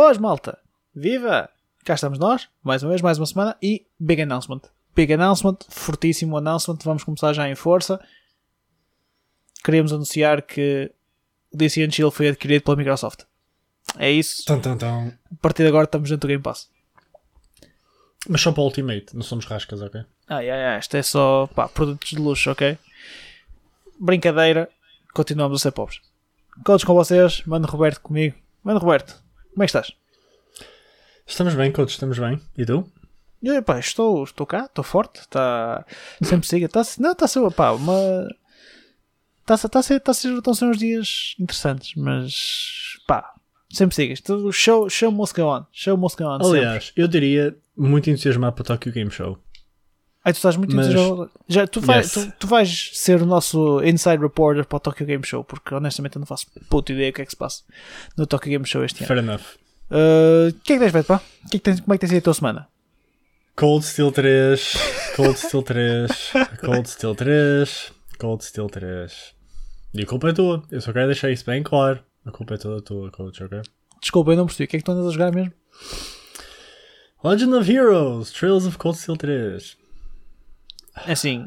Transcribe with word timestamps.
Boas, 0.00 0.16
malta! 0.16 0.56
Viva! 0.94 1.50
Cá 1.84 1.94
estamos 1.94 2.20
nós, 2.20 2.48
mais 2.62 2.84
uma 2.84 2.90
vez, 2.90 3.02
mais 3.02 3.18
uma 3.18 3.26
semana 3.26 3.56
e 3.60 3.84
big 3.98 4.22
announcement. 4.22 4.60
Big 4.94 5.12
announcement, 5.12 5.58
fortíssimo 5.68 6.36
announcement, 6.36 6.78
vamos 6.84 7.02
começar 7.02 7.32
já 7.32 7.50
em 7.50 7.56
força. 7.56 8.00
Queríamos 9.64 9.92
anunciar 9.92 10.42
que 10.42 10.88
o 11.52 11.56
DC 11.56 11.90
Chill 11.90 12.12
foi 12.12 12.28
adquirido 12.28 12.62
pela 12.62 12.76
Microsoft. 12.76 13.24
É 13.98 14.08
isso. 14.08 14.44
Tão, 14.44 14.60
tão, 14.60 14.78
tão. 14.78 15.12
A 15.32 15.42
partir 15.42 15.64
de 15.64 15.68
agora 15.70 15.86
estamos 15.86 16.08
dentro 16.08 16.28
do 16.28 16.30
Game 16.30 16.44
Pass. 16.44 16.70
Mas 18.28 18.40
só 18.40 18.52
para 18.52 18.60
o 18.60 18.66
Ultimate, 18.66 19.16
não 19.16 19.22
somos 19.22 19.46
rascas, 19.46 19.82
ok? 19.82 20.00
Ai, 20.28 20.48
ai, 20.48 20.64
ai, 20.64 20.78
isto 20.78 20.96
é 20.96 21.02
só 21.02 21.48
pá, 21.48 21.68
produtos 21.68 22.10
de 22.10 22.18
luxo, 22.18 22.52
ok? 22.52 22.78
Brincadeira, 23.98 24.70
continuamos 25.12 25.60
a 25.60 25.62
ser 25.64 25.72
pobres. 25.72 26.00
Codes 26.64 26.84
com 26.84 26.94
vocês, 26.94 27.42
mano 27.44 27.66
Roberto 27.66 28.00
comigo. 28.00 28.36
Mano 28.62 28.78
Roberto, 28.78 29.26
como 29.58 29.64
é 29.64 29.66
que 29.66 29.76
estás? 29.76 29.92
Estamos 31.26 31.54
bem, 31.56 31.72
coach, 31.72 31.90
estamos 31.90 32.16
bem. 32.16 32.40
E 32.56 32.64
tu? 32.64 32.88
Eu, 33.42 33.60
pá, 33.60 33.80
estou, 33.80 34.22
estou 34.22 34.46
cá, 34.46 34.66
estou 34.66 34.84
forte, 34.84 35.18
está 35.18 35.84
sempre 36.22 36.46
siga, 36.46 36.66
está, 36.66 36.82
não, 37.00 37.10
está 37.10 37.24
a 37.24 37.28
ser, 37.28 37.50
pá, 37.50 37.72
uma 37.72 38.28
está, 39.40 39.54
está 39.54 39.78
a 39.80 39.82
ser, 39.82 39.96
está 39.96 40.12
a 40.12 40.14
ser, 40.14 40.32
estão 40.34 40.52
a 40.52 40.56
ser 40.56 40.64
uns 40.66 40.78
dias 40.78 41.34
interessantes, 41.40 41.92
mas 41.96 42.98
pá, 43.06 43.34
sempre 43.68 43.96
siga, 43.96 44.14
isto, 44.14 44.52
show, 44.52 44.88
show 44.88 45.10
must 45.10 45.34
go 45.34 45.48
on, 45.48 45.66
show 45.72 45.96
must 45.96 46.16
go 46.16 46.28
on, 46.28 46.38
Aliás, 46.40 46.86
sempre. 46.86 47.02
eu 47.02 47.08
diria 47.08 47.56
muito 47.76 48.08
entusiasmado 48.10 48.54
para 48.54 48.62
o 48.62 48.64
Tokyo 48.64 48.92
Game 48.92 49.10
Show. 49.10 49.38
Tu 50.32 50.36
estás 50.36 50.56
muito 50.56 50.74
Mas- 50.74 50.86
entusiasmado. 50.88 51.30
Já, 51.48 51.66
tu, 51.66 51.80
vais, 51.80 52.14
Yes. 52.16 52.26
tu, 52.26 52.32
tu 52.40 52.46
vais 52.46 52.90
ser 52.94 53.22
o 53.22 53.26
nosso 53.26 53.82
inside 53.84 54.18
reporter 54.22 54.64
para 54.66 54.76
o 54.76 54.80
Tokyo 54.80 55.06
Game 55.06 55.24
Show, 55.24 55.44
porque 55.44 55.74
honestamente 55.74 56.16
eu 56.16 56.20
não 56.20 56.26
faço 56.26 56.46
puta 56.68 56.92
ideia 56.92 57.10
o 57.10 57.12
que 57.12 57.22
é 57.22 57.24
que 57.24 57.30
se 57.30 57.36
passa 57.36 57.62
no 58.16 58.26
Tokyo 58.26 58.50
Game 58.50 58.66
Show 58.66 58.84
este 58.84 59.00
ano. 59.04 59.08
Fair 59.08 59.18
enough. 59.18 59.42
Uh, 59.90 60.48
O 60.50 60.60
que 60.62 60.72
é 60.74 60.76
que 60.76 60.80
tens 60.80 60.92
feito, 60.92 61.06
pá? 61.06 61.18
Que 61.50 61.56
é 61.56 61.58
que 61.58 61.60
tens, 61.60 61.80
como 61.80 61.94
é 61.94 61.96
que 61.96 62.00
tem 62.00 62.08
sido 62.10 62.18
a 62.18 62.22
tua 62.22 62.34
semana? 62.34 62.68
Cold 63.56 63.84
Steel 63.84 64.12
3, 64.12 64.74
Cold 65.16 65.38
Steel 65.38 65.62
3, 65.62 66.10
Cold 66.60 66.88
Steel 66.88 67.14
3, 67.14 67.92
Cold 68.18 68.44
Steel 68.44 68.66
3. 68.68 69.34
E 69.94 70.02
a 70.02 70.06
culpa 70.06 70.28
é 70.28 70.32
tua. 70.32 70.62
Eu 70.70 70.80
só 70.80 70.92
quero 70.92 71.06
deixar 71.06 71.30
isso 71.30 71.44
bem 71.46 71.62
claro. 71.62 72.00
A 72.24 72.30
culpa 72.30 72.54
é 72.54 72.58
toda 72.58 72.80
tua, 72.82 73.10
coach, 73.10 73.42
ok? 73.42 73.60
Desculpa, 74.00 74.30
eu 74.32 74.36
não 74.36 74.46
percebi. 74.46 74.66
O 74.66 74.68
que 74.68 74.76
é 74.76 74.78
que 74.78 74.84
tu 74.84 74.92
andas 74.92 75.06
a 75.06 75.10
jogar 75.10 75.32
mesmo? 75.34 75.52
Legend 77.24 77.54
of 77.54 77.68
Heroes, 77.72 78.30
Trails 78.30 78.64
of 78.66 78.78
Cold 78.78 78.96
Steel 78.98 79.16
3. 79.16 79.76
É 81.06 81.12
Assim, 81.12 81.46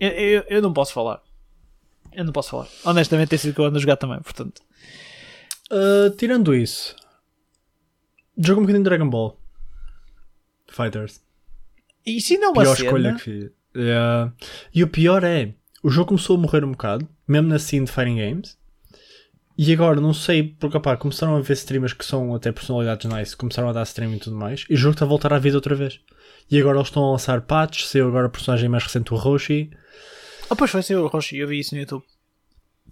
eu, 0.00 0.10
eu, 0.10 0.44
eu 0.48 0.62
não 0.62 0.72
posso 0.72 0.92
falar. 0.92 1.22
Eu 2.12 2.24
não 2.24 2.32
posso 2.32 2.50
falar. 2.50 2.68
Honestamente, 2.84 3.28
tem 3.28 3.38
sido 3.38 3.54
que 3.54 3.60
eu 3.60 3.64
ando 3.64 3.78
a 3.78 3.80
jogar 3.80 3.96
também, 3.96 4.20
portanto. 4.20 4.60
Uh, 5.70 6.10
tirando 6.16 6.54
isso, 6.54 6.96
jogo 8.36 8.60
um 8.60 8.64
bocadinho 8.64 8.82
de 8.82 8.88
Dragon 8.88 9.08
Ball 9.08 9.38
Fighters. 10.68 11.20
E 12.04 12.20
se 12.20 12.38
não 12.38 12.48
é 12.48 12.50
uma 12.50 12.62
pior 12.62 12.76
cena... 12.76 12.86
escolha 12.86 13.14
que 13.14 13.20
fiz. 13.20 13.50
Yeah. 13.76 14.32
E 14.74 14.82
o 14.82 14.88
pior 14.88 15.22
é, 15.22 15.54
o 15.82 15.90
jogo 15.90 16.08
começou 16.08 16.36
a 16.36 16.40
morrer 16.40 16.64
um 16.64 16.72
bocado, 16.72 17.06
mesmo 17.26 17.48
na 17.48 17.58
scene 17.58 17.86
de 17.86 17.92
Fighting 17.92 18.16
Games. 18.16 18.58
E 19.58 19.72
agora, 19.72 20.00
não 20.00 20.14
sei, 20.14 20.44
porque 20.44 20.76
opá, 20.76 20.96
começaram 20.96 21.34
a 21.34 21.40
ver 21.40 21.54
streamers 21.54 21.92
que 21.92 22.04
são 22.04 22.32
até 22.32 22.52
personalidades 22.52 23.10
nice, 23.10 23.36
começaram 23.36 23.68
a 23.68 23.72
dar 23.72 23.82
stream 23.82 24.14
e 24.14 24.18
tudo 24.18 24.36
mais, 24.36 24.64
e 24.70 24.74
o 24.74 24.76
jogo 24.76 24.92
está 24.92 25.04
a 25.04 25.08
voltar 25.08 25.32
à 25.32 25.38
vida 25.38 25.56
outra 25.56 25.74
vez. 25.74 25.98
E 26.48 26.60
agora 26.60 26.78
eles 26.78 26.86
estão 26.86 27.04
a 27.04 27.10
lançar 27.10 27.40
patches, 27.40 27.88
saiu 27.88 28.06
agora 28.06 28.26
a 28.26 28.30
personagem 28.30 28.68
mais 28.68 28.84
recente, 28.84 29.12
o 29.12 29.16
Roshi, 29.16 29.70
Ah, 30.48 30.54
pois 30.56 30.70
foi, 30.70 30.80
saiu 30.82 31.02
o 31.04 31.08
Roshi, 31.08 31.36
eu 31.38 31.48
vi 31.48 31.58
isso 31.58 31.74
no 31.74 31.80
YouTube. 31.80 32.04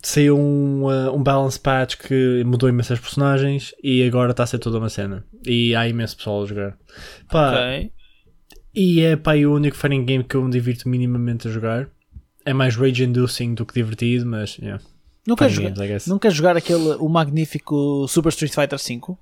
saiu 0.03 0.37
um, 0.37 0.87
uh, 0.87 1.15
um 1.15 1.23
balance 1.23 1.59
patch 1.59 1.97
que 1.97 2.43
mudou 2.45 2.69
imensas 2.69 2.99
personagens, 2.99 3.73
e 3.83 4.03
agora 4.03 4.33
está 4.33 4.43
a 4.43 4.47
ser 4.47 4.59
toda 4.59 4.79
uma 4.79 4.89
cena. 4.91 5.25
E 5.47 5.75
há 5.75 5.89
imenso 5.89 6.17
pessoal 6.17 6.43
a 6.43 6.47
jogar. 6.47 6.77
Pá, 7.31 7.53
ok. 7.53 7.93
E 8.75 9.01
é 9.03 9.17
pá, 9.17 9.37
o 9.37 9.55
único 9.55 9.77
fighting 9.77 10.05
game 10.05 10.25
que 10.25 10.35
eu 10.35 10.43
me 10.43 10.51
divirto 10.51 10.89
minimamente 10.89 11.47
a 11.47 11.51
jogar. 11.51 11.89
É 12.45 12.53
mais 12.53 12.77
rage-inducing 12.77 13.55
do 13.55 13.65
que 13.65 13.75
divertido, 13.75 14.27
mas 14.27 14.59
yeah. 14.59 14.83
Fighting 15.35 15.55
jogar, 15.55 15.71
games, 15.89 16.05
queres 16.21 16.37
jogar 16.37 16.57
aquele, 16.57 16.91
o 17.01 17.09
magnífico 17.09 18.07
Super 18.09 18.29
Street 18.29 18.55
Fighter 18.55 18.79
V? 18.79 19.17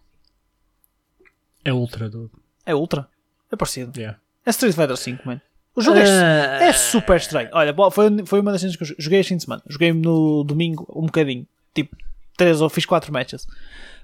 É 1.65 1.73
ultra 1.73 2.11
do. 2.11 2.31
É 2.67 2.75
Ultra. 2.75 3.09
É 3.51 3.57
parecido. 3.57 3.99
Yeah. 3.99 4.19
É 4.45 4.51
Street 4.51 4.75
Fighter 4.75 4.97
V, 4.97 5.19
mano. 5.25 5.41
O 5.77 5.81
jogo 5.81 5.99
é, 5.99 6.05
Ah. 6.05 6.65
é 6.65 6.73
super 6.73 7.17
estranho. 7.17 7.49
Olha, 7.53 7.75
foi, 7.91 8.27
foi 8.27 8.41
uma 8.41 8.53
das 8.53 8.61
cenas 8.61 8.77
que 8.77 8.83
eu 8.85 8.95
joguei 8.99 9.21
este 9.21 9.31
fim 9.31 9.37
de 9.37 9.45
semana. 9.45 9.63
Joguei 9.67 9.93
no 9.93 10.45
domingo 10.45 10.87
um 10.95 11.07
bocadinho. 11.07 11.47
Tipo, 11.75 11.97
3 12.37 12.61
ou 12.61 12.69
fiz 12.69 12.85
4 12.85 13.13
matches 13.13 13.47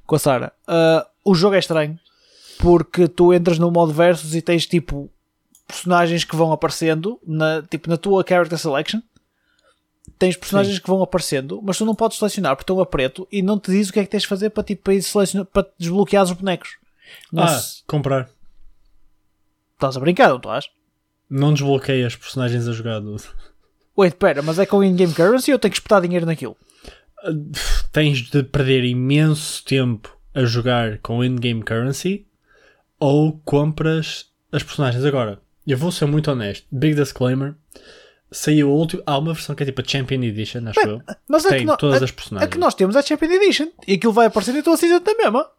com 0.06 0.16
a 0.16 0.18
Sara. 0.18 0.52
Ah, 0.66 1.06
o 1.24 1.34
jogo 1.34 1.54
é 1.54 1.58
estranho 1.58 1.98
porque 2.58 3.06
tu 3.08 3.32
entras 3.32 3.58
no 3.58 3.70
modo 3.70 3.92
versus 3.92 4.34
e 4.34 4.42
tens 4.42 4.66
tipo 4.66 5.10
personagens 5.66 6.24
que 6.24 6.34
vão 6.36 6.52
aparecendo 6.52 7.18
na, 7.26 7.62
tipo, 7.62 7.88
na 7.88 7.96
tua 7.96 8.24
character 8.26 8.58
selection. 8.58 9.00
Tens 10.18 10.36
personagens 10.36 10.78
que 10.78 10.88
vão 10.88 11.02
aparecendo, 11.02 11.60
mas 11.62 11.78
tu 11.78 11.84
não 11.84 11.94
podes 11.94 12.18
selecionar 12.18 12.54
porque 12.54 12.64
estão 12.64 12.80
a 12.80 12.86
preto 12.86 13.26
e 13.30 13.42
não 13.42 13.58
te 13.58 13.70
diz 13.70 13.88
o 13.88 13.92
que 13.92 14.00
é 14.00 14.04
que 14.04 14.10
tens 14.10 14.22
de 14.22 14.28
fazer 14.28 14.50
para, 14.50 14.62
tipo, 14.62 14.82
para, 14.82 14.94
ir 14.94 15.02
selecionar, 15.02 15.46
para 15.46 15.66
desbloquear 15.78 16.24
os 16.24 16.32
bonecos. 16.32 16.76
Ah, 17.36 17.60
comprar. 17.86 18.28
Estás 19.74 19.96
a 19.96 20.00
brincar, 20.00 20.28
não 20.28 20.36
estás? 20.36 20.70
Não 21.28 21.54
desbloqueei 21.54 22.04
as 22.04 22.16
personagens 22.16 22.68
a 22.68 22.72
jogar. 22.72 23.00
dude. 23.00 23.24
Wait, 23.96 24.14
pera, 24.16 24.42
mas 24.42 24.58
é 24.58 24.66
com 24.66 24.84
in-game 24.84 25.12
currency 25.14 25.52
ou 25.52 25.58
tenho 25.58 25.72
que 25.72 25.78
espetar 25.78 26.00
dinheiro 26.00 26.26
naquilo? 26.26 26.56
Tens 27.92 28.18
de 28.30 28.42
perder 28.42 28.84
imenso 28.84 29.64
tempo 29.64 30.16
a 30.34 30.44
jogar 30.44 30.98
com 30.98 31.24
in-game 31.24 31.62
currency 31.62 32.26
ou 32.98 33.40
compras 33.44 34.30
as 34.52 34.62
personagens. 34.62 35.04
Agora, 35.04 35.40
eu 35.66 35.76
vou 35.76 35.92
ser 35.92 36.06
muito 36.06 36.30
honesto. 36.30 36.66
Big 36.70 36.94
disclaimer. 36.94 37.54
Saiu 38.32 38.68
a 38.70 38.72
última. 38.72 39.02
Há 39.06 39.18
uma 39.18 39.32
versão 39.34 39.54
que 39.56 39.62
é 39.62 39.66
tipo 39.66 39.80
a 39.80 39.84
Champion 39.84 40.22
Edition, 40.22 40.60
acho 40.68 40.80
eu. 40.80 41.02
Mas 41.28 41.44
é 41.44 41.48
Tem 41.48 41.58
que, 41.60 41.64
no- 41.64 41.76
todas 41.76 42.00
a- 42.00 42.04
as 42.04 42.10
personagens. 42.12 42.48
a 42.48 42.50
que 42.52 42.58
nós 42.58 42.74
temos 42.74 42.94
é 42.94 43.00
a 43.00 43.02
Champion 43.02 43.30
Edition 43.30 43.68
e 43.86 43.94
aquilo 43.94 44.12
vai 44.12 44.26
aparecer 44.26 44.54
e 44.54 44.58
estou 44.58 44.74
a 44.74 44.76
season 44.76 45.00
da 45.00 45.14
mesma. 45.14 45.50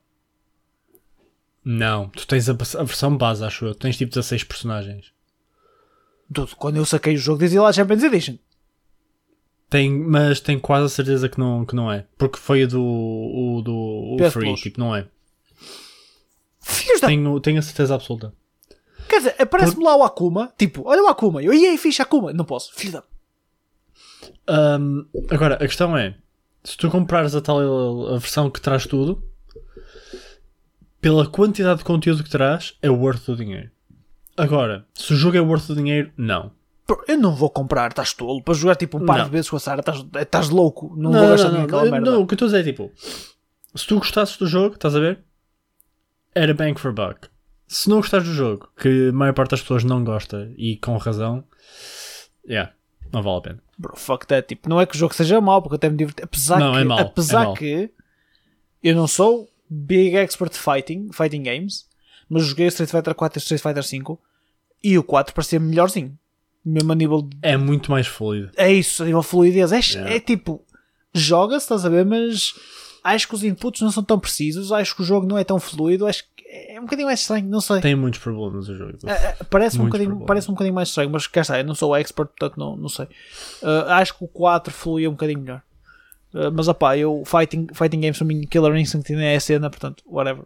Não, 1.64 2.10
tu 2.10 2.26
tens 2.26 2.50
a, 2.50 2.54
a 2.54 2.84
versão 2.84 3.16
base, 3.16 3.44
acho 3.44 3.66
eu. 3.66 3.76
Tens 3.76 3.98
tipo 3.98 4.10
16 4.12 4.44
personagens. 4.46 5.12
Tudo, 6.34 6.56
quando 6.56 6.78
eu 6.78 6.86
saquei 6.86 7.14
o 7.16 7.18
jogo 7.18 7.40
dizia 7.40 7.62
lá 7.62 7.72
Champions 7.74 8.04
Edition. 8.04 8.38
Tem, 9.70 9.90
mas 9.92 10.40
tenho 10.40 10.60
quase 10.60 10.86
a 10.86 10.90
certeza 10.90 11.30
que 11.30 11.40
não, 11.40 11.66
que 11.66 11.76
não 11.76 11.92
é. 11.92 12.06
Porque 12.18 12.38
foi 12.40 12.64
o 12.64 12.68
do, 12.68 12.82
o 12.84 13.62
do 13.62 14.18
o 14.20 14.32
Free, 14.32 14.56
tipo, 14.56 14.80
não 14.80 14.96
é. 14.96 15.08
Filhos 16.62 17.00
da... 17.02 17.08
Tenho, 17.08 17.40
tenho 17.40 17.60
a 17.60 17.62
certeza 17.62 17.96
absoluta. 17.96 18.34
Quer 19.22 19.30
dizer, 19.32 19.42
aparece-me 19.44 19.84
lá 19.84 19.96
o 19.96 20.04
Akuma, 20.04 20.52
tipo, 20.58 20.84
olha 20.88 21.04
o 21.04 21.08
Akuma, 21.08 21.42
eu, 21.44 21.54
ia 21.54 21.78
fixe 21.78 22.02
Akuma, 22.02 22.34
não 22.34 22.44
posso, 22.46 22.74
filho 22.74 22.94
da... 22.94 23.04
Ahm, 24.48 25.06
agora, 25.30 25.56
a 25.56 25.60
questão 25.68 25.96
é: 25.98 26.16
se 26.64 26.76
tu 26.78 26.90
comprares 26.90 27.36
a 27.36 27.42
tal 27.42 27.60
a 28.08 28.18
versão 28.18 28.50
que 28.50 28.60
traz 28.62 28.86
tudo, 28.86 29.24
pela 31.00 31.28
quantidade 31.28 31.80
de 31.80 31.86
conteúdo 31.86 32.24
que 32.24 32.30
traz, 32.30 32.76
é 32.82 32.90
worth 32.90 33.28
o 33.30 33.36
dinheiro. 33.36 33.70
Agora, 34.38 34.86
se 34.94 35.14
o 35.14 35.16
jogo 35.16 35.38
é 35.38 35.42
worth 35.42 35.70
o 35.70 35.76
dinheiro, 35.76 36.12
não. 36.18 36.52
Eu 37.08 37.18
não 37.18 37.34
vou 37.34 37.50
comprar, 37.50 37.90
estás 37.90 38.14
tolo, 38.14 38.44
para 38.44 38.54
jogar 38.54 38.76
tipo 38.76 38.98
um 38.98 39.06
par 39.06 39.20
Não. 39.20 39.26
de 39.26 39.32
vezes 39.32 39.50
com 39.50 39.56
a 39.56 39.60
Sara, 39.60 39.80
estás- 39.80 40.04
estás 40.20 40.50
louco, 40.50 40.94
não, 40.98 41.10
Não, 41.12 41.20
vou 41.22 41.30
gastar 41.30 41.50
dinheiro 41.50 41.72
não, 41.72 41.92
merda. 41.92 42.12
não, 42.12 42.22
o 42.22 42.28
que 42.28 42.34
eu 42.34 42.36
estou 42.36 42.48
a 42.48 42.50
dizer 42.52 42.60
é 42.60 42.64
tipo: 42.64 42.92
se 43.76 43.88
tu 43.88 43.98
gostasses 43.98 44.36
do 44.38 44.46
jogo, 44.46 44.76
estás 44.76 44.96
a 44.96 45.00
ver? 45.00 45.20
Era 46.36 46.54
bang 46.54 46.78
for 46.80 46.92
buck. 46.92 47.30
Se 47.74 47.90
não 47.90 47.98
gostares 47.98 48.28
do 48.28 48.34
jogo, 48.34 48.70
que 48.78 49.08
a 49.10 49.14
maior 49.14 49.34
parte 49.34 49.52
das 49.52 49.62
pessoas 49.62 49.86
não 49.86 50.04
gosta 50.04 50.52
e 50.58 50.76
com 50.76 50.98
razão, 50.98 51.42
yeah, 52.46 52.74
não 53.14 53.22
vale 53.24 53.38
a 53.38 53.42
pena. 53.42 53.64
Bro, 53.78 53.96
fuck 53.96 54.28
that, 54.28 54.46
tipo, 54.46 54.68
não 54.70 54.80
é 54.82 54.86
que 54.86 54.94
o 54.94 54.98
jogo 54.98 55.14
seja 55.16 55.40
mau, 55.40 55.62
porque 55.62 55.76
eu 55.76 55.78
até 55.78 55.90
me 55.90 55.96
diverti, 55.96 56.22
apesar 56.22 56.60
Não, 56.60 56.74
que, 56.74 56.80
é 56.80 56.84
mau, 56.84 57.00
é 57.00 57.02
apesar 57.04 57.46
mau. 57.46 57.54
que 57.54 57.90
eu 58.84 58.94
não 58.96 59.08
sou 59.08 59.50
big 59.70 60.18
expert 60.18 60.52
de 60.52 60.60
fighting, 60.60 61.10
fighting 61.14 61.44
games, 61.44 61.88
mas 62.30 62.44
joguei 62.44 62.66
o 62.66 62.68
Street 62.68 62.90
Fighter 62.92 63.16
4 63.16 63.38
e 63.38 63.40
o 63.40 63.42
Street 63.42 63.62
Fighter 63.62 63.84
5 63.84 64.20
e 64.84 64.98
o 64.98 65.04
4 65.04 65.34
parecia 65.34 65.60
melhorzinho. 65.60 66.18
Mesmo 66.66 66.92
a 66.92 66.96
nível 66.96 67.22
de 67.22 67.38
É 67.42 67.56
muito 67.56 67.90
mais 67.90 68.06
fluido. 68.06 68.52
É 68.58 68.70
isso, 68.72 69.02
a 69.02 69.06
nível 69.06 69.22
de 69.22 69.28
fluidez. 69.28 69.72
É, 69.72 69.80
Yeah. 69.80 70.14
é 70.16 70.20
tipo, 70.20 70.64
joga-se, 71.14 71.64
estás 71.66 71.86
a 71.86 71.90
ver, 71.90 72.06
mas 72.06 72.54
acho 73.04 73.28
que 73.28 73.34
os 73.36 73.44
inputs 73.44 73.82
não 73.82 73.92
são 73.92 74.04
tão 74.04 74.20
precisos, 74.20 74.72
acho 74.72 74.96
que 74.96 75.02
o 75.02 75.06
jogo 75.06 75.26
não 75.26 75.38
é 75.38 75.44
tão 75.44 75.60
fluido, 75.60 76.06
acho 76.06 76.24
que 76.24 76.30
é 76.52 76.78
um 76.78 76.84
bocadinho 76.84 77.08
mais 77.08 77.22
estranho, 77.22 77.48
não 77.48 77.62
sei. 77.62 77.80
Tem 77.80 77.96
muitos 77.96 78.20
problemas 78.20 78.68
o 78.68 78.76
jogo. 78.76 78.98
É, 79.06 79.12
é, 79.12 79.38
parece, 79.50 79.80
um 79.80 79.86
bocadinho, 79.86 80.26
parece 80.26 80.50
um 80.50 80.54
bocadinho 80.54 80.76
mais 80.76 80.90
estranho, 80.90 81.10
mas 81.10 81.26
cá 81.26 81.42
está, 81.42 81.58
eu 81.58 81.64
não 81.64 81.74
sou 81.74 81.96
expert, 81.96 82.28
portanto 82.28 82.60
não, 82.60 82.76
não 82.76 82.90
sei. 82.90 83.06
Uh, 83.62 83.88
acho 83.88 84.18
que 84.18 84.26
o 84.26 84.28
4 84.28 84.74
fluía 84.74 85.10
um 85.10 85.14
bocadinho 85.14 85.40
melhor. 85.40 85.62
Uh, 86.34 86.52
mas 86.54 86.68
opá, 86.68 86.98
eu 86.98 87.24
fighting, 87.26 87.68
fighting 87.74 88.02
games 88.02 88.18
para 88.18 88.28
mim, 88.28 88.42
Killer 88.42 88.76
Instinct 88.76 89.14
ainda 89.14 89.24
é 89.24 89.36
a 89.38 89.40
cena, 89.40 89.70
portanto, 89.70 90.04
whatever. 90.06 90.44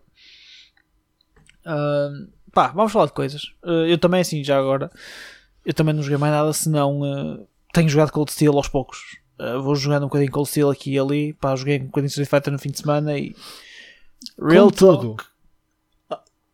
Uh, 1.66 2.30
pá, 2.54 2.68
vamos 2.68 2.92
falar 2.92 3.08
de 3.08 3.13
coisas. 3.13 3.44
Uh, 3.63 3.88
eu 3.88 3.98
também, 3.98 4.22
assim, 4.22 4.44
já 4.44 4.60
agora, 4.60 4.92
eu 5.66 5.74
também 5.74 5.94
não 5.94 6.04
joguei 6.04 6.18
mais 6.18 6.34
nada, 6.34 6.54
senão 6.54 7.01
uh, 7.01 7.48
tenho 7.74 7.90
jogado 7.90 8.12
Cold 8.12 8.31
Steel 8.31 8.56
aos 8.56 8.68
poucos. 8.68 9.00
Uh, 9.40 9.60
vou 9.60 9.75
jogando 9.75 10.04
um 10.04 10.08
bocadinho 10.08 10.31
Cold 10.31 10.48
Steel 10.48 10.69
aqui 10.69 10.94
e 10.94 11.00
ali. 11.00 11.34
Pá, 11.34 11.56
joguei 11.56 11.80
um 11.80 11.86
bocadinho 11.86 12.10
Street 12.10 12.30
Fighter 12.30 12.54
no 12.54 12.60
fim 12.60 12.69
de 12.69 12.78
semana 12.78 13.18
e. 13.18 13.36
Real 14.40 14.72
Como 14.72 14.72
tudo. 14.72 15.18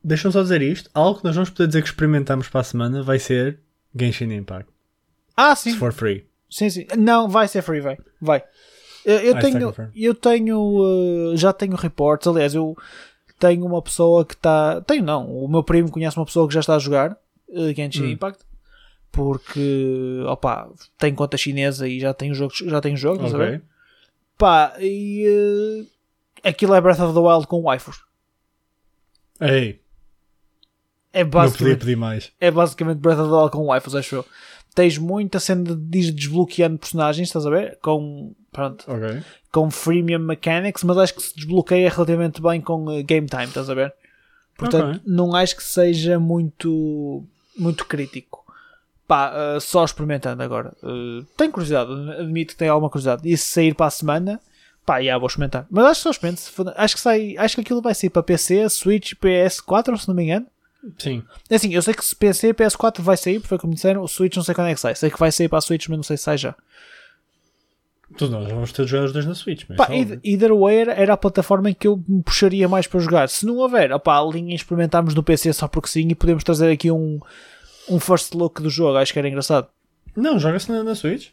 Talk. 0.01 0.07
deixa-me 0.07 0.31
só 0.33 0.41
dizer 0.41 0.61
isto. 0.61 0.89
Algo 0.93 1.19
que 1.19 1.25
nós 1.25 1.35
vamos 1.35 1.49
poder 1.49 1.67
dizer 1.67 1.81
que 1.81 1.87
experimentamos 1.87 2.47
para 2.49 2.61
a 2.61 2.63
semana 2.63 3.03
vai 3.03 3.19
ser 3.19 3.59
Genshin 3.95 4.31
Impact. 4.33 4.69
Ah, 5.35 5.55
sim. 5.55 5.73
For 5.75 5.93
free. 5.93 6.25
Sim, 6.49 6.69
sim. 6.69 6.85
Não, 6.97 7.29
vai 7.29 7.47
ser 7.47 7.61
free, 7.61 7.79
vai. 7.79 7.97
Vai. 8.21 8.43
Eu, 9.05 9.35
Ah, 9.35 9.39
tenho, 9.39 9.73
eu 9.95 10.13
tenho, 10.13 10.59
uh, 10.59 11.35
já 11.35 11.51
tenho 11.51 11.75
reportes. 11.75 12.27
Aliás, 12.27 12.53
eu 12.53 12.75
tenho 13.39 13.65
uma 13.65 13.81
pessoa 13.81 14.23
que 14.23 14.35
está. 14.35 14.79
Tenho 14.81 15.03
não. 15.03 15.27
O 15.27 15.47
meu 15.47 15.63
primo 15.63 15.89
conhece 15.89 16.17
uma 16.17 16.25
pessoa 16.25 16.47
que 16.47 16.53
já 16.53 16.59
está 16.59 16.75
a 16.75 16.79
jogar 16.79 17.17
uh, 17.49 17.73
Genshin 17.73 18.03
Hum. 18.03 18.09
Impact. 18.11 18.43
Porque, 19.11 20.21
opa, 20.25 20.69
tem 20.97 21.13
conta 21.13 21.35
chinesa 21.37 21.85
e 21.87 21.99
já 21.99 22.13
tem 22.13 22.33
jogos, 22.33 22.57
já 22.59 22.79
tem 22.79 22.95
jogos, 22.95 23.25
estás 23.25 23.33
a 23.35 23.37
ver? 23.37 23.55
Ok. 23.55 23.61
Pá, 24.37 24.73
e 24.79 25.27
uh, 25.27 26.47
aquilo 26.47 26.73
é 26.73 26.79
Breath 26.79 26.99
of 27.01 27.13
the 27.13 27.19
Wild 27.19 27.45
com 27.47 27.61
waifus. 27.63 28.03
Ei, 29.41 29.80
É 31.13 31.23
não 31.23 31.29
podia 31.29 31.41
basicamente, 31.47 31.79
pedir 31.79 31.95
mais. 31.97 32.31
é 32.39 32.49
basicamente 32.51 32.99
Breath 32.99 33.19
of 33.19 33.29
the 33.29 33.35
Wild 33.35 33.51
com 33.51 33.65
waifus, 33.67 33.95
acho 33.95 34.15
eu. 34.15 34.25
Tens 34.73 34.97
muita 34.97 35.39
cena 35.39 35.75
de 35.75 36.11
desbloqueando 36.11 36.77
personagens, 36.77 37.27
estás 37.27 37.45
a 37.45 37.49
ver? 37.49 37.77
Com, 37.81 38.33
pronto, 38.51 38.85
Ok. 38.87 39.21
com 39.51 39.69
freemium 39.69 40.19
mechanics, 40.19 40.83
mas 40.83 40.97
acho 40.97 41.13
que 41.15 41.21
se 41.21 41.35
desbloqueia 41.35 41.89
relativamente 41.89 42.41
bem 42.41 42.61
com 42.61 42.85
uh, 42.85 43.03
game 43.03 43.27
time, 43.27 43.43
estás 43.45 43.69
a 43.69 43.73
ver? 43.73 43.93
Portanto, 44.57 44.95
Ok. 44.97 45.01
não 45.05 45.35
acho 45.35 45.57
que 45.57 45.63
seja 45.63 46.17
muito, 46.19 47.25
muito 47.57 47.85
crítico. 47.85 48.39
Pá, 49.05 49.33
uh, 49.33 49.59
só 49.59 49.83
experimentando 49.83 50.41
agora. 50.41 50.73
Uh, 50.81 51.25
tenho 51.35 51.51
curiosidade, 51.51 51.91
admito 52.17 52.53
que 52.53 52.59
tenho 52.59 52.71
alguma 52.71 52.89
curiosidade. 52.89 53.29
E 53.29 53.35
se 53.35 53.47
sair 53.47 53.75
para 53.75 53.87
a 53.87 53.91
semana, 53.91 54.39
pá, 54.85 55.01
já 55.03 55.17
vou 55.17 55.27
experimentar. 55.27 55.67
Mas 55.69 55.83
acho 55.85 55.99
que 55.99 56.03
só 56.03 56.09
experimento. 56.11 56.73
Acho 56.77 56.95
que, 56.95 57.01
sai, 57.01 57.35
acho 57.37 57.55
que 57.55 57.61
aquilo 57.61 57.81
vai 57.81 57.93
sair 57.93 58.09
para 58.09 58.23
PC, 58.23 58.69
Switch 58.69 59.11
e 59.11 59.15
PS4, 59.17 59.97
se 59.97 60.07
não 60.07 60.15
me 60.15 60.23
engano. 60.23 60.47
Sim. 60.97 61.23
É 61.49 61.55
Assim, 61.55 61.73
eu 61.73 61.81
sei 61.81 61.93
que 61.93 62.03
se 62.03 62.15
PC 62.15 62.49
e 62.49 62.53
PS4 62.53 63.01
vai 63.01 63.17
sair, 63.17 63.35
porque 63.35 63.49
foi 63.49 63.59
como 63.59 63.73
disseram, 63.73 64.01
o 64.01 64.07
Switch 64.07 64.35
não 64.35 64.43
sei 64.43 64.55
quando 64.55 64.67
é 64.67 64.73
que 64.73 64.79
sai. 64.79 64.95
Sei 64.95 65.09
que 65.09 65.19
vai 65.19 65.31
sair 65.31 65.47
para 65.47 65.59
a 65.59 65.61
Switch, 65.61 65.87
mas 65.87 65.97
não 65.97 66.03
sei 66.03 66.17
se 66.17 66.23
sai 66.23 66.37
já. 66.37 66.55
Todos 68.17 68.33
nós 68.33 68.49
vamos 68.49 68.71
ter 68.71 68.83
de 68.83 68.91
jogar 68.91 69.05
os 69.05 69.13
dois 69.13 69.25
na 69.25 69.35
Switch. 69.35 69.63
Mas 69.69 69.77
Pá, 69.77 69.87
é 69.89 70.19
either, 70.23 70.53
way 70.53 70.77
era, 70.77 70.93
era 70.93 71.13
a 71.13 71.17
plataforma 71.17 71.69
em 71.69 71.73
que 71.73 71.87
eu 71.87 72.03
me 72.07 72.21
puxaria 72.21 72.67
mais 72.67 72.87
para 72.87 72.99
jogar. 72.99 73.29
Se 73.29 73.45
não 73.45 73.57
houver, 73.57 73.91
opá, 73.93 74.17
a 74.17 74.23
linha 74.23 74.55
experimentarmos 74.55 75.13
no 75.13 75.23
PC 75.23 75.53
só 75.53 75.67
porque 75.67 75.87
sim 75.87 76.07
e 76.09 76.15
podemos 76.15 76.43
trazer 76.43 76.71
aqui 76.71 76.91
um, 76.91 77.19
um 77.89 77.99
first 77.99 78.33
look 78.33 78.61
do 78.61 78.69
jogo. 78.69 78.97
Acho 78.97 79.13
que 79.13 79.19
era 79.19 79.29
engraçado. 79.29 79.67
Não, 80.15 80.37
joga-se 80.37 80.69
na, 80.69 80.83
na 80.83 80.95
Switch. 80.95 81.29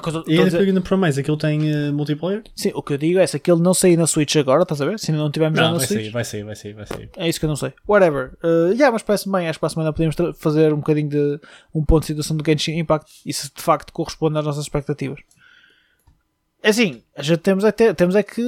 Coisa- 0.00 0.22
E 0.26 0.38
ainda 0.38 0.44
dizer- 0.64 0.80
para 0.82 0.96
mais, 0.96 1.18
aquilo 1.18 1.36
tem 1.36 1.68
eh, 1.68 1.90
multiplayer? 1.90 2.44
sim, 2.54 2.70
o 2.74 2.82
que 2.82 2.92
eu 2.92 2.98
digo 2.98 3.18
é 3.18 3.26
se 3.26 3.36
aquele 3.36 3.60
não 3.60 3.74
sair 3.74 3.96
na 3.96 4.06
Switch 4.06 4.36
agora, 4.36 4.62
estás 4.62 4.80
a 4.80 4.86
ver? 4.86 4.98
Se 5.00 5.10
ainda 5.10 5.22
não 5.22 5.30
tivermos 5.30 5.58
já 5.58 5.64
Não, 5.64 5.72
na 5.72 5.78
vai 5.78 5.86
Switch. 5.86 6.00
sair, 6.00 6.10
vai 6.10 6.24
sair, 6.24 6.42
vai 6.44 6.54
sair, 6.56 6.72
vai 6.74 6.86
sair. 6.86 7.10
É 7.16 7.28
isso 7.28 7.40
que 7.40 7.44
eu 7.46 7.48
não 7.48 7.56
sei. 7.56 7.72
Whatever. 7.88 8.32
Uh, 8.42 8.68
yeah, 8.72 8.90
mas 8.92 9.02
parece 9.02 9.28
bem. 9.30 9.48
Acho 9.48 9.58
que 9.58 9.60
para 9.60 9.66
a 9.66 9.70
semana 9.70 9.92
podemos 9.92 10.14
fazer 10.38 10.72
um 10.72 10.76
bocadinho 10.76 11.08
de 11.08 11.40
um 11.74 11.84
ponto 11.84 12.02
de 12.02 12.06
situação 12.06 12.36
do 12.36 12.44
Genshin 12.44 12.78
Impact 12.78 13.10
e 13.26 13.32
se 13.32 13.52
de 13.52 13.60
facto 13.60 13.92
corresponde 13.92 14.38
às 14.38 14.44
nossas 14.44 14.62
expectativas. 14.62 15.18
É 16.62 16.68
assim, 16.70 17.02
gente 17.18 17.38
temos 17.40 17.64
é, 17.64 17.72
ter- 17.72 17.94
temos 17.94 18.14
é 18.14 18.22
que 18.22 18.42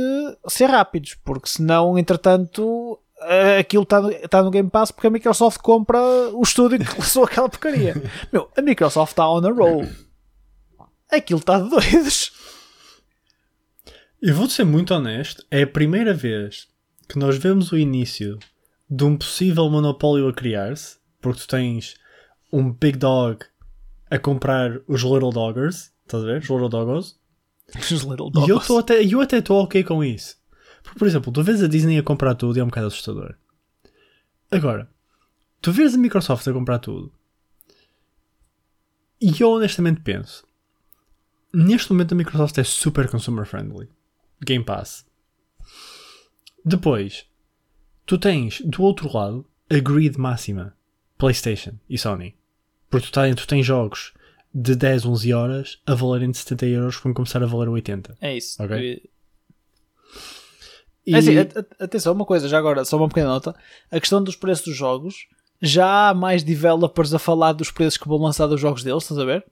ser 0.47 0.67
rápidos, 0.67 1.17
porque 1.25 1.49
senão, 1.49 1.97
entretanto, 1.99 2.99
eh, 3.23 3.59
aquilo 3.59 3.85
está 3.85 4.01
no, 4.03 4.13
tá 4.29 4.43
no 4.43 4.51
Game 4.51 4.69
Pass 4.69 4.91
porque 4.93 5.07
a 5.07 5.11
Microsoft 5.11 5.59
compra 5.61 5.99
o 6.33 6.43
estúdio 6.43 6.79
que 6.79 6.85
lançou 7.01 7.25
aquela 7.25 7.49
porcaria. 7.49 7.95
Meu, 8.33 8.49
a 8.57 8.61
Microsoft 8.63 9.13
está 9.13 9.29
on 9.29 9.45
a 9.47 9.51
roll. 9.51 9.87
Aquilo 11.13 11.41
está 11.41 11.61
de 11.61 11.69
doidos. 11.69 12.33
Eu 14.23 14.35
vou 14.35 14.49
ser 14.49 14.65
muito 14.65 14.95
honesto, 14.95 15.45
é 15.51 15.63
a 15.63 15.67
primeira 15.67 16.15
vez 16.15 16.69
que 17.07 17.19
nós 17.19 17.37
vemos 17.37 17.71
o 17.71 17.77
início 17.77 18.39
de 18.89 19.05
um 19.05 19.19
possível 19.19 19.69
monopólio 19.69 20.27
a 20.29 20.33
criar-se, 20.33 20.97
porque 21.21 21.41
tu 21.41 21.49
tens 21.49 21.97
um 22.51 22.73
big 22.73 22.97
dog 22.97 23.45
a 24.11 24.19
comprar 24.19 24.81
os 24.89 25.03
little 25.03 25.31
doggers, 25.31 25.93
estás 26.07 26.23
a 26.23 26.27
ver? 26.27 26.39
Os 26.39 26.49
little 26.49 26.69
doggos. 26.71 27.21
Os 27.77 28.03
little 28.03 28.31
E 28.47 28.49
eu 28.49 28.79
até 28.79 29.03
eu 29.05 29.21
até 29.21 29.39
estou 29.39 29.63
ok 29.63 29.85
com 29.85 30.03
isso. 30.03 30.37
Porque, 30.83 30.99
por 30.99 31.09
exemplo, 31.09 31.31
tu 31.31 31.43
vês 31.43 31.63
a 31.63 31.69
Disney 31.69 31.99
a 31.99 32.03
comprar 32.03 32.35
tudo 32.35 32.57
e 32.57 32.61
é 32.61 32.65
um 32.65 32.69
bocado 32.69 32.87
assustador. 32.87 33.35
Agora, 34.51 34.91
tu 35.61 35.73
vês 35.73 35.95
a 35.95 35.99
Microsoft 35.99 36.47
a 36.49 36.53
comprar 36.53 36.79
tudo. 36.79 37.13
E 39.21 39.41
eu 39.41 39.51
honestamente 39.51 40.01
penso, 40.01 40.45
neste 41.53 41.93
momento 41.93 42.13
a 42.13 42.17
Microsoft 42.17 42.57
é 42.59 42.65
super 42.65 43.09
consumer 43.09 43.45
friendly. 43.47 43.89
Game 44.45 44.65
Pass. 44.65 45.05
Depois, 46.65 47.27
tu 48.07 48.19
tens 48.19 48.61
do 48.65 48.83
outro 48.83 49.11
lado 49.17 49.45
a 49.71 49.79
grid 49.79 50.19
máxima. 50.19 50.75
PlayStation 51.19 51.73
e 51.89 51.97
Sony. 51.97 52.35
Porque 52.91 53.07
tu, 53.07 53.13
tens, 53.13 53.37
tu 53.37 53.47
tens 53.47 53.65
jogos 53.65 54.13
de 54.55 54.75
10, 54.75 55.07
11 55.07 55.33
horas 55.33 55.81
a 55.87 55.95
valerem 55.95 56.31
de 56.31 56.39
70 56.39 56.67
euros 56.67 56.97
que 56.97 57.05
vão 57.05 57.15
começar 57.15 57.43
a 57.43 57.47
valer 57.47 57.69
80. 57.69 58.17
É 58.21 58.37
isso. 58.37 58.61
Ok. 58.63 59.09
É 61.07 61.17
assim, 61.17 61.37
at- 61.39 61.57
at- 61.57 61.77
atenção, 61.83 62.13
uma 62.13 62.25
coisa, 62.27 62.49
já 62.49 62.59
agora, 62.59 62.85
só 62.85 62.97
uma 62.97 63.09
pequena 63.09 63.29
nota. 63.29 63.55
A 63.91 63.99
questão 63.99 64.23
dos 64.23 64.37
preços 64.37 64.65
dos 64.67 64.77
jogos, 64.77 65.27
já 65.61 66.11
há 66.11 66.15
mais 66.15 66.43
developers 66.43 67.13
a 67.15 67.19
falar 67.19 67.53
dos 67.53 67.71
preços 67.71 67.97
que 67.99 68.07
vão 68.09 68.19
lançar 68.19 68.47
dos 68.47 68.61
jogos 68.61 68.83
deles, 68.85 69.03
estás 69.03 69.19
a 69.19 69.25
ver? 69.25 69.45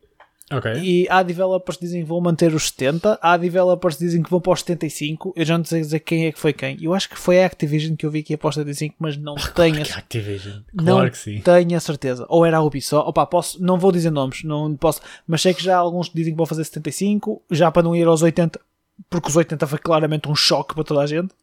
Ok. 0.50 0.72
E 0.82 1.06
há 1.08 1.22
developers 1.22 1.76
que 1.78 1.84
dizem 1.84 2.02
que 2.02 2.08
vão 2.08 2.20
manter 2.20 2.54
os 2.54 2.68
70, 2.68 3.18
há 3.22 3.36
developers 3.36 3.96
que 3.96 4.04
dizem 4.04 4.22
que 4.22 4.30
vão 4.30 4.40
para 4.40 4.52
os 4.52 4.60
75. 4.60 5.32
Eu 5.36 5.44
já 5.44 5.56
não 5.56 5.64
sei 5.64 5.80
dizer 5.80 6.00
quem 6.00 6.26
é 6.26 6.32
que 6.32 6.38
foi 6.38 6.52
quem. 6.52 6.76
Eu 6.80 6.92
acho 6.94 7.08
que 7.08 7.18
foi 7.18 7.42
a 7.42 7.46
Activision 7.46 7.94
que 7.96 8.04
eu 8.04 8.10
vi 8.10 8.22
que 8.22 8.32
ia 8.32 8.38
para 8.38 8.48
os 8.48 8.54
75, 8.54 8.94
mas 8.98 9.16
não 9.16 9.34
tenho, 9.54 9.82
Que 9.84 9.92
Activision. 9.92 10.60
não 10.74 10.94
Claro 10.96 11.10
que 11.10 11.18
sim. 11.18 11.40
tenho 11.40 11.76
a 11.76 11.80
certeza. 11.80 12.26
Ou 12.28 12.44
era 12.44 12.56
a 12.58 12.62
Ubisoft, 12.62 13.08
opa, 13.08 13.26
posso, 13.26 13.62
não 13.62 13.78
vou 13.78 13.92
dizer 13.92 14.10
nomes, 14.10 14.42
não 14.44 14.74
posso, 14.76 15.00
mas 15.26 15.40
sei 15.42 15.54
que 15.54 15.62
já 15.62 15.76
há 15.76 15.78
alguns 15.78 16.08
que 16.08 16.16
dizem 16.16 16.32
que 16.32 16.36
vão 16.38 16.46
fazer 16.46 16.64
75, 16.64 17.42
já 17.50 17.70
para 17.70 17.82
não 17.82 17.94
ir 17.94 18.06
aos 18.06 18.22
80, 18.22 18.60
porque 19.08 19.28
os 19.28 19.36
80 19.36 19.66
foi 19.66 19.78
claramente 19.78 20.28
um 20.28 20.34
choque 20.34 20.74
para 20.74 20.84
toda 20.84 21.00
a 21.00 21.06
gente. 21.06 21.34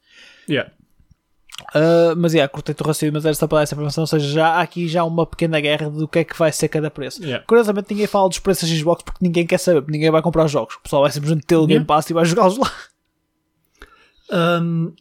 Yeah. 0.49 0.71
Uh, 1.73 2.15
mas 2.15 2.35
é, 2.35 2.47
cortei-te 2.47 2.81
o 2.81 2.85
raciocínio, 2.85 3.13
mas 3.13 3.25
era 3.25 3.33
só 3.33 3.47
para 3.47 3.57
dar 3.57 3.63
essa 3.63 3.73
informação. 3.73 4.03
Ou 4.03 4.07
seja, 4.07 4.27
já 4.27 4.47
há 4.49 4.61
aqui 4.61 4.87
já 4.87 5.03
uma 5.03 5.25
pequena 5.25 5.59
guerra 5.59 5.89
do 5.89 6.07
que 6.07 6.19
é 6.19 6.23
que 6.23 6.37
vai 6.37 6.51
ser 6.51 6.67
cada 6.67 6.91
preço. 6.91 7.23
Yeah. 7.23 7.43
Curiosamente, 7.45 7.87
ninguém 7.91 8.07
fala 8.07 8.29
dos 8.29 8.39
preços 8.39 8.69
da 8.69 8.75
Xbox 8.75 9.03
porque 9.03 9.25
ninguém 9.25 9.45
quer 9.45 9.57
saber, 9.57 9.81
porque 9.81 9.91
ninguém 9.91 10.11
vai 10.11 10.21
comprar 10.21 10.45
os 10.45 10.51
jogos. 10.51 10.75
O 10.75 10.81
pessoal 10.81 11.01
vai 11.01 11.11
simplesmente 11.11 11.45
ter 11.45 11.55
o 11.55 11.65
Game 11.65 11.77
Yeah. 11.77 11.85
Pass 11.85 12.09
e 12.09 12.13
vai 12.13 12.25
jogá-los 12.25 12.57
lá. 12.57 12.71
Um, 14.61 14.93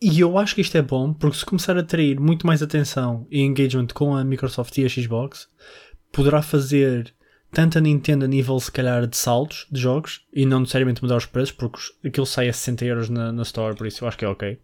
e 0.00 0.20
eu 0.20 0.38
acho 0.38 0.54
que 0.54 0.60
isto 0.60 0.76
é 0.76 0.82
bom 0.82 1.12
porque 1.12 1.36
se 1.36 1.44
começar 1.44 1.76
a 1.76 1.80
atrair 1.80 2.18
muito 2.18 2.46
mais 2.46 2.62
atenção 2.62 3.26
e 3.30 3.42
engagement 3.42 3.88
com 3.88 4.16
a 4.16 4.24
Microsoft 4.24 4.76
e 4.78 4.84
a 4.84 4.88
Xbox, 4.88 5.48
poderá 6.10 6.40
fazer 6.40 7.12
tanto 7.52 7.76
a 7.76 7.80
Nintendo 7.80 8.24
a 8.24 8.28
nível 8.28 8.58
se 8.60 8.70
calhar 8.70 9.06
de 9.06 9.16
saldos 9.16 9.66
de 9.70 9.80
jogos 9.80 10.24
e 10.32 10.46
não 10.46 10.60
necessariamente 10.60 11.02
mudar 11.02 11.16
os 11.16 11.26
preços 11.26 11.52
porque 11.52 11.80
aquilo 12.04 12.24
sai 12.24 12.48
a 12.48 12.52
60 12.52 12.84
euros 12.84 13.10
na, 13.10 13.32
na 13.32 13.42
Store, 13.42 13.76
por 13.76 13.86
isso 13.86 14.04
eu 14.04 14.08
acho 14.08 14.16
que 14.16 14.24
é 14.24 14.28
ok. 14.28 14.58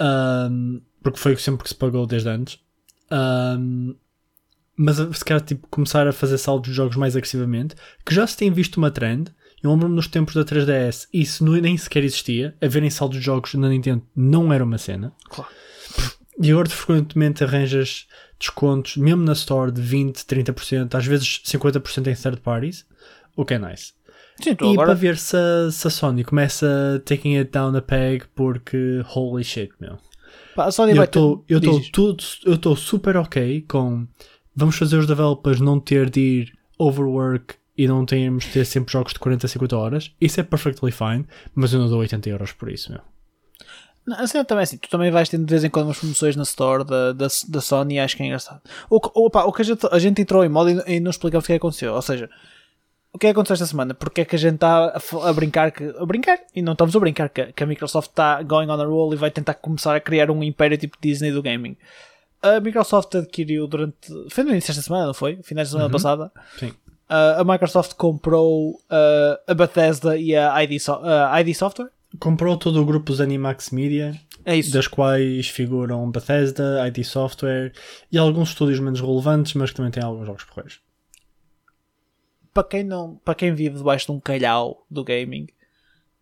Um, 0.00 0.80
porque 1.02 1.18
foi 1.18 1.36
sempre 1.36 1.62
que 1.64 1.68
se 1.68 1.74
pagou 1.74 2.06
desde 2.06 2.28
antes. 2.28 2.58
Um, 3.10 3.94
mas 4.76 4.98
a- 4.98 5.12
se 5.12 5.24
calhar 5.24 5.40
tipo, 5.42 5.66
começar 5.68 6.06
a 6.06 6.12
fazer 6.12 6.38
saldos 6.38 6.70
de 6.70 6.74
jogos 6.76 6.96
mais 6.96 7.14
agressivamente, 7.16 7.74
que 8.04 8.14
já 8.14 8.26
se 8.26 8.36
tem 8.36 8.50
visto 8.50 8.76
uma 8.78 8.90
trend. 8.90 9.30
Eu 9.62 9.70
lembro-me 9.70 9.94
nos 9.94 10.08
tempos 10.08 10.34
da 10.34 10.44
3DS, 10.44 11.06
isso 11.12 11.44
nem 11.44 11.76
sequer 11.76 12.02
existia. 12.02 12.56
Haverem 12.60 12.90
saldos 12.90 13.18
de 13.18 13.24
jogos 13.24 13.54
na 13.54 13.68
Nintendo 13.68 14.02
não 14.16 14.52
era 14.52 14.64
uma 14.64 14.78
cena. 14.78 15.12
Claro. 15.28 15.50
E 16.40 16.50
agora 16.50 16.68
tu 16.68 16.74
frequentemente 16.74 17.44
arranjas 17.44 18.08
descontos, 18.40 18.96
mesmo 18.96 19.22
na 19.22 19.34
Store, 19.34 19.70
de 19.70 19.80
20, 19.80 20.24
30%, 20.24 20.94
às 20.96 21.06
vezes 21.06 21.42
50% 21.44 22.08
em 22.08 22.14
third 22.14 22.40
parties, 22.40 22.84
o 23.36 23.44
que 23.44 23.54
é 23.54 23.58
nice. 23.58 23.92
Sim, 24.42 24.56
E 24.60 24.72
agora. 24.72 24.86
para 24.86 24.94
ver 24.94 25.16
se 25.16 25.36
a, 25.36 25.70
se 25.70 25.86
a 25.86 25.90
Sony 25.90 26.24
começa 26.24 27.02
taking 27.04 27.36
it 27.36 27.50
down 27.50 27.76
a 27.76 27.82
peg 27.82 28.24
porque 28.34 29.02
holy 29.14 29.44
shit, 29.44 29.72
meu. 29.80 29.98
Pá, 30.54 30.66
a 30.66 30.70
Sony 30.70 30.92
Eu 30.92 30.96
vai 30.98 31.06
ter- 31.06 31.18
estou 31.18 31.44
eu 31.48 31.58
estou 31.58 31.80
tudo 31.92 32.24
eu 32.44 32.54
estou 32.54 32.76
super 32.76 33.16
ok 33.16 33.62
com 33.68 34.06
vamos 34.54 34.76
fazer 34.76 34.98
os 34.98 35.06
developers 35.06 35.60
não 35.60 35.80
ter 35.80 36.10
de 36.10 36.20
ir 36.20 36.52
overwork 36.78 37.54
e 37.76 37.88
não 37.88 38.04
termos 38.04 38.44
de 38.44 38.50
ter 38.50 38.64
sempre 38.66 38.92
jogos 38.92 39.12
de 39.14 39.18
40 39.18 39.46
a 39.46 39.48
50 39.48 39.76
horas. 39.76 40.10
Isso 40.20 40.38
é 40.40 40.42
perfectly 40.42 40.92
fine, 40.92 41.26
mas 41.54 41.72
eu 41.72 41.80
não 41.80 41.88
dou 41.88 42.00
80 42.00 42.28
euros 42.28 42.52
por 42.52 42.70
isso, 42.70 42.92
meu. 42.92 43.00
Não, 44.06 44.16
A 44.18 44.26
cena 44.26 44.44
também 44.44 44.60
é 44.60 44.64
assim, 44.64 44.76
tu 44.76 44.88
também 44.90 45.10
vais 45.10 45.28
tendo 45.28 45.44
de 45.46 45.50
vez 45.50 45.62
em 45.64 45.70
quando 45.70 45.86
umas 45.86 45.98
promoções 45.98 46.34
na 46.36 46.42
Store 46.42 46.84
da, 46.84 47.12
da, 47.12 47.28
da 47.48 47.60
Sony 47.60 47.94
e 47.94 47.98
acho 48.00 48.16
que 48.16 48.22
é 48.22 48.26
engraçado. 48.26 48.60
O, 48.90 49.00
que- 49.00 49.10
opa, 49.14 49.44
o 49.44 49.52
que 49.52 49.62
a 49.62 49.64
gente, 49.64 49.86
a 49.90 49.98
gente 49.98 50.20
entrou 50.20 50.44
em 50.44 50.48
modo 50.48 50.70
e, 50.70 50.96
e 50.96 51.00
não 51.00 51.10
explicamos 51.10 51.44
o 51.44 51.46
que 51.46 51.52
é 51.52 51.54
que 51.54 51.58
aconteceu. 51.58 51.94
Ou 51.94 52.02
seja, 52.02 52.28
o 53.12 53.18
que 53.18 53.26
é 53.26 53.30
que 53.30 53.32
aconteceu 53.32 53.54
esta 53.54 53.66
semana? 53.66 53.94
Porque 53.94 54.22
é 54.22 54.24
que 54.24 54.36
a 54.36 54.38
gente 54.38 54.54
está 54.54 54.86
a, 54.86 55.28
a 55.28 55.32
brincar 55.32 55.70
que. 55.72 55.84
A 55.98 56.06
brincar? 56.06 56.38
E 56.54 56.62
não 56.62 56.72
estamos 56.72 56.94
a 56.96 57.00
brincar 57.00 57.28
que, 57.28 57.52
que 57.52 57.62
a 57.62 57.66
Microsoft 57.66 58.10
está 58.10 58.42
going 58.42 58.68
on 58.68 58.80
a 58.80 58.84
roll 58.84 59.12
e 59.12 59.16
vai 59.16 59.30
tentar 59.30 59.54
começar 59.54 59.94
a 59.94 60.00
criar 60.00 60.30
um 60.30 60.42
império 60.42 60.78
tipo 60.78 60.96
Disney 61.00 61.30
do 61.30 61.42
gaming. 61.42 61.76
A 62.40 62.58
Microsoft 62.60 63.14
adquiriu 63.14 63.66
durante. 63.66 63.96
Foi 64.30 64.42
no 64.44 64.50
início 64.50 64.68
desta 64.74 64.82
semana, 64.82 65.06
não 65.06 65.14
foi? 65.14 65.38
Finais 65.42 65.68
da 65.70 65.72
semana 65.78 65.90
passada. 65.92 66.32
Sim. 66.58 66.68
Uh, 67.10 67.40
a 67.40 67.44
Microsoft 67.44 67.94
comprou 67.94 68.70
uh, 68.90 69.38
a 69.46 69.52
Bethesda 69.54 70.16
e 70.16 70.34
a 70.34 70.62
ID, 70.64 70.80
So- 70.80 71.02
uh, 71.02 71.38
ID 71.40 71.54
Software, 71.54 71.90
comprou 72.18 72.56
todo 72.56 72.80
o 72.80 72.86
grupo 72.86 73.04
dos 73.06 73.20
Animax 73.20 73.70
Media, 73.70 74.18
É 74.46 74.56
isso. 74.56 74.72
das 74.72 74.86
quais 74.88 75.46
figuram 75.48 76.10
Bethesda, 76.10 76.86
ID 76.88 77.04
Software 77.04 77.72
e 78.10 78.16
alguns 78.16 78.48
estúdios 78.48 78.80
menos 78.80 79.00
relevantes, 79.02 79.52
mas 79.54 79.70
que 79.70 79.76
também 79.76 79.92
têm 79.92 80.02
alguns 80.02 80.26
jogos 80.26 80.44
porreiros. 80.44 80.80
Para 82.54 82.64
quem, 82.64 82.84
não, 82.84 83.16
para 83.24 83.34
quem 83.34 83.54
vive 83.54 83.76
debaixo 83.78 84.06
de 84.06 84.12
um 84.12 84.20
calhau 84.20 84.84
do 84.90 85.02
gaming, 85.02 85.46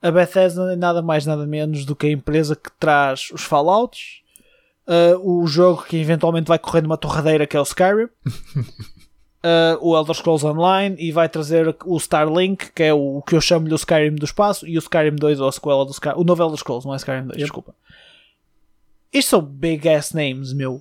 a 0.00 0.10
Bethesda 0.10 0.72
é 0.72 0.76
nada 0.76 1.02
mais 1.02 1.26
nada 1.26 1.46
menos 1.46 1.84
do 1.84 1.96
que 1.96 2.06
a 2.06 2.10
empresa 2.10 2.54
que 2.56 2.70
traz 2.78 3.30
os 3.32 3.42
Fallouts, 3.42 4.22
uh, 4.86 5.18
o 5.18 5.46
jogo 5.46 5.82
que 5.84 5.96
eventualmente 5.96 6.46
vai 6.48 6.58
correr 6.58 6.82
numa 6.82 6.96
torradeira 6.96 7.46
que 7.46 7.56
é 7.56 7.60
o 7.60 7.64
Skyrim, 7.64 8.04
uh, 9.44 9.76
o 9.80 9.96
Elder 9.96 10.14
Scrolls 10.14 10.46
Online 10.46 10.96
e 10.98 11.10
vai 11.12 11.28
trazer 11.28 11.76
o 11.84 11.96
Starlink, 11.96 12.72
que 12.72 12.82
é 12.84 12.94
o, 12.94 13.16
o 13.18 13.22
que 13.22 13.34
eu 13.34 13.40
chamo-lhe 13.40 13.72
o 13.72 13.76
Skyrim 13.76 14.14
do 14.14 14.24
espaço, 14.24 14.66
e 14.66 14.76
o 14.76 14.80
Skyrim 14.80 15.16
2 15.16 15.40
ou 15.40 15.48
a 15.48 15.52
sequela 15.52 15.84
do 15.84 15.90
Skyrim, 15.90 16.14
o 16.16 16.24
novo 16.24 16.42
Elder 16.42 16.58
Scrolls, 16.58 16.86
não 16.86 16.94
é 16.94 16.96
Skyrim 16.96 17.22
2, 17.26 17.30
Yep. 17.32 17.38
desculpa. 17.42 17.74
Isto 19.12 19.30
são 19.30 19.42
big 19.42 19.88
ass 19.88 20.12
names, 20.12 20.52
meu. 20.52 20.80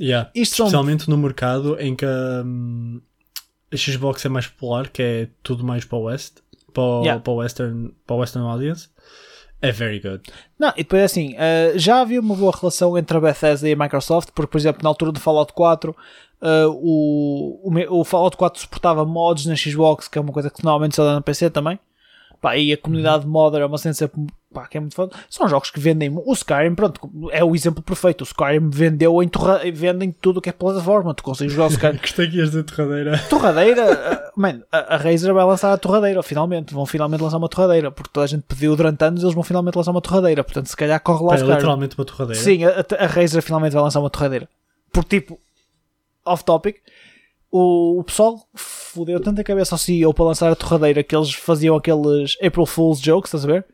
Yeah. 0.00 0.30
Isto 0.34 0.56
são- 0.56 0.66
Especialmente 0.66 1.08
no 1.10 1.16
mercado 1.18 1.78
em 1.80 1.94
que 1.94 2.06
hum, 2.06 3.00
a 3.72 3.76
Xbox 3.76 4.24
é 4.24 4.28
mais 4.28 4.46
popular, 4.46 4.88
que 4.88 5.02
é 5.02 5.28
tudo 5.42 5.64
mais 5.64 5.84
para 5.84 5.98
o 5.98 6.02
West, 6.02 6.38
para 6.72 6.82
o, 6.82 7.02
Yeah. 7.02 7.20
para 7.22 7.32
o 7.32 7.36
Western, 7.36 7.94
para 8.06 8.16
o 8.16 8.18
Western 8.20 8.46
Audience. 8.48 8.88
É 9.62 9.72
very 9.72 9.98
good. 10.00 10.22
Não, 10.58 10.68
e 10.76 10.82
depois 10.82 11.02
assim, 11.02 11.34
eh, 11.38 11.72
já 11.76 12.00
havia 12.02 12.20
uma 12.20 12.34
boa 12.34 12.52
relação 12.54 12.96
entre 12.96 13.16
a 13.16 13.20
Bethesda 13.20 13.68
e 13.68 13.72
a 13.72 13.76
Microsoft, 13.76 14.28
porque, 14.34 14.50
por 14.50 14.58
exemplo, 14.58 14.82
na 14.82 14.88
altura 14.90 15.12
do 15.12 15.18
Fallout 15.18 15.52
4, 15.54 15.96
eh, 16.42 16.66
o, 16.68 17.60
o, 17.64 18.00
o 18.00 18.04
Fallout 18.04 18.36
4 18.36 18.60
suportava 18.60 19.04
mods 19.04 19.46
na 19.46 19.56
Xbox, 19.56 20.08
que 20.08 20.18
é 20.18 20.20
uma 20.20 20.32
coisa 20.32 20.50
que 20.50 20.62
normalmente 20.62 20.94
só 20.94 21.04
dá 21.04 21.14
no 21.14 21.22
PC 21.22 21.48
também. 21.50 21.78
Pá, 22.40 22.56
e 22.56 22.70
a 22.72 22.76
comunidade 22.76 23.26
modder 23.26 23.62
é 23.62 23.66
uma 23.66 23.78
cena 23.78 23.94
sempre, 23.94 24.26
pá, 24.56 24.66
que 24.66 24.78
é 24.78 24.80
muito 24.80 24.94
foda. 24.94 25.14
São 25.28 25.46
jogos 25.48 25.70
que 25.70 25.78
vendem. 25.78 26.10
O 26.24 26.32
Skyrim, 26.32 26.74
pronto, 26.74 27.10
é 27.30 27.44
o 27.44 27.54
exemplo 27.54 27.82
perfeito. 27.82 28.22
O 28.22 28.24
Skyrim 28.24 28.70
vendeu 28.70 29.22
em 29.22 29.28
torra, 29.28 29.60
vendem 29.72 30.10
tudo 30.10 30.38
o 30.38 30.40
que 30.40 30.48
é 30.48 30.52
plataforma. 30.52 31.12
Tu 31.12 31.22
consegues 31.22 31.52
jogar 31.52 31.66
o 31.66 31.72
Skyrim. 31.74 31.98
Gostei 31.98 32.30
que 32.30 32.38
ias 32.38 32.50
dizer 32.50 32.62
torradeira. 32.64 33.18
torradeira, 33.28 34.30
uh, 34.34 34.40
man, 34.40 34.62
a, 34.72 34.94
a 34.94 34.96
Razer 34.96 35.34
vai 35.34 35.44
lançar 35.44 35.72
a 35.72 35.76
torradeira, 35.76 36.22
finalmente. 36.22 36.72
Vão 36.72 36.86
finalmente 36.86 37.20
lançar 37.20 37.36
uma 37.36 37.48
torradeira, 37.48 37.90
porque 37.90 38.10
toda 38.12 38.24
a 38.24 38.26
gente 38.28 38.44
pediu 38.48 38.74
durante 38.74 39.04
anos, 39.04 39.22
eles 39.22 39.34
vão 39.34 39.42
finalmente 39.44 39.74
lançar 39.76 39.90
uma 39.90 40.00
torradeira. 40.00 40.42
Portanto, 40.42 40.66
se 40.66 40.76
calhar 40.76 40.98
corre 41.00 41.22
lá 41.22 41.30
o 41.30 41.32
É 41.32 41.36
Skyrim. 41.36 41.54
literalmente 41.54 41.98
uma 41.98 42.04
torradeira. 42.04 42.42
Sim, 42.42 42.64
a, 42.64 42.84
a 42.98 43.06
Razer 43.06 43.42
finalmente 43.42 43.72
vai 43.74 43.82
lançar 43.82 44.00
uma 44.00 44.08
torradeira. 44.10 44.48
Porque, 44.90 45.20
tipo, 45.20 45.38
off 46.24 46.42
topic, 46.44 46.76
o, 47.50 48.00
o 48.00 48.04
pessoal 48.04 48.40
fodeu 48.54 49.20
tanta 49.20 49.44
cabeça 49.44 49.74
ao 49.74 49.78
CEO 49.78 50.12
para 50.14 50.24
lançar 50.24 50.50
a 50.50 50.56
torradeira 50.56 51.02
que 51.02 51.14
eles 51.14 51.32
faziam 51.34 51.76
aqueles 51.76 52.36
April 52.42 52.66
Fool's 52.66 52.98
jokes, 53.00 53.28
estás 53.28 53.44
a 53.44 53.46
ver? 53.52 53.66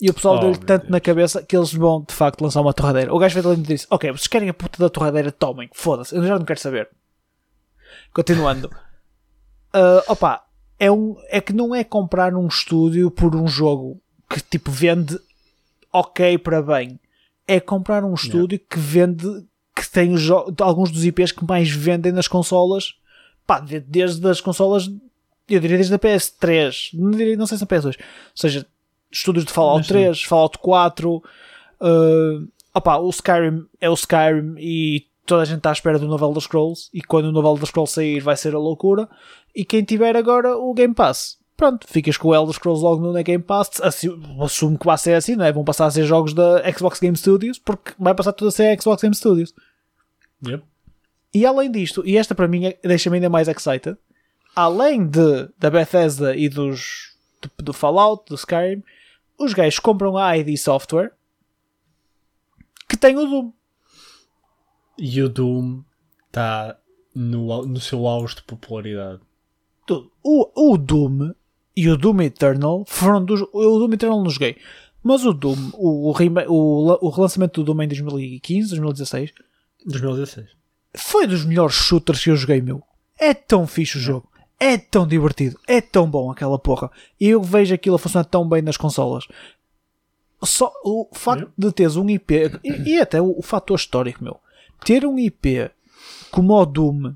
E 0.00 0.08
o 0.08 0.14
pessoal 0.14 0.36
Oh, 0.36 0.40
deu-lhe 0.40 0.58
tanto 0.58 0.82
Deus. 0.82 0.90
na 0.90 1.00
cabeça 1.00 1.42
que 1.42 1.56
eles 1.56 1.72
vão 1.74 2.02
de 2.08 2.14
facto 2.14 2.40
lançar 2.42 2.60
uma 2.62 2.72
torradeira. 2.72 3.12
O 3.14 3.18
gajo 3.18 3.34
veio 3.40 3.52
ali 3.52 3.60
e 3.62 3.66
disse: 3.66 3.86
Ok, 3.90 4.10
vocês 4.10 4.26
querem 4.26 4.48
a 4.48 4.54
puta 4.54 4.78
da 4.78 4.88
torradeira? 4.88 5.30
Tomem, 5.30 5.68
foda-se, 5.72 6.14
eu 6.16 6.22
já 6.26 6.38
não 6.38 6.44
quero 6.46 6.60
saber. 6.60 6.88
Continuando, 8.12 8.70
Ah, 9.72 10.02
opa, 10.08 10.42
é, 10.80 10.90
um, 10.90 11.16
é 11.28 11.40
que 11.40 11.52
não 11.52 11.72
é 11.72 11.84
comprar 11.84 12.34
um 12.34 12.48
estúdio 12.48 13.08
por 13.08 13.36
um 13.36 13.46
jogo 13.46 14.00
que 14.28 14.40
tipo 14.40 14.68
vende 14.70 15.16
ok 15.92 16.38
para 16.38 16.60
bem. 16.60 16.98
É 17.46 17.60
comprar 17.60 18.02
um 18.04 18.14
estúdio 18.14 18.58
que 18.58 18.78
vende, 18.78 19.24
que 19.76 19.88
tem 19.88 20.12
os 20.12 20.28
alguns 20.60 20.90
dos 20.90 21.04
IPs 21.04 21.30
que 21.32 21.44
mais 21.44 21.70
vendem 21.70 22.10
nas 22.10 22.26
consolas, 22.26 22.94
pá, 23.46 23.60
de- 23.60 23.78
desde 23.80 24.26
as 24.28 24.40
consolas, 24.40 24.88
eu 25.48 25.60
diria 25.60 25.76
desde 25.76 25.94
a 25.94 25.98
PS3, 25.98 26.90
não, 26.94 27.10
diria, 27.12 27.36
não 27.36 27.46
sei 27.46 27.56
se 27.58 27.64
a 27.64 27.66
PS2, 27.66 27.86
ou 27.86 27.92
seja, 28.34 28.66
estúdios 29.10 29.44
de 29.44 29.52
Fallout 29.52 29.78
Mas 29.80 29.86
sim. 29.86 29.92
3, 29.94 30.22
Fallout 30.24 30.58
4, 30.58 31.16
uh, 31.16 32.48
opá, 32.74 32.96
o 32.98 33.08
Skyrim 33.10 33.66
é 33.80 33.90
o 33.90 33.94
Skyrim 33.94 34.54
e 34.58 35.06
toda 35.26 35.42
a 35.42 35.44
gente 35.44 35.58
está 35.58 35.70
à 35.70 35.72
espera 35.72 35.98
do 35.98 36.08
novo 36.08 36.24
Elder 36.24 36.42
Scrolls 36.42 36.88
e 36.92 37.00
quando 37.02 37.26
o 37.26 37.32
novo 37.32 37.48
Elder 37.48 37.66
Scrolls 37.66 37.92
sair 37.94 38.20
vai 38.20 38.36
ser 38.36 38.54
a 38.54 38.58
loucura 38.58 39.08
e 39.54 39.64
quem 39.64 39.82
tiver 39.84 40.16
agora 40.16 40.56
o 40.56 40.72
Game 40.74 40.94
Pass 40.94 41.38
pronto, 41.56 41.86
ficas 41.86 42.16
com 42.16 42.28
o 42.28 42.34
Elder 42.34 42.54
Scrolls 42.54 42.82
logo 42.82 43.00
no 43.02 43.12
Game 43.22 43.42
Pass 43.44 43.80
Assu- 43.82 44.18
assumo 44.40 44.78
que 44.78 44.86
vai 44.86 44.96
ser 44.98 45.14
assim, 45.14 45.36
não 45.36 45.44
é? 45.44 45.52
vão 45.52 45.62
passar 45.64 45.86
a 45.86 45.90
ser 45.90 46.04
jogos 46.04 46.32
da 46.32 46.62
Xbox 46.72 46.98
Game 46.98 47.16
Studios 47.16 47.58
porque 47.58 47.92
vai 47.98 48.14
passar 48.14 48.32
tudo 48.32 48.48
a 48.48 48.50
ser 48.52 48.80
Xbox 48.80 49.02
Game 49.02 49.14
Studios 49.14 49.54
Yep. 50.46 50.64
e 51.34 51.44
além 51.44 51.70
disto, 51.70 52.02
e 52.06 52.16
esta 52.16 52.34
para 52.34 52.48
mim 52.48 52.64
é- 52.66 52.78
deixa-me 52.82 53.16
ainda 53.18 53.28
mais 53.28 53.46
excited, 53.46 53.96
além 54.56 55.06
de, 55.06 55.48
da 55.58 55.70
Bethesda 55.70 56.34
e 56.34 56.48
dos 56.48 57.10
do, 57.42 57.64
do 57.64 57.72
Fallout, 57.74 58.24
do 58.28 58.34
Skyrim, 58.36 58.82
os 59.40 59.54
gajos 59.54 59.78
compram 59.78 60.16
a 60.16 60.36
ID 60.36 60.56
Software 60.58 61.12
que 62.86 62.96
tem 62.96 63.16
o 63.16 63.24
Doom. 63.24 63.52
E 64.98 65.22
o 65.22 65.28
Doom 65.28 65.82
está 66.26 66.76
no, 67.14 67.64
no 67.64 67.80
seu 67.80 68.06
auge 68.06 68.36
de 68.36 68.42
popularidade. 68.42 69.20
Tudo. 69.86 70.12
O, 70.22 70.72
o 70.72 70.76
Doom 70.76 71.32
e 71.74 71.88
o 71.88 71.96
Doom 71.96 72.20
Eternal 72.22 72.84
foram 72.86 73.24
dos. 73.24 73.40
O 73.40 73.78
Doom 73.78 73.94
Eternal 73.94 74.22
não 74.22 74.30
joguei. 74.30 74.58
Mas 75.02 75.24
o 75.24 75.32
Doom, 75.32 75.70
o, 75.72 76.12
o, 76.12 77.06
o 77.06 77.08
relançamento 77.08 77.62
do 77.62 77.72
Doom 77.72 77.84
em 77.84 77.88
2015, 77.88 78.68
2016, 78.68 79.32
2016. 79.86 80.48
foi 80.94 81.26
dos 81.26 81.46
melhores 81.46 81.74
shooters 81.74 82.22
que 82.22 82.30
eu 82.30 82.36
joguei, 82.36 82.60
meu. 82.60 82.82
É 83.18 83.32
tão 83.32 83.66
fixe 83.66 83.96
o 83.96 84.00
jogo. 84.00 84.29
É 84.60 84.76
tão 84.76 85.06
divertido. 85.06 85.58
É 85.66 85.80
tão 85.80 86.08
bom 86.08 86.30
aquela 86.30 86.58
porra. 86.58 86.90
E 87.18 87.30
eu 87.30 87.42
vejo 87.42 87.74
aquilo 87.74 87.96
a 87.96 87.98
funcionar 87.98 88.24
tão 88.24 88.46
bem 88.46 88.60
nas 88.60 88.76
consolas. 88.76 89.26
Só 90.42 90.70
o 90.84 91.08
facto 91.12 91.50
de 91.56 91.72
teres 91.72 91.96
um 91.96 92.08
IP 92.08 92.60
e, 92.62 92.92
e 92.92 93.00
até 93.00 93.20
o, 93.22 93.38
o 93.38 93.42
fator 93.42 93.76
histórico, 93.76 94.22
meu. 94.22 94.38
Ter 94.84 95.06
um 95.06 95.18
IP 95.18 95.70
como 96.30 96.54
o 96.54 96.66
Doom 96.66 97.14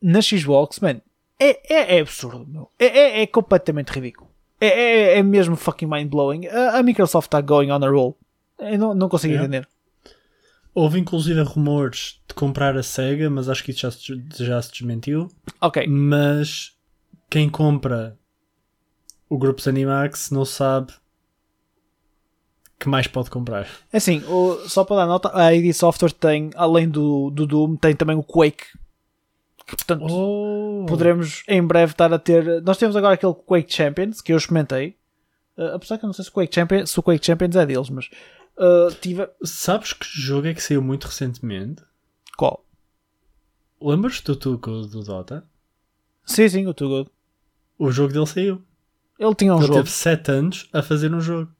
na 0.00 0.22
Xbox, 0.22 0.80
man, 0.80 1.00
é, 1.38 1.74
é, 1.74 1.96
é 1.96 2.00
absurdo, 2.00 2.46
meu. 2.46 2.70
É, 2.78 2.86
é, 2.86 3.22
é 3.22 3.26
completamente 3.26 3.90
ridículo. 3.90 4.28
É, 4.60 4.66
é, 4.66 5.18
é 5.18 5.22
mesmo 5.22 5.54
fucking 5.54 5.86
mind-blowing. 5.86 6.46
A, 6.46 6.78
a 6.78 6.82
Microsoft 6.82 7.26
está 7.26 7.40
going 7.40 7.70
on 7.70 7.84
a 7.84 7.88
roll. 7.88 8.16
Eu 8.58 8.78
não, 8.78 8.94
não 8.94 9.08
consigo 9.08 9.34
entender. 9.34 9.68
Houve 10.74 10.98
inclusive 11.00 11.40
rumores 11.42 12.20
de 12.28 12.34
comprar 12.34 12.76
a 12.76 12.82
SEGA, 12.82 13.28
mas 13.28 13.48
acho 13.48 13.64
que 13.64 13.70
isso 13.72 13.80
já 13.80 13.90
se, 13.90 14.24
já 14.44 14.62
se 14.62 14.70
desmentiu. 14.72 15.28
Ok. 15.60 15.86
Mas 15.88 16.72
quem 17.28 17.48
compra 17.48 18.16
o 19.28 19.36
grupo 19.36 19.60
Animax 19.68 20.30
não 20.30 20.44
sabe 20.44 20.92
que 22.78 22.88
mais 22.88 23.06
pode 23.08 23.28
comprar. 23.30 23.66
É 23.92 23.96
Assim, 23.96 24.22
o- 24.28 24.68
só 24.68 24.84
para 24.84 24.96
dar 24.98 25.06
nota, 25.06 25.30
a 25.36 25.52
ID 25.52 25.72
Software 25.74 26.12
tem, 26.12 26.50
além 26.54 26.88
do, 26.88 27.28
do 27.30 27.44
Doom, 27.46 27.76
tem 27.76 27.94
também 27.96 28.16
o 28.16 28.22
Quake. 28.22 28.64
Que, 29.66 29.76
portanto, 29.76 30.06
Oh. 30.08 30.86
poderemos 30.88 31.42
em 31.48 31.62
breve 31.62 31.92
estar 31.92 32.12
a 32.12 32.18
ter. 32.18 32.62
Nós 32.62 32.78
temos 32.78 32.94
agora 32.96 33.14
aquele 33.14 33.34
Quake 33.34 33.72
Champions 33.74 34.20
que 34.20 34.32
eu 34.32 34.36
experimentei. 34.38 34.96
Uh, 35.58 35.74
apesar 35.74 35.98
que 35.98 36.04
eu 36.04 36.06
não 36.06 36.14
sei 36.14 36.24
se 36.24 36.30
o 36.30 36.34
Quake 36.34 36.54
Champions, 36.54 36.90
se 36.90 36.98
o 37.00 37.02
Quake 37.02 37.26
Champions 37.26 37.56
é 37.56 37.66
deles, 37.66 37.90
mas 37.90 38.08
uh, 38.58 38.94
tive. 39.00 39.28
Sabes 39.42 39.92
que 39.92 40.06
jogo 40.06 40.46
é 40.48 40.54
que 40.54 40.62
saiu 40.62 40.82
muito 40.82 41.06
recentemente? 41.06 41.82
Qual? 42.36 42.64
Lembras-te 43.80 44.24
do 44.24 44.36
Tuco 44.36 44.82
do 44.82 45.02
Dota? 45.02 45.48
Sim, 46.24 46.48
sim, 46.48 46.66
o 46.66 46.74
Too 46.74 46.88
Good. 46.88 47.10
O 47.78 47.90
jogo 47.90 48.12
dele 48.12 48.26
saiu. 48.26 48.62
Ele 49.18 49.34
tinha 49.34 49.54
um 49.54 49.58
Ele 49.58 49.66
jogo. 49.66 49.78
teve 49.78 49.90
7 49.90 50.30
anos 50.30 50.68
a 50.72 50.82
fazer 50.82 51.12
um 51.14 51.20
jogo 51.20 51.50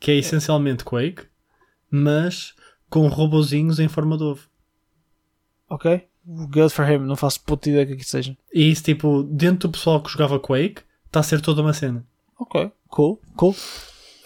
que 0.00 0.10
é 0.10 0.16
essencialmente 0.16 0.84
Quake, 0.84 1.26
mas 1.90 2.54
com 2.90 3.06
robozinhos 3.08 3.78
em 3.78 3.88
forma 3.88 4.16
de 4.16 4.24
ovo. 4.24 4.48
Ok? 5.68 6.06
Good 6.26 6.72
for 6.72 6.88
him, 6.88 6.98
não 7.00 7.16
faço 7.16 7.40
puta 7.42 7.68
ideia 7.68 7.86
que 7.86 7.92
aqui 7.94 8.04
seja. 8.04 8.36
E 8.52 8.70
isso, 8.70 8.82
tipo, 8.82 9.22
dentro 9.24 9.68
do 9.68 9.72
pessoal 9.72 10.02
que 10.02 10.10
jogava 10.10 10.38
Quake, 10.40 10.82
está 11.06 11.20
a 11.20 11.22
ser 11.22 11.40
toda 11.40 11.60
uma 11.60 11.72
cena. 11.72 12.04
Ok, 12.38 12.70
cool, 12.88 13.20
cool. 13.36 13.54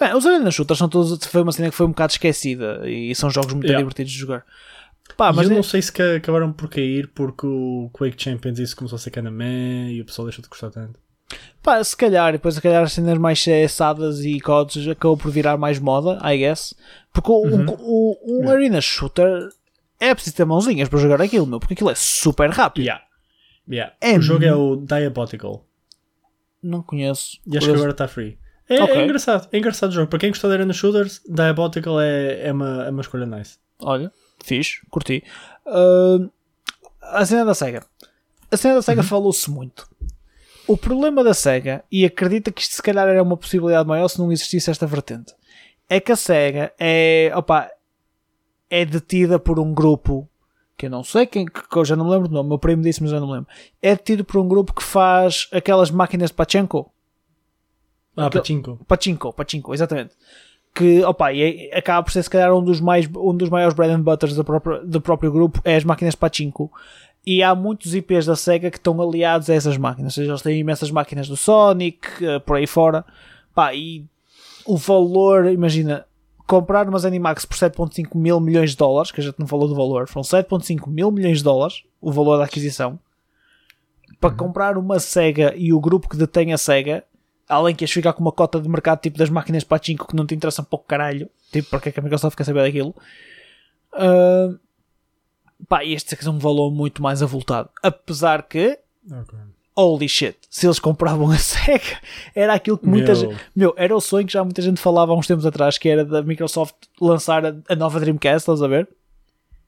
Bem, 0.01 0.15
os 0.15 0.25
Arena 0.27 0.51
Shooters 0.51 0.79
são 0.79 0.89
todos. 0.89 1.25
Foi 1.27 1.43
uma 1.43 1.53
cena 1.53 1.71
que 1.71 1.75
foi 1.77 1.87
um 1.87 1.91
bocado 1.91 2.13
esquecida 2.13 2.89
e 2.89 3.15
são 3.15 3.31
jogos 3.31 3.53
muito 3.53 3.65
Yeah. 3.67 3.81
divertidos 3.83 4.13
de 4.13 4.19
jogar. 4.19 4.45
Pá, 5.17 5.33
Mas 5.33 5.47
eu 5.47 5.53
é- 5.53 5.57
não 5.57 5.63
sei 5.63 5.81
se 5.83 5.91
ca- 5.93 6.17
acabaram 6.17 6.53
por 6.53 6.69
cair 6.69 7.09
porque 7.09 7.47
o 7.47 7.91
Quake 7.93 8.23
Champions 8.23 8.59
isso 8.59 8.77
começou 8.77 8.97
a 8.97 9.01
ser 9.01 9.11
canamé 9.11 9.91
e 9.91 10.01
o 10.01 10.05
pessoal 10.05 10.27
deixou 10.27 10.43
de 10.43 10.49
gostar 10.49 10.71
tanto. 10.71 11.01
Pá, 11.63 11.83
se 11.83 11.97
calhar, 11.97 12.33
depois 12.33 12.55
se 12.55 12.61
calhar 12.61 12.83
as 12.85 12.93
cenas 12.93 13.19
mais 13.19 13.43
CSadas 13.43 14.21
e 14.25 14.39
codes 14.41 14.87
acabou 14.87 15.17
por 15.17 15.31
virar 15.31 15.57
mais 15.57 15.79
moda, 15.79 16.19
I 16.23 16.39
guess. 16.39 16.75
Porque 17.13 17.31
o- 17.33 17.47
um, 17.47 17.67
o- 17.79 18.43
um 18.45 18.49
arena 18.51 18.81
shooter 18.81 19.49
é 19.99 20.15
preciso 20.15 20.37
ter 20.37 20.45
mãozinhas 20.45 20.89
para 20.89 20.99
jogar 21.01 21.21
aquilo, 21.21 21.47
meu, 21.47 21.59
porque 21.59 21.75
aquilo 21.75 21.91
é 21.91 21.95
super 21.95 22.51
rápido. 22.51 22.85
Yeah. 22.85 23.05
Yeah. 23.69 23.95
É 24.01 24.17
o 24.17 24.23
jogo 24.23 24.45
é 24.45 24.55
o 24.55 24.77
Diabotical 24.77 25.65
Não 26.63 26.83
conheço. 26.83 27.39
e 27.47 27.57
acho 27.59 27.67
que 27.67 27.75
agora 27.75 27.91
está 27.91 28.07
free. 28.09 28.39
É, 28.69 28.83
Ok. 28.83 28.97
é 28.97 29.05
engraçado, 29.05 29.49
é 29.51 29.59
engraçado 29.59 29.91
o 29.91 29.95
jogo. 29.95 30.09
Para 30.09 30.19
quem 30.19 30.31
gostou 30.31 30.51
de 30.51 30.57
Arena 30.57 30.73
Shooters, 30.73 31.23
Diabotical 31.29 32.01
é, 32.01 32.49
é, 32.49 32.53
uma, 32.53 32.85
é 32.85 32.91
uma 32.91 33.01
escolha 33.01 33.25
nice. 33.27 33.57
Olha, 33.81 34.13
fixe, 34.45 34.81
curti. 34.91 35.25
Ah, 35.67 36.19
a 37.03 37.25
cena 37.25 37.45
da 37.45 37.55
SEGA. 37.55 37.85
A 38.51 38.57
cena 38.57 38.75
da 38.75 38.83
SEGA 38.83 39.03
falou-se 39.03 39.51
muito. 39.51 39.89
O 40.67 40.77
problema 40.77 41.25
da 41.25 41.33
SEGA, 41.33 41.83
e 41.91 42.05
acredita 42.05 42.53
que 42.53 42.61
isto 42.61 42.75
se 42.75 42.83
calhar 42.83 43.09
era 43.09 43.23
uma 43.23 43.37
possibilidade 43.37 43.89
maior 43.89 44.07
se 44.09 44.19
não 44.19 44.31
existisse 44.31 44.71
esta 44.71 44.87
vertente, 44.87 45.35
é 45.89 45.99
que 45.99 46.13
a 46.13 46.17
SEGA 46.17 46.73
é, 46.79 47.33
opa, 47.35 47.71
é 48.69 48.85
detida 48.85 49.39
por 49.39 49.59
um 49.59 49.73
grupo 49.73 50.29
que 50.77 50.87
eu 50.87 50.91
não 50.91 51.03
sei 51.03 51.27
quem, 51.27 51.47
que 51.47 51.77
eu 51.77 51.85
já 51.85 51.97
não 51.97 52.05
me 52.05 52.11
lembro 52.13 52.29
do 52.29 52.35
nome, 52.35 52.51
meu 52.51 52.59
primo 52.59 52.83
disse, 52.83 53.03
mas 53.03 53.11
já 53.11 53.19
não 53.19 53.27
me 53.27 53.33
lembro. 53.33 53.49
É 53.83 53.97
detido 53.97 54.25
por 54.25 54.39
um 54.41 54.47
grupo 54.47 54.73
que 54.75 54.83
faz 54.83 55.49
aquelas 55.51 55.91
máquinas 55.91 56.31
de 56.31 56.37
Pachenko. 56.37 56.93
Ah, 58.27 58.31
Pachinko. 58.31 58.79
Pachinko, 58.87 59.33
Pachinko, 59.33 59.75
exatamente. 59.75 60.15
Que, 60.75 61.03
opa, 61.05 61.33
e 61.33 61.71
é- 61.71 61.79
acaba 61.79 62.03
por 62.03 62.13
ser 62.13 62.23
se 62.23 62.31
calhar 62.31 62.55
um 62.55 62.63
dos, 62.63 62.81
mais, 62.81 63.09
um 63.17 63.35
dos 63.37 63.49
maiores 63.49 63.75
bread 63.75 63.93
and 63.93 64.03
butters 64.03 64.35
do 64.35 64.45
próprio, 64.45 64.87
do 64.87 65.01
próprio 65.01 65.33
grupo, 65.33 65.61
é 65.65 65.77
as 65.77 65.85
máquinas 65.85 66.15
Pachinko. 66.15 66.71
E 67.27 67.43
há 67.43 67.55
muitos 67.55 67.95
IPs 67.95 68.27
da 68.27 68.37
SEGA 68.37 68.71
que 68.71 68.79
estão 68.79 69.01
aliados 69.01 69.51
a 69.51 69.55
essas 69.55 69.77
máquinas. 69.77 70.13
Ou 70.13 70.23
seja, 70.23 70.31
eles 70.33 70.43
têm 70.43 70.59
imensas 70.59 70.91
máquinas 70.91 71.29
do 71.29 71.37
Sonic, 71.37 72.09
eh, 72.25 72.39
por 72.39 72.57
aí 72.57 72.67
fora. 72.67 73.05
Pá, 73.55 73.75
e 73.75 74.05
o 74.65 74.77
valor, 74.77 75.47
imagina, 75.47 76.07
comprar 76.47 76.89
umas 76.89 77.05
Animax 77.05 77.45
por 77.45 77.57
7.5 77.57 78.17
mil 78.17 78.41
milhões 78.41 78.71
de 78.71 78.77
dólares, 78.77 79.11
que 79.11 79.21
a 79.21 79.25
gente 79.25 79.39
não 79.39 79.47
falou 79.47 79.69
do 79.69 79.75
valor, 79.75 80.09
foram 80.09 80.25
7.5 80.25 80.89
mil 80.89 81.11
milhões 81.11 81.39
de 81.39 81.45
dólares 81.45 81.83
o 82.01 82.11
valor 82.11 82.39
da 82.39 82.45
aquisição. 82.45 82.99
Para 84.21 84.35
comprar 84.35 84.79
uma 84.79 84.99
SEGA 84.99 85.55
e 85.57 85.73
o 85.73 85.81
grupo 85.81 86.09
que 86.09 86.17
detém 86.17 86.53
a 86.53 86.59
SEGA, 86.59 87.05
além 87.49 87.75
que 87.75 87.85
ias 87.85 87.91
ficar 87.91 88.13
com 88.13 88.21
uma 88.21 88.33
cota 88.33 88.61
de 88.61 88.69
mercado 88.69 89.01
tipo 89.01 89.17
das 89.19 89.31
máquinas 89.31 89.65
Pachinko 89.65 90.07
que 90.07 90.17
não 90.17 90.27
te 90.27 90.35
interessam 90.35 90.65
pouco 90.65 90.87
caralho, 90.87 91.29
tipo, 91.51 91.71
porque 91.71 91.89
é 91.89 91.93
que 91.93 92.01
a 92.01 92.03
Microsoft 92.03 92.37
quer 92.37 92.45
saber 92.45 92.63
daquilo? 92.63 92.95
Ah, 93.93 94.55
pá, 95.69 95.85
este 95.85 96.15
é 96.15 96.31
um 96.31 96.39
valor 96.39 96.71
muito 96.71 97.03
mais 97.03 97.23
avultado. 97.23 97.71
Apesar 97.83 98.43
que, 98.45 98.79
Ok. 99.11 99.39
holy 99.75 100.09
shit, 100.09 100.37
se 100.51 100.67
eles 100.67 100.79
compravam 100.79 101.31
a 101.31 101.37
SEGA, 101.39 102.01
era 102.35 102.55
aquilo 102.55 102.79
que 102.79 102.87
muita 102.87 103.13
Meu. 103.13 103.15
gente. 103.17 103.41
Meu, 103.55 103.75
era 103.77 103.97
o 103.97 104.01
sonho 104.01 104.27
que 104.27 104.33
já 104.33 104.45
muita 104.45 104.63
gente 104.63 104.81
falava 104.81 105.13
há 105.13 105.17
uns 105.17 105.27
tempos 105.27 105.47
atrás, 105.47 105.79
que 105.79 105.89
era 105.89 106.05
da 106.05 106.23
Microsoft 106.23 106.75
lançar 107.01 107.45
a, 107.47 107.55
a 107.69 107.75
nova 107.77 107.99
Dreamcast, 108.01 108.39
estás 108.39 108.63
a 108.63 108.69
ver? 108.69 108.89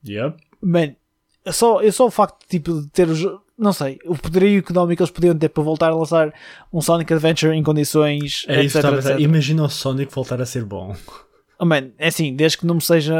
Yep. 0.07 0.37
Man, 0.63 0.95
é 1.45 1.53
só, 1.53 1.81
é 1.83 1.91
só 1.91 2.07
o 2.07 2.11
facto 2.11 2.47
tipo, 2.49 2.83
de 2.83 2.89
ter 2.89 3.09
os. 3.09 3.21
Não 3.61 3.75
sei, 3.75 3.99
o 4.07 4.17
poderio 4.17 4.59
económico 4.59 4.97
que 4.97 5.03
eles 5.03 5.11
podiam 5.11 5.37
ter 5.37 5.51
para 5.51 5.63
voltar 5.63 5.91
a 5.91 5.95
lançar 5.95 6.33
um 6.73 6.81
Sonic 6.81 7.13
Adventure 7.13 7.55
em 7.55 7.63
condições. 7.63 8.45
É 8.49 8.63
isso 8.63 8.79
etc, 8.79 8.91
pensar. 8.91 9.11
etc. 9.11 9.21
Imagina 9.23 9.63
o 9.65 9.69
Sonic 9.69 10.15
voltar 10.15 10.41
a 10.41 10.47
ser 10.47 10.65
bom. 10.65 10.97
Oh, 11.59 11.67
man, 11.67 11.91
é 11.99 12.09
assim, 12.09 12.35
desde 12.35 12.57
que 12.57 12.65
não 12.65 12.77
me 12.77 12.81
seja, 12.81 13.15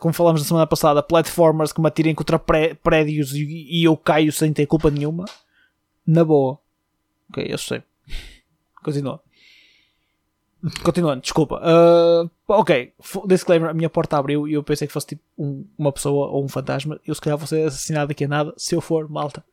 como 0.00 0.12
falámos 0.12 0.40
na 0.42 0.48
semana 0.48 0.66
passada, 0.66 1.00
platformers 1.00 1.72
que 1.72 1.80
me 1.80 1.86
atirem 1.86 2.12
contra 2.12 2.36
pré- 2.36 2.74
prédios 2.74 3.32
e, 3.34 3.44
e 3.70 3.84
eu 3.84 3.96
caio 3.96 4.32
sem 4.32 4.52
ter 4.52 4.66
culpa 4.66 4.90
nenhuma, 4.90 5.26
na 6.04 6.24
boa. 6.24 6.58
Ok, 7.30 7.46
eu 7.48 7.56
sei. 7.56 7.80
Continua. 8.82 9.20
Continuando, 10.82 11.22
desculpa. 11.22 11.60
Ah, 11.62 12.28
ok, 12.48 12.92
disclaimer: 13.26 13.70
a 13.70 13.74
minha 13.74 13.90
porta 13.90 14.16
abriu 14.16 14.48
e 14.48 14.54
eu 14.54 14.62
pensei 14.62 14.86
que 14.86 14.92
fosse 14.92 15.08
tipo 15.08 15.22
um- 15.36 15.66
uma 15.76 15.92
pessoa 15.92 16.28
ou 16.28 16.44
um 16.44 16.48
fantasma. 16.48 16.98
Eu 17.06 17.14
se 17.14 17.20
calhar 17.20 17.36
vou 17.38 17.46
ser 17.46 17.66
assassinado 17.66 18.08
daqui 18.08 18.24
a 18.24 18.28
nada. 18.28 18.54
Se 18.56 18.74
eu 18.74 18.80
for, 18.80 19.08
malta, 19.08 19.44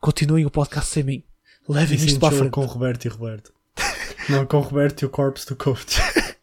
continuem 0.00 0.46
o 0.46 0.50
podcast 0.50 0.90
sem 0.90 1.02
mim. 1.02 1.24
Levem 1.68 1.96
isto 1.96 2.20
para 2.20 2.34
a 2.34 2.38
frente. 2.38 2.52
com 2.52 2.62
o 2.62 2.66
Roberto 2.66 3.04
e 3.04 3.08
Roberto. 3.08 3.52
Não, 4.30 4.46
com 4.46 4.58
o 4.58 4.60
Roberto 4.60 5.02
e 5.02 5.06
o 5.06 5.10
corpse 5.10 5.46
do 5.46 5.56
coach. 5.56 5.98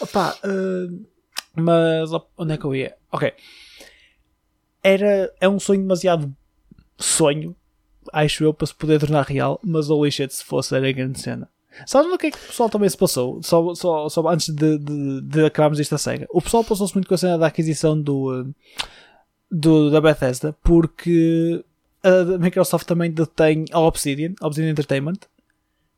Opa, 0.00 0.36
ah, 0.42 1.04
mas 1.56 2.12
op- 2.12 2.30
onde 2.36 2.54
é 2.54 2.58
que 2.58 2.64
eu 2.64 2.74
ia? 2.74 2.96
Ok. 3.10 3.32
Era, 4.82 5.32
é 5.40 5.48
um 5.48 5.58
sonho 5.58 5.80
demasiado 5.80 6.34
sonho, 6.98 7.56
acho 8.12 8.44
eu, 8.44 8.52
para 8.52 8.66
se 8.66 8.74
poder 8.74 9.00
tornar 9.00 9.22
real, 9.26 9.58
mas 9.64 9.88
holy 9.88 10.10
shit, 10.12 10.32
se 10.32 10.44
fosse 10.44 10.74
era 10.76 10.90
grande 10.92 11.20
cena. 11.20 11.48
Sabes 11.86 12.10
no 12.10 12.18
que 12.18 12.28
é 12.28 12.30
que 12.30 12.38
o 12.38 12.46
pessoal 12.46 12.68
também 12.68 12.88
se 12.88 12.96
passou? 12.96 13.42
Só, 13.42 13.74
só, 13.74 14.08
só 14.08 14.28
antes 14.28 14.48
de, 14.48 14.78
de, 14.78 15.20
de 15.22 15.44
acabarmos 15.44 15.80
esta 15.80 15.98
cega. 15.98 16.26
O 16.30 16.40
pessoal 16.40 16.64
passou-se 16.64 16.94
muito 16.94 17.08
com 17.08 17.14
a 17.14 17.18
cena 17.18 17.38
da 17.38 17.46
aquisição 17.46 18.00
do, 18.00 18.30
ah, 18.30 18.46
do, 19.50 19.90
da 19.90 20.00
Bethesda, 20.00 20.54
porque 20.62 21.64
a 22.02 22.38
Microsoft 22.38 22.86
também 22.86 23.10
detém 23.10 23.64
a 23.72 23.80
Obsidian, 23.80 24.34
Obsidian 24.42 24.70
Entertainment, 24.70 25.18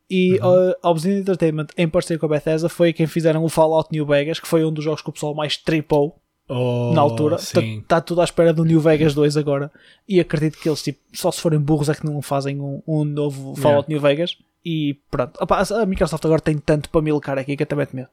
e 0.08 0.36
uh, 0.36 0.74
a 0.82 0.90
Obsidian 0.90 1.18
Entertainment, 1.18 1.66
em 1.76 1.88
parceria 1.88 2.18
com 2.18 2.26
a 2.26 2.30
Bethesda, 2.30 2.68
foi 2.68 2.92
quem 2.92 3.06
fizeram 3.06 3.44
o 3.44 3.48
Fallout 3.48 3.90
New 3.90 4.06
Vegas, 4.06 4.38
que 4.38 4.46
foi 4.46 4.64
um 4.64 4.72
dos 4.72 4.84
jogos 4.84 5.02
que 5.02 5.10
o 5.10 5.12
pessoal 5.12 5.34
mais 5.34 5.56
tripou 5.56 6.16
Oh, 6.48 6.92
na 6.94 7.00
altura. 7.00 7.36
Está 7.36 8.00
tudo 8.00 8.20
à 8.20 8.24
espera 8.24 8.52
do 8.52 8.64
New 8.64 8.80
Vegas 8.80 9.14
2 9.14 9.36
agora. 9.36 9.70
E 10.08 10.20
acredito 10.20 10.58
que 10.58 10.68
eles, 10.68 10.82
tipo, 10.82 11.00
só 11.12 11.30
se 11.32 11.40
forem 11.40 11.58
burros 11.58 11.88
é 11.88 11.94
que 11.94 12.04
não 12.06 12.22
fazem 12.22 12.60
um, 12.60 12.80
um 12.86 13.04
novo 13.04 13.54
Fallout 13.56 13.88
New 13.88 14.00
Vegas. 14.00 14.38
E 14.64 14.94
pronto. 15.10 15.36
Opa, 15.40 15.62
a 15.62 15.86
Microsoft 15.86 16.24
agora 16.24 16.40
tem 16.40 16.58
tanto 16.58 16.88
para 16.90 17.02
milcar 17.02 17.38
aqui 17.38 17.56
que 17.56 17.62
até 17.62 17.74
mete 17.74 17.94
medo. 17.94 18.08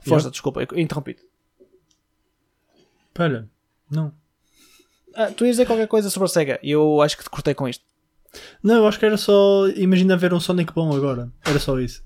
Força, 0.00 0.26
Yeah. 0.26 0.30
desculpa, 0.30 0.62
eu 0.70 0.78
interrompi. 0.78 1.16
Espera, 3.08 3.48
não. 3.90 4.12
Ah, 5.14 5.30
tu 5.30 5.44
ias 5.44 5.54
dizer 5.56 5.66
qualquer 5.66 5.88
coisa 5.88 6.10
sobre 6.10 6.26
a 6.26 6.28
SEGA 6.28 6.60
e 6.62 6.70
eu 6.70 7.00
acho 7.00 7.16
que 7.16 7.24
te 7.24 7.30
cortei 7.30 7.54
com 7.54 7.66
isto. 7.68 7.82
Não, 8.62 8.76
eu 8.76 8.86
acho 8.86 8.98
que 8.98 9.06
era 9.06 9.16
só. 9.16 9.66
Imagina 9.68 10.16
ver 10.16 10.34
um 10.34 10.40
Sonic 10.40 10.72
bom 10.74 10.94
agora. 10.94 11.30
Era 11.44 11.58
só 11.58 11.78
isso. 11.80 12.04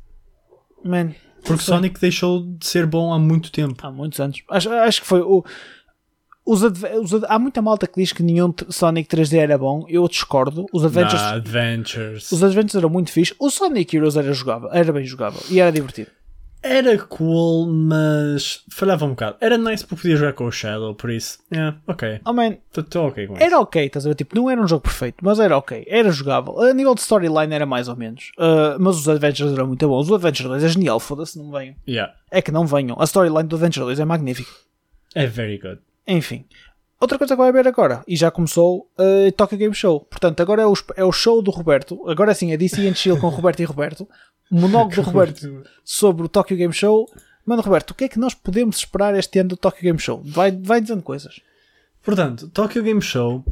Man, 0.84 1.12
Porque. 1.44 1.62
Sonic 1.64 2.00
deixou 2.00 2.44
de 2.44 2.66
ser 2.66 2.86
bom 2.86 3.12
há 3.12 3.18
muito 3.18 3.50
tempo. 3.50 3.74
há 3.86 3.90
muitos 3.90 4.18
anos. 4.20 4.42
Acho, 4.50 4.70
acho 4.70 5.00
que 5.00 5.06
foi 5.06 5.20
o. 5.20 5.44
Os 6.44 6.62
os 6.62 7.24
há 7.28 7.38
muita 7.38 7.60
malta 7.62 7.86
que 7.86 8.00
diz 8.00 8.12
que 8.12 8.22
nenhum 8.22 8.52
Sonic 8.70 9.08
3D 9.14 9.36
era 9.38 9.58
bom. 9.58 9.84
Eu 9.88 10.08
discordo. 10.08 10.66
Os 10.72 10.84
Adventures, 10.84 11.20
Nah, 11.22 11.34
Adventures. 11.34 12.32
os 12.32 12.42
Adventures 12.42 12.74
eram 12.76 12.88
muito 12.88 13.12
fixe. 13.12 13.34
O 13.38 13.50
Sonic 13.50 13.94
Heroes 13.96 14.16
era 14.16 14.32
jogável, 14.32 14.68
era 14.72 14.92
bem 14.92 15.04
jogável 15.04 15.40
e 15.50 15.60
era 15.60 15.70
divertido. 15.70 16.10
Era 16.62 16.98
cool, 16.98 17.66
mas 17.66 18.62
falhava 18.70 19.06
um 19.06 19.10
bocado. 19.10 19.36
Era 19.40 19.56
nice 19.56 19.84
porque 19.86 20.02
podia 20.02 20.16
jogar 20.16 20.32
com 20.34 20.44
o 20.44 20.52
Shadow, 20.52 20.94
por 20.94 21.10
isso. 21.10 21.38
Yeah, 21.50 21.78
ok. 21.86 22.20
Oh 22.24 22.34
man, 22.34 22.56
Estou 22.76 23.08
ok 23.08 23.26
com 23.26 23.34
isso. 23.34 23.42
era 23.42 23.58
ok, 23.58 23.86
estás 23.86 24.04
a 24.04 24.10
ver? 24.10 24.14
Tipo, 24.14 24.36
não 24.36 24.50
era 24.50 24.60
um 24.60 24.68
jogo 24.68 24.82
perfeito, 24.82 25.16
mas 25.22 25.40
era 25.40 25.56
ok, 25.56 25.86
era 25.88 26.10
jogável. 26.10 26.60
A 26.60 26.74
nível 26.74 26.94
de 26.94 27.00
storyline 27.00 27.54
era 27.54 27.64
mais 27.64 27.88
ou 27.88 27.96
menos. 27.96 28.30
Uh, 28.38 28.76
mas 28.78 28.96
os 28.96 29.08
Adventures 29.08 29.52
eram 29.52 29.66
muito 29.68 29.88
bons. 29.88 30.10
O 30.10 30.14
Adventure 30.14 30.48
2 30.48 30.64
é 30.64 30.68
genial, 30.68 31.00
foda-se, 31.00 31.38
não 31.38 31.50
venham. 31.50 31.74
Yeah. 31.88 32.12
É 32.30 32.42
que 32.42 32.52
não 32.52 32.66
venham. 32.66 33.00
A 33.00 33.04
storyline 33.04 33.48
do 33.48 33.56
Adventure 33.56 33.86
2 33.86 33.98
é 33.98 34.04
magnífica. 34.04 34.50
É 35.14 35.26
very 35.26 35.58
good. 35.58 35.80
Enfim. 36.06 36.44
Outra 37.00 37.16
coisa 37.16 37.34
que 37.34 37.38
vai 37.38 37.48
haver 37.48 37.66
agora, 37.66 38.02
e 38.06 38.14
já 38.14 38.30
começou, 38.30 38.90
uh, 38.98 39.32
Tokyo 39.32 39.56
Game 39.56 39.74
Show. 39.74 40.00
Portanto, 40.00 40.40
agora 40.42 40.60
é 40.60 40.66
o, 40.66 40.74
é 40.96 41.02
o 41.02 41.10
show 41.10 41.40
do 41.40 41.50
Roberto. 41.50 42.06
Agora 42.06 42.34
sim, 42.34 42.52
é 42.52 42.58
DC 42.58 42.86
and 42.86 42.94
Chill 42.94 43.18
com 43.18 43.28
o 43.28 43.30
Roberto 43.30 43.60
e 43.60 43.64
Roberto. 43.64 44.06
Monólogo 44.50 44.94
do 44.96 45.02
Roberto 45.02 45.62
sobre 45.84 46.24
o 46.24 46.28
Tokyo 46.28 46.56
Game 46.56 46.72
Show. 46.72 47.08
Mano, 47.46 47.62
Roberto, 47.62 47.90
o 47.90 47.94
que 47.94 48.04
é 48.04 48.08
que 48.08 48.18
nós 48.18 48.34
podemos 48.34 48.76
esperar 48.78 49.14
este 49.18 49.38
ano 49.38 49.50
do 49.50 49.56
Tokyo 49.56 49.82
Game 49.82 49.98
Show? 49.98 50.22
Vai, 50.24 50.52
vai 50.52 50.80
dizendo 50.80 51.02
coisas. 51.02 51.40
Portanto, 52.02 52.48
Tokyo 52.48 52.82
Game 52.82 53.00
Show 53.02 53.44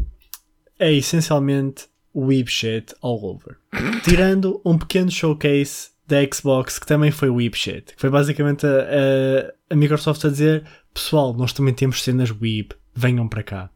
é 0.79 0.93
essencialmente 0.93 1.87
weeb 2.15 2.49
shit 2.49 2.95
all 3.03 3.23
over. 3.25 3.57
Tirando 4.05 4.61
um 4.65 4.77
pequeno 4.79 5.11
showcase 5.11 5.91
da 6.07 6.17
Xbox 6.33 6.79
que 6.79 6.87
também 6.87 7.11
foi 7.11 7.29
weeb 7.29 7.55
shit. 7.55 7.95
Que 7.95 8.01
foi 8.01 8.11
basicamente 8.11 8.67
a, 8.67 8.71
a- 8.71 9.53
a 9.71 9.77
Microsoft 9.77 10.25
a 10.25 10.29
dizer: 10.29 10.65
Pessoal, 10.95 11.35
nós 11.35 11.53
também 11.53 11.75
temos 11.75 12.03
cenas 12.03 12.31
weeb, 12.31 12.71
venham 12.95 13.29
para 13.29 13.43
cá. 13.43 13.71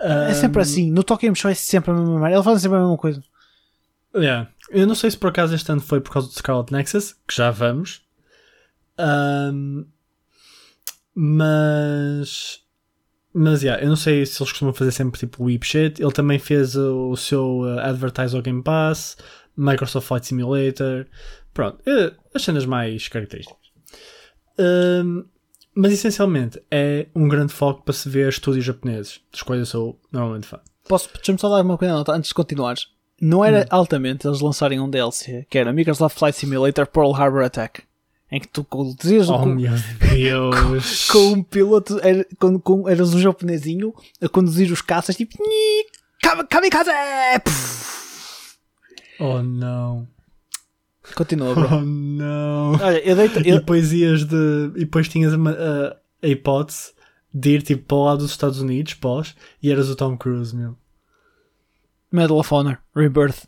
É 0.00 0.32
sempre 0.34 0.62
assim. 0.62 0.90
No 0.92 1.02
Tokyo 1.02 1.26
Game 1.26 1.36
Show 1.36 1.50
é 1.50 1.54
sempre 1.54 1.90
a 1.90 1.94
mesma 1.94 2.20
merda. 2.20 2.36
Eles 2.36 2.44
fazem 2.44 2.60
sempre 2.60 2.78
a 2.78 2.80
mesma 2.82 2.96
coisa. 2.98 3.22
Yeah. 4.20 4.50
Eu 4.70 4.86
não 4.86 4.94
sei 4.94 5.10
se 5.10 5.16
por 5.16 5.28
acaso 5.28 5.54
este 5.54 5.70
ano 5.70 5.80
foi 5.80 6.00
por 6.00 6.12
causa 6.12 6.28
do 6.28 6.34
Scarlet 6.34 6.72
Nexus, 6.72 7.14
que 7.26 7.34
já 7.34 7.50
vamos. 7.50 8.02
Ahm, 8.98 9.86
mas. 11.14 12.60
Mas, 13.32 13.62
yeah, 13.62 13.82
eu 13.82 13.88
não 13.88 13.96
sei 13.96 14.26
se 14.26 14.42
eles 14.42 14.50
costumam 14.50 14.74
fazer 14.74 14.90
sempre 14.90 15.18
tipo 15.18 15.44
weeb 15.44 15.64
shit. 15.64 16.02
Ele 16.02 16.12
também 16.12 16.38
fez 16.38 16.74
o, 16.74 17.10
o 17.10 17.16
seu 17.16 17.60
uh, 17.60 17.78
advertise 17.80 18.34
ao 18.34 18.42
Game 18.42 18.62
Pass, 18.62 19.16
Microsoft 19.56 20.06
Flight 20.08 20.26
Simulator. 20.26 21.06
Pronto, 21.54 21.78
eh, 21.86 22.14
as 22.34 22.42
cenas 22.42 22.64
mais 22.64 23.08
características. 23.08 23.68
Ahm, 24.58 25.24
mas 25.74 25.92
essencialmente 25.92 26.60
é 26.70 27.06
um 27.14 27.28
grande 27.28 27.52
foco 27.52 27.84
para 27.84 27.94
se 27.94 28.08
ver 28.08 28.28
estúdios 28.28 28.64
japoneses, 28.64 29.20
das 29.30 29.42
quais 29.42 29.60
eu 29.60 29.66
sou 29.66 30.00
normalmente 30.10 30.46
fã. 30.46 30.60
Posso, 30.88 31.08
deixa-me 31.14 31.38
só 31.38 31.48
dar 31.48 31.62
uma 31.62 31.76
pequena 31.76 31.98
nota 31.98 32.12
antes 32.12 32.28
de 32.28 32.34
continuares. 32.34 32.88
Não 33.20 33.44
era 33.44 33.66
altamente 33.70 34.26
eles 34.26 34.40
lançarem 34.40 34.78
um 34.80 34.88
DLC 34.88 35.46
que 35.50 35.58
era 35.58 35.72
Microsoft 35.72 36.18
Flight 36.18 36.38
Simulator 36.38 36.86
Pearl 36.86 37.12
Harbor 37.14 37.44
Attack. 37.44 37.82
Em 38.30 38.38
que 38.40 38.46
tu 38.48 38.62
conduzias 38.62 39.28
Oh 39.30 39.38
com, 39.40 39.56
Deus! 39.56 41.08
com 41.10 41.32
um 41.32 41.42
piloto, 41.42 41.98
era, 42.02 42.26
com, 42.38 42.58
com, 42.60 42.88
eras 42.88 43.14
um 43.14 43.18
japonesinho 43.20 43.94
a 44.20 44.28
conduzir 44.28 44.70
os 44.70 44.82
caças 44.82 45.16
tipo 45.16 45.34
"Nhi, 45.42 45.86
kami- 46.22 46.46
Kamikaze! 46.46 46.90
Pff. 47.42 48.56
Oh 49.18 49.42
não! 49.42 50.06
Continua, 51.14 51.54
bro. 51.54 51.68
Oh 51.76 51.80
não! 51.80 52.72
Olha, 52.80 52.98
eu 53.02 53.16
deito. 53.16 53.40
E 53.40 53.48
Eu, 53.48 53.60
depois 53.60 53.92
ias 53.92 54.24
de. 54.24 54.36
E 54.76 54.80
depois 54.80 55.08
tinhas 55.08 55.32
a, 55.32 55.36
a, 55.36 55.96
a 56.22 56.28
hipótese 56.28 56.92
de 57.32 57.50
ir 57.54 57.62
tipo 57.62 57.82
para 57.84 57.96
o 57.96 58.04
lado 58.04 58.18
dos 58.18 58.30
Estados 58.30 58.60
Unidos, 58.60 58.94
pós, 58.94 59.34
e 59.62 59.70
eras 59.72 59.88
o 59.88 59.96
Tom 59.96 60.16
Cruise, 60.18 60.54
meu. 60.54 60.76
Medal 62.10 62.38
of 62.38 62.52
Honor, 62.52 62.78
Rebirth. 62.94 63.46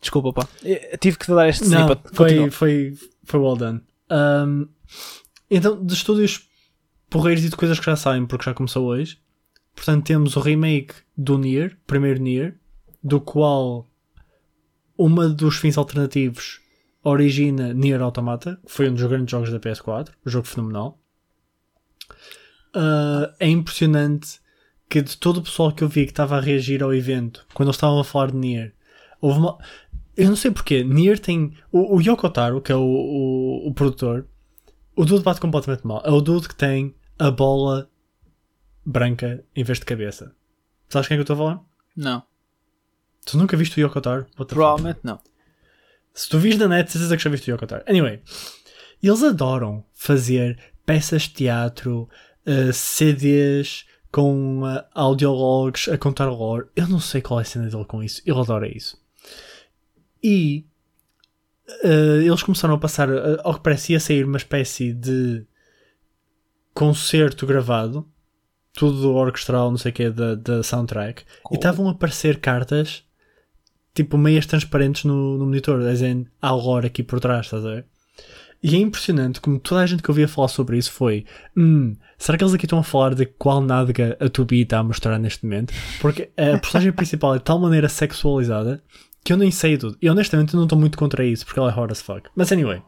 Desculpa, 0.00 0.32
pá. 0.32 0.48
Eu 0.62 0.98
tive 0.98 1.18
que 1.18 1.26
te 1.26 1.34
dar 1.34 1.48
este 1.48 1.64
Não, 1.68 1.86
snippet. 1.86 2.14
foi, 2.14 2.28
Continua. 2.28 2.50
foi, 2.50 2.94
foi 3.24 3.40
well 3.40 3.56
done. 3.56 3.80
Um, 4.10 4.68
então, 5.50 5.84
de 5.84 5.94
estúdios 5.94 6.48
porreiros 7.08 7.44
e 7.44 7.48
de 7.48 7.56
coisas 7.56 7.78
que 7.78 7.86
já 7.86 7.96
saem, 7.96 8.26
porque 8.26 8.44
já 8.44 8.54
começou 8.54 8.86
hoje. 8.86 9.18
Portanto, 9.74 10.04
temos 10.04 10.36
o 10.36 10.40
remake 10.40 10.94
do 11.16 11.38
Nier, 11.38 11.76
primeiro 11.86 12.20
Nier, 12.20 12.56
do 13.02 13.20
qual 13.20 13.86
uma 14.96 15.28
dos 15.28 15.56
fins 15.56 15.76
alternativos 15.76 16.60
origina 17.02 17.72
Nier 17.72 18.02
Automata, 18.02 18.58
que 18.66 18.72
foi 18.72 18.88
um 18.88 18.94
dos 18.94 19.04
grandes 19.04 19.30
jogos 19.30 19.50
da 19.50 19.60
PS4, 19.60 20.08
um 20.24 20.30
jogo 20.30 20.46
fenomenal. 20.46 20.98
Uh, 22.74 23.32
é 23.38 23.48
impressionante 23.48 24.40
que 24.88 25.02
de 25.02 25.16
todo 25.16 25.38
o 25.38 25.42
pessoal 25.42 25.72
que 25.72 25.82
eu 25.82 25.88
vi 25.88 26.04
que 26.04 26.12
estava 26.12 26.36
a 26.36 26.40
reagir 26.40 26.82
ao 26.82 26.94
evento, 26.94 27.46
quando 27.54 27.68
eles 27.68 27.76
estavam 27.76 27.98
a 27.98 28.04
falar 28.04 28.30
de 28.30 28.36
Nier, 28.36 28.74
houve 29.20 29.38
uma. 29.38 29.58
Eu 30.16 30.28
não 30.28 30.36
sei 30.36 30.50
porquê, 30.50 30.84
Nier 30.84 31.18
tem. 31.18 31.56
O, 31.70 31.96
o 31.96 32.00
Yoko 32.00 32.30
Taro, 32.30 32.60
que 32.60 32.72
é 32.72 32.76
o, 32.76 32.80
o, 32.80 33.68
o 33.68 33.74
produtor, 33.74 34.26
o 34.94 35.04
dude 35.04 35.22
bate 35.22 35.40
completamente 35.40 35.86
mal. 35.86 36.02
É 36.04 36.10
o 36.10 36.20
dude 36.20 36.48
que 36.48 36.54
tem 36.54 36.94
a 37.18 37.30
bola 37.30 37.90
branca 38.84 39.44
em 39.54 39.64
vez 39.64 39.78
de 39.78 39.84
cabeça. 39.84 40.34
Sabes 40.88 41.08
quem 41.08 41.16
é 41.16 41.18
que 41.18 41.20
eu 41.20 41.34
estou 41.34 41.34
a 41.34 41.38
falar? 41.38 41.64
Não. 41.96 42.22
Tu 43.24 43.36
nunca 43.36 43.56
viste 43.56 43.78
o 43.80 43.84
Yoko 43.84 44.00
Taro? 44.00 44.22
What 44.22 44.30
the 44.30 44.36
fuck? 44.44 44.54
Provavelmente 44.54 45.00
não. 45.02 45.20
Se 46.14 46.28
tu 46.28 46.38
viste 46.38 46.58
na 46.58 46.68
net, 46.68 46.90
certeza 46.90 47.16
que 47.16 47.22
já 47.22 47.28
viste 47.28 47.50
o 47.50 47.54
Yoko 47.54 47.66
Taro. 47.66 47.84
Anyway, 47.88 48.22
eles 49.02 49.22
adoram 49.22 49.84
fazer 49.92 50.58
peças 50.86 51.22
de 51.22 51.30
teatro, 51.30 52.08
eh, 52.46 52.72
CDs 52.72 53.84
com 54.16 54.66
eh, 54.66 54.82
audiologs 54.94 55.88
a 55.88 55.98
contar 55.98 56.30
lore. 56.30 56.68
Eu 56.74 56.88
não 56.88 56.98
sei 56.98 57.20
qual 57.20 57.38
é 57.38 57.42
a 57.42 57.44
cena 57.44 57.68
dele 57.68 57.84
com 57.84 58.02
isso. 58.02 58.22
Ele 58.24 58.40
adora 58.40 58.66
isso. 58.66 58.98
E 60.24 60.64
eh, 61.84 62.22
eles 62.24 62.42
começaram 62.42 62.72
a 62.72 62.78
passar, 62.78 63.10
eh, 63.10 63.36
ao 63.44 63.52
que 63.52 63.60
parecia 63.60 64.00
sair 64.00 64.24
uma 64.24 64.38
espécie 64.38 64.94
de 64.94 65.44
concerto 66.72 67.46
gravado, 67.46 68.08
tudo 68.72 69.12
orquestral, 69.12 69.70
não 69.70 69.76
sei 69.76 69.92
o 69.92 69.94
que, 69.94 70.08
da, 70.08 70.34
da 70.34 70.62
soundtrack, 70.62 71.22
Cool. 71.42 71.54
e 71.54 71.58
estavam 71.58 71.86
a 71.86 71.90
aparecer 71.90 72.40
cartas 72.40 73.04
tipo 73.92 74.16
meias 74.16 74.46
transparentes 74.46 75.04
no, 75.04 75.36
no 75.36 75.44
monitor, 75.44 75.82
em 76.02 76.26
há 76.40 76.52
lore 76.52 76.86
aqui 76.86 77.02
por 77.02 77.20
trás, 77.20 77.44
estás 77.44 77.66
a 77.66 77.68
ver? 77.68 77.86
E 78.62 78.74
é 78.74 78.78
impressionante 78.78 79.40
como 79.40 79.58
toda 79.58 79.82
a 79.82 79.86
gente 79.86 80.02
que 80.02 80.08
eu 80.08 80.14
via 80.14 80.26
falar 80.26 80.48
sobre 80.48 80.78
isso 80.78 80.90
foi 80.90 81.24
hum, 81.56 81.94
será 82.18 82.36
que 82.36 82.44
eles 82.44 82.54
aqui 82.54 82.66
estão 82.66 82.78
a 82.78 82.82
falar 82.82 83.14
de 83.14 83.26
qual 83.26 83.60
nádega 83.60 84.16
a 84.20 84.28
Tubi 84.28 84.62
está 84.62 84.78
a 84.78 84.82
mostrar 84.82 85.18
neste 85.18 85.44
momento? 85.44 85.72
Porque 86.00 86.30
a 86.36 86.58
personagem 86.58 86.92
principal 86.92 87.34
é 87.34 87.38
de 87.38 87.44
tal 87.44 87.58
maneira 87.58 87.88
sexualizada 87.88 88.82
que 89.26 89.32
eu 89.32 89.36
nem 89.36 89.50
sei 89.50 89.76
tudo. 89.76 89.98
E 90.00 90.08
honestamente 90.08 90.54
eu 90.54 90.58
não 90.58 90.66
estou 90.66 90.78
muito 90.78 90.96
contra 90.96 91.24
isso, 91.24 91.44
porque 91.44 91.58
ela 91.58 91.72
é 91.72 91.76
hot 91.76 91.90
as 91.90 92.00
fuck. 92.00 92.30
Mas 92.36 92.52
anyway, 92.52 92.80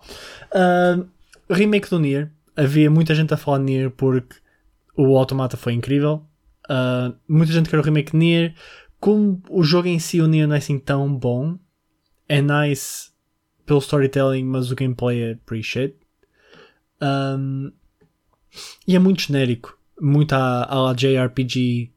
ah, 0.55 1.05
remake 1.51 1.91
do 1.91 1.99
Nier. 1.99 2.31
Havia 2.57 2.91
muita 2.91 3.15
gente 3.15 3.33
a 3.35 3.37
falar 3.37 3.59
de 3.59 3.65
Nier 3.65 3.91
porque 3.91 4.37
o 4.97 5.17
Automata 5.17 5.57
foi 5.57 5.73
incrível. 5.73 6.23
Ah, 6.69 7.13
muita 7.29 7.53
gente 7.53 7.69
quer 7.69 7.79
o 7.79 7.83
remake 7.83 8.13
de 8.13 8.19
Nier. 8.19 8.55
Como 9.01 9.43
o 9.51 9.65
jogo 9.65 9.89
em 9.89 9.99
si, 9.99 10.21
o 10.21 10.29
Nier 10.29 10.47
não 10.47 10.55
é 10.55 10.59
assim 10.59 10.79
tão 10.79 11.13
bom. 11.13 11.59
É 12.29 12.41
nice 12.41 13.11
pelo 13.69 13.79
storytelling, 13.81 14.45
mas 14.45 14.71
o 14.73 14.75
gameplay 14.75 15.23
é 15.23 15.35
pretty 15.47 15.63
shit. 15.65 15.95
Um, 17.01 17.71
e 18.87 18.97
é 18.97 18.99
muito 18.99 19.23
genérico. 19.23 19.79
Muito 20.01 20.33
à, 20.33 20.65
à 20.65 20.75
la 20.81 20.95
JRPG. 20.95 21.93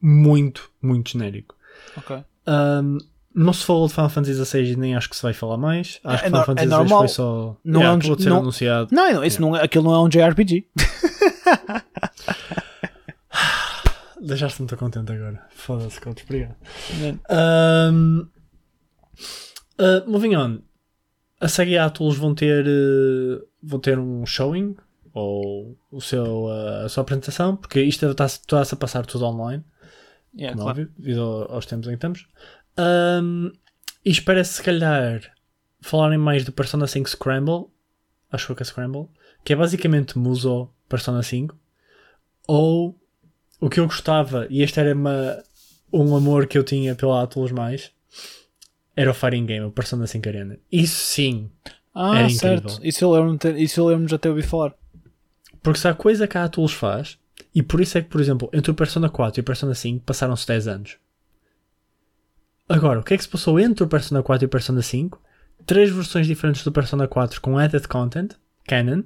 Muito, 0.00 0.70
muito 0.80 1.10
genérico. 1.10 1.56
Ok. 1.96 2.16
Um, 2.46 2.98
não 3.34 3.52
se 3.52 3.64
falou 3.66 3.86
de 3.88 3.92
Final 3.94 4.08
Fantasy 4.10 4.44
XVI 4.44 4.72
e 4.72 4.76
nem 4.76 4.94
acho 4.96 5.08
que 5.10 5.16
se 5.16 5.22
vai 5.22 5.32
falar 5.32 5.56
mais. 5.56 5.98
Acho 6.04 6.14
É 6.14 6.18
que 6.18 6.24
Final 6.26 6.42
é 6.42 6.44
Fantasy 6.44 6.68
XVI 6.68 6.88
foi 6.88 7.08
só. 7.08 7.56
Não 7.64 7.80
Yeah, 7.80 7.92
é 7.92 7.96
um- 8.12 8.16
de 8.16 8.22
ser 8.22 8.28
não- 8.30 8.38
anunciado. 8.38 8.88
Não, 8.92 9.12
não, 9.14 9.24
isso 9.24 9.40
não 9.40 9.56
é, 9.56 9.62
aquilo 9.64 9.84
não 9.84 9.94
é 9.94 10.00
um 10.00 10.08
JRPG. 10.08 10.66
Deixaste-me 14.20 14.66
muito 14.68 14.76
contente 14.78 15.12
agora. 15.12 15.46
Foda-se, 15.50 16.00
Coach, 16.00 16.24
obrigado. 16.24 16.54
É. 17.28 17.90
Um, 17.92 18.26
uh, 19.78 20.08
moving 20.10 20.34
on. 20.36 20.60
A 21.40 21.48
SEGA 21.48 21.84
Atlus 21.84 22.16
vão 22.16 22.34
ter, 22.34 22.66
uh, 22.66 23.46
vão 23.62 23.78
ter 23.78 23.98
um 23.98 24.24
showing 24.24 24.74
ou 25.12 25.76
o 25.90 26.00
seu, 26.00 26.44
uh, 26.44 26.84
a 26.84 26.88
sua 26.88 27.02
apresentação, 27.02 27.56
porque 27.56 27.80
isto 27.82 28.04
está-se 28.06 28.40
está-se 28.40 28.74
a 28.74 28.76
passar 28.76 29.04
tudo 29.06 29.24
online, 29.26 29.64
Yeah, 30.34 30.54
como 30.56 30.68
é 30.68 30.72
claro. 30.74 30.80
óbvio, 30.88 30.94
devido 30.98 31.20
ao- 31.22 31.52
aos 31.54 31.64
tempos 31.66 31.86
em 31.88 31.90
que 31.92 31.94
estamos. 31.96 32.26
Um, 32.78 33.50
e 34.04 34.10
espera-se, 34.10 34.54
se 34.54 34.62
calhar, 34.62 35.20
falarem 35.80 36.18
mais 36.18 36.44
do 36.44 36.52
Persona 36.52 36.86
5 36.86 37.08
Scramble, 37.08 37.66
acho 38.30 38.54
que 38.54 38.62
é 38.62 38.66
Scramble, 38.66 39.08
que 39.44 39.52
é 39.54 39.56
basicamente 39.56 40.18
Muso 40.18 40.68
Persona 40.88 41.22
5, 41.22 41.58
ou 42.46 42.94
o 43.60 43.68
que 43.70 43.80
eu 43.80 43.86
gostava, 43.86 44.46
e 44.50 44.62
este 44.62 44.78
era 44.78 44.94
uma, 44.94 45.42
um 45.92 46.14
amor 46.14 46.46
que 46.46 46.58
eu 46.58 46.62
tinha 46.64 46.94
pela 46.94 47.22
Atlus 47.22 47.50
mais, 47.50 47.90
era 48.96 49.10
o 49.10 49.14
Fighting 49.14 49.44
Game, 49.46 49.66
o 49.66 49.70
Persona 49.70 50.06
5 50.06 50.28
Arena. 50.28 50.58
Isso 50.72 50.96
sim, 50.96 51.50
Ah, 51.94 52.18
Era 52.20 52.30
certo. 52.30 52.64
incrível. 52.72 52.88
Isso 52.88 53.04
eu 53.04 53.10
lembro-me 53.12 53.90
lembro 53.92 54.08
já 54.08 54.18
ter 54.18 54.28
ouvido 54.30 54.48
falar. 54.48 54.74
porque 55.62 55.78
se 55.78 55.86
há 55.88 55.94
coisa 55.94 56.26
que 56.26 56.36
a 56.38 56.44
Atlus 56.44 56.72
faz, 56.72 57.18
e 57.54 57.62
por 57.62 57.80
isso 57.80 57.96
é 57.98 58.02
que, 58.02 58.08
por 58.08 58.20
exemplo, 58.20 58.48
entre 58.52 58.70
o 58.70 58.74
Persona 58.74 59.08
4 59.08 59.40
e 59.40 59.42
o 59.42 59.44
Persona 59.44 59.74
5 59.74 60.04
passaram-se 60.04 60.46
10 60.46 60.68
anos. 60.68 60.96
Agora, 62.68 63.00
o 63.00 63.02
que 63.02 63.14
é 63.14 63.16
que 63.16 63.22
se 63.22 63.28
passou 63.28 63.58
entre 63.60 63.84
o 63.84 63.88
Persona 63.88 64.22
4 64.22 64.44
e 64.44 64.46
o 64.46 64.48
Persona 64.48 64.82
5? 64.82 65.20
Três 65.64 65.90
versões 65.90 66.26
diferentes 66.26 66.62
do 66.64 66.72
Persona 66.72 67.06
4 67.08 67.40
com 67.40 67.58
added 67.58 67.86
content, 67.88 68.32
canon, 68.66 69.02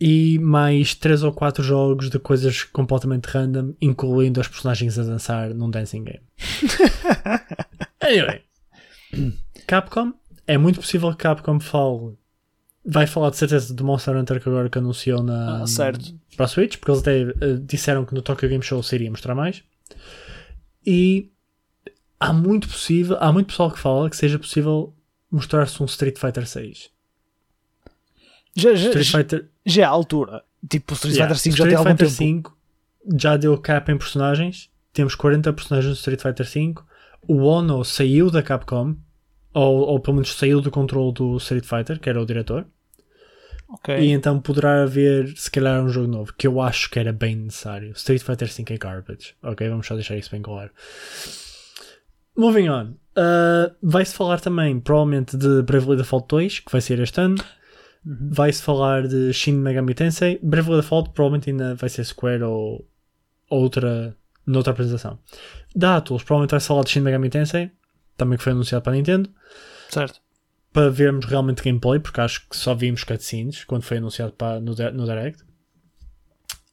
e 0.00 0.38
mais 0.40 0.94
três 0.94 1.22
ou 1.22 1.32
quatro 1.32 1.62
jogos 1.62 2.10
de 2.10 2.18
coisas 2.18 2.62
completamente 2.64 3.26
random, 3.26 3.74
incluindo 3.80 4.40
os 4.40 4.48
personagens 4.48 4.98
a 4.98 5.02
dançar 5.04 5.54
num 5.54 5.70
dancing 5.70 6.04
game. 6.04 6.22
anyway, 8.00 8.42
Capcom, 9.66 10.12
é 10.46 10.56
muito 10.58 10.80
possível 10.80 11.10
que 11.10 11.18
Capcom 11.18 11.58
fale, 11.60 12.14
vai 12.84 13.06
falar 13.06 13.30
de 13.30 13.36
certeza 13.36 13.72
do 13.72 13.84
Monster 13.84 14.16
Hunter 14.16 14.40
que 14.42 14.48
agora 14.48 14.68
que 14.68 14.78
anunciou 14.78 15.22
na, 15.22 15.62
Ah, 15.62 15.66
certo. 15.66 16.14
para 16.36 16.44
a 16.46 16.48
Switch, 16.48 16.76
porque 16.78 16.90
eles 16.90 17.00
até 17.00 17.20
eh, 17.22 17.58
disseram 17.62 18.04
que 18.04 18.14
no 18.14 18.22
Tokyo 18.22 18.48
Game 18.48 18.62
Show 18.62 18.82
se 18.82 18.94
iria 18.94 19.10
mostrar 19.10 19.34
mais. 19.34 19.62
E 20.86 21.30
há 22.20 22.32
muito 22.32 22.68
possível, 22.68 23.16
há 23.20 23.32
muito 23.32 23.46
pessoal 23.48 23.70
que 23.70 23.78
fala 23.78 24.10
que 24.10 24.16
seja 24.16 24.38
possível 24.38 24.94
mostrar-se 25.30 25.82
um 25.82 25.86
Street 25.86 26.18
Fighter 26.18 26.46
6. 26.46 26.90
Já, 28.56 28.74
já, 28.74 28.88
Street 28.88 29.10
Fighter, 29.10 29.48
já 29.66 29.82
é 29.82 29.84
a 29.84 29.88
altura. 29.88 30.42
Tipo, 30.68 30.92
o 30.92 30.94
Street 30.94 31.16
Yeah, 31.16 31.34
Fighter 31.34 31.52
5 31.52 31.56
já 31.56 31.64
Street 31.64 31.70
tem 31.70 31.76
algum 31.78 31.90
Fighter 31.90 32.06
tempo. 32.08 32.50
5 32.50 33.18
já 33.18 33.36
deu 33.36 33.58
cap 33.58 33.90
em 33.90 33.98
personagens. 33.98 34.70
Temos 34.92 35.14
40 35.14 35.52
personagens 35.52 35.92
do 35.94 35.96
Street 35.98 36.20
Fighter 36.22 36.46
5. 36.46 36.86
O 37.26 37.42
Ono 37.44 37.84
saiu 37.84 38.30
da 38.30 38.42
Capcom, 38.42 38.94
ou, 39.54 39.78
ou 39.82 40.00
pelo 40.00 40.16
menos 40.16 40.34
saiu 40.34 40.60
do 40.60 40.70
controle 40.70 41.12
do 41.12 41.36
Street 41.36 41.64
Fighter, 41.64 42.00
que 42.00 42.10
era 42.10 42.20
o 42.20 42.26
diretor. 42.26 42.66
Ok. 43.68 43.98
E 43.98 44.10
então 44.10 44.40
poderá 44.40 44.82
haver, 44.82 45.32
se 45.36 45.50
calhar, 45.50 45.82
um 45.82 45.88
jogo 45.88 46.08
novo, 46.08 46.32
que 46.36 46.46
eu 46.46 46.60
acho 46.60 46.90
que 46.90 46.98
era 46.98 47.12
bem 47.12 47.36
necessário. 47.36 47.92
Street 47.92 48.22
Fighter 48.22 48.50
5 48.50 48.72
é 48.72 48.76
garbage. 48.76 49.34
Ok, 49.42 49.68
vamos 49.68 49.86
só 49.86 49.94
deixar 49.94 50.16
isso 50.16 50.30
bem 50.30 50.42
claro. 50.42 50.70
Moving 52.36 52.68
on. 52.68 52.94
Uh, 53.16 53.74
vai-se 53.80 54.14
falar 54.14 54.40
também, 54.40 54.80
provavelmente, 54.80 55.36
de 55.36 55.62
Bravely 55.62 55.96
Default 55.96 56.26
2, 56.28 56.60
que 56.60 56.72
vai 56.72 56.80
ser 56.80 56.98
este 56.98 57.20
ano. 57.20 57.36
Vai-se 58.04 58.62
falar 58.62 59.06
de 59.06 59.32
Shin 59.32 59.54
Megami 59.54 59.94
Tensei. 59.94 60.38
Bravely 60.42 60.76
Default 60.76 61.10
provavelmente 61.10 61.50
ainda 61.50 61.74
vai 61.74 61.88
ser 61.88 62.04
Square 62.04 62.42
ou 62.42 62.86
outra, 63.48 64.16
noutra 64.46 64.72
apresentação. 64.72 65.18
Da 65.74 65.96
Atlus, 65.96 66.22
provavelmente 66.22 66.50
vai-se 66.50 66.66
falar 66.66 66.82
de 66.82 66.90
Shin 66.90 67.00
Megami 67.00 67.30
Tensei, 67.30 67.70
também 68.16 68.36
que 68.38 68.44
foi 68.44 68.52
anunciado 68.52 68.82
para 68.82 68.92
a 68.92 68.96
Nintendo 68.96 69.30
Certo. 69.90 70.20
para 70.72 70.90
vermos 70.90 71.24
realmente 71.26 71.62
gameplay, 71.62 71.98
porque 72.00 72.20
acho 72.20 72.48
que 72.48 72.56
só 72.56 72.74
vimos 72.74 73.04
cutscenes 73.04 73.64
quando 73.64 73.82
foi 73.82 73.96
anunciado 73.98 74.32
para, 74.32 74.60
no, 74.60 74.74
no 74.92 75.04
Direct. 75.06 75.42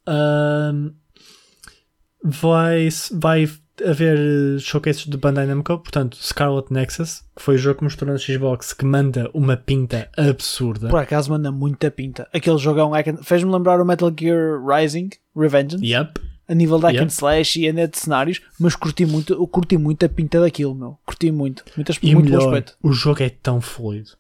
Ahm, 0.08 0.94
vai, 2.24 2.90
vai 3.14 3.50
haver 3.86 4.18
eh, 4.18 4.60
showcases 4.60 5.06
de 5.06 5.18
Bandai 5.18 5.46
Namco, 5.46 5.78
portanto, 5.80 6.18
Scarlet 6.18 6.72
Nexus, 6.72 7.24
que 7.36 7.42
foi 7.42 7.56
o 7.56 7.58
jogo 7.58 7.80
que 7.80 7.84
mostrou 7.84 8.12
na 8.12 8.18
Xbox 8.18 8.74
que 8.74 8.86
manda 8.86 9.30
uma 9.34 9.58
pinta 9.58 10.10
absurda. 10.18 10.90
Por 10.90 11.00
acaso 11.00 11.30
manda 11.32 11.52
muita 11.52 11.90
pinta. 11.90 12.28
Aquele 12.34 12.58
jogão 12.58 12.92
hack 12.92 13.08
and- 13.08 13.24
fez-me 13.24 13.52
lembrar 13.52 13.80
o 13.82 13.86
Metal 13.86 14.12
Gear 14.18 14.64
Rising, 14.64 15.10
Revengeance, 15.36 15.86
Yep. 15.86 16.20
A 16.52 16.56
nível 16.56 16.78
Yep. 16.80 17.00
and 17.04 17.08
slash 17.08 17.60
e 17.62 17.68
ainda 17.68 17.88
de 17.88 17.98
cenários, 17.98 18.42
mas 18.60 18.76
curti 18.76 19.06
muito, 19.06 19.34
eu 19.34 19.48
curti 19.48 19.78
muito 19.78 20.06
a 20.06 20.10
pinta 20.10 20.40
daquilo, 20.42 20.76
meu. 20.76 20.98
Curti 21.06 21.32
muito. 21.32 21.64
Muitas, 21.78 21.98
E 22.02 22.14
muito 22.14 22.26
bom 22.30 22.32
melhor, 22.38 22.48
aspecto. 22.54 22.78
o 22.84 22.92
jogo 22.92 23.24
é 23.24 23.30
tão 23.30 23.62
fluido. 23.62 24.12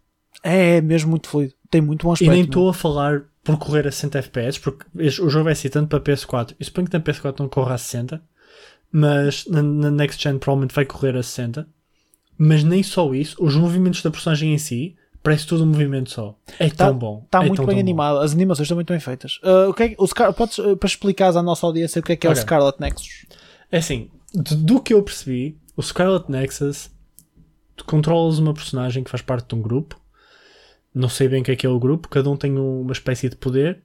É, 0.43 0.77
é 0.77 0.81
mesmo 0.81 1.09
muito 1.11 1.27
fluido. 1.27 1.53
Tem 1.69 1.81
muito 1.81 2.03
bom 2.03 2.11
E 2.11 2.13
aspecto. 2.13 2.31
nem 2.31 2.39
meu. 2.43 2.47
estou 2.47 2.69
a 2.69 2.73
falar 2.73 3.23
por 3.43 3.57
correr 3.57 3.87
a 3.87 3.91
60 3.91 4.19
FPS, 4.19 4.59
porque 4.59 4.85
o 4.97 5.29
jogo 5.29 5.43
vai 5.45 5.55
ser 5.55 5.69
tanto 5.69 5.87
para 5.89 5.99
PS4. 5.99 6.55
Eu 6.59 6.65
suponho 6.65 6.87
que 6.87 6.93
na 6.93 7.03
PS4 7.03 7.39
não 7.39 7.49
corra 7.49 7.73
a 7.75 7.77
60, 7.77 8.21
mas 8.91 9.45
na, 9.47 9.61
na 9.63 9.91
Next 9.91 10.21
Gen 10.21 10.37
provavelmente 10.37 10.75
vai 10.75 10.85
correr 10.85 11.15
a 11.15 11.23
60. 11.23 11.67
Mas 12.37 12.63
nem 12.63 12.81
só 12.83 13.13
isso, 13.13 13.35
os 13.43 13.55
movimentos 13.55 14.01
da 14.01 14.09
personagem 14.11 14.53
em 14.53 14.57
si, 14.57 14.95
parece 15.23 15.45
tudo 15.47 15.63
um 15.63 15.67
movimento 15.67 16.09
só. 16.11 16.35
É 16.59 16.69
Tá- 16.69 16.87
tão 16.87 16.97
bom. 16.97 17.21
Está 17.25 17.39
é 17.39 17.47
muito 17.47 17.57
tão, 17.57 17.65
bem 17.65 17.75
tão 17.75 17.83
bom. 17.83 17.89
animado, 17.89 18.17
as 18.19 18.31
animações 18.33 18.65
estão 18.65 18.75
muito 18.75 18.91
bem 18.91 18.99
feitas. 18.99 19.39
Uh, 19.43 19.69
o 19.69 19.73
que 19.73 19.83
é 19.83 19.95
o 19.97 20.07
Scar- 20.07 20.33
podes, 20.33 20.57
uh, 20.57 20.75
para 20.77 20.87
explicares 20.87 21.35
à 21.35 21.43
nossa 21.43 21.65
audiência 21.65 21.99
o 21.99 22.03
que 22.03 22.13
é 22.13 22.15
que 22.15 22.27
é 22.27 22.29
o 22.29 22.35
Scarlet 22.35 22.79
Nexus? 22.79 23.25
É 23.71 23.77
assim, 23.77 24.09
do, 24.33 24.55
do 24.55 24.81
que 24.81 24.93
eu 24.93 25.01
percebi, 25.03 25.57
o 25.77 25.81
Scarlet 25.81 26.29
Nexus, 26.29 26.89
tu 27.75 27.85
controlas 27.85 28.39
uma 28.39 28.53
personagem 28.53 29.03
que 29.03 29.09
faz 29.11 29.21
parte 29.21 29.47
de 29.49 29.55
um 29.55 29.61
grupo. 29.61 29.99
Não 30.93 31.07
sei 31.07 31.27
bem 31.29 31.41
o 31.41 31.43
que 31.45 31.51
é 31.51 31.55
que 31.55 31.65
é 31.65 31.69
o 31.69 31.79
grupo, 31.79 32.09
cada 32.09 32.29
um 32.29 32.35
tem 32.35 32.51
uma 32.57 32.91
espécie 32.91 33.29
de 33.29 33.35
poder. 33.35 33.81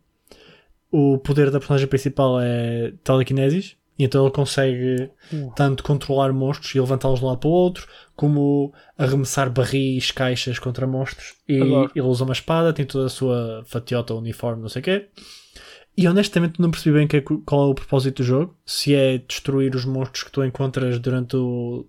O 0.91 1.19
poder 1.19 1.51
da 1.51 1.59
personagem 1.59 1.87
principal 1.87 2.41
é 2.41 2.93
telekinesis, 3.05 3.77
e 3.99 4.05
então 4.05 4.25
ele 4.25 4.33
consegue 4.35 5.11
Uh. 5.33 5.53
tanto 5.55 5.83
controlar 5.85 6.33
monstros 6.33 6.75
e 6.75 6.81
levantá-los 6.81 7.19
de 7.21 7.25
um 7.25 7.29
lado 7.29 7.39
para 7.39 7.49
o 7.49 7.53
outro, 7.53 7.87
como 8.17 8.73
arremessar 8.97 9.51
barris, 9.51 10.11
caixas 10.11 10.59
contra 10.59 10.87
monstros. 10.87 11.35
E 11.47 11.61
Adoro. 11.61 11.93
ele 11.95 12.07
usa 12.07 12.25
uma 12.25 12.33
espada, 12.33 12.73
tem 12.73 12.85
toda 12.87 13.07
a 13.07 13.11
sua 13.11 13.63
fatiota, 13.67 14.15
uniforme, 14.15 14.63
não 14.63 14.69
sei 14.71 14.81
o 14.81 14.85
quê. 14.85 15.09
E 15.97 16.09
honestamente 16.09 16.61
não 16.61 16.71
percebi 16.71 16.97
bem 16.99 17.07
que 17.07 17.19
é- 17.19 17.25
qual 17.45 17.69
é 17.69 17.71
o 17.71 17.75
propósito 17.75 18.17
do 18.23 18.25
jogo. 18.25 18.57
Se 18.67 18.95
é 18.95 19.19
destruir 19.19 19.75
os 19.75 19.85
monstros 19.85 20.25
que 20.25 20.33
tu 20.33 20.43
encontras 20.45 20.99
durante 20.99 21.37
o. 21.37 21.87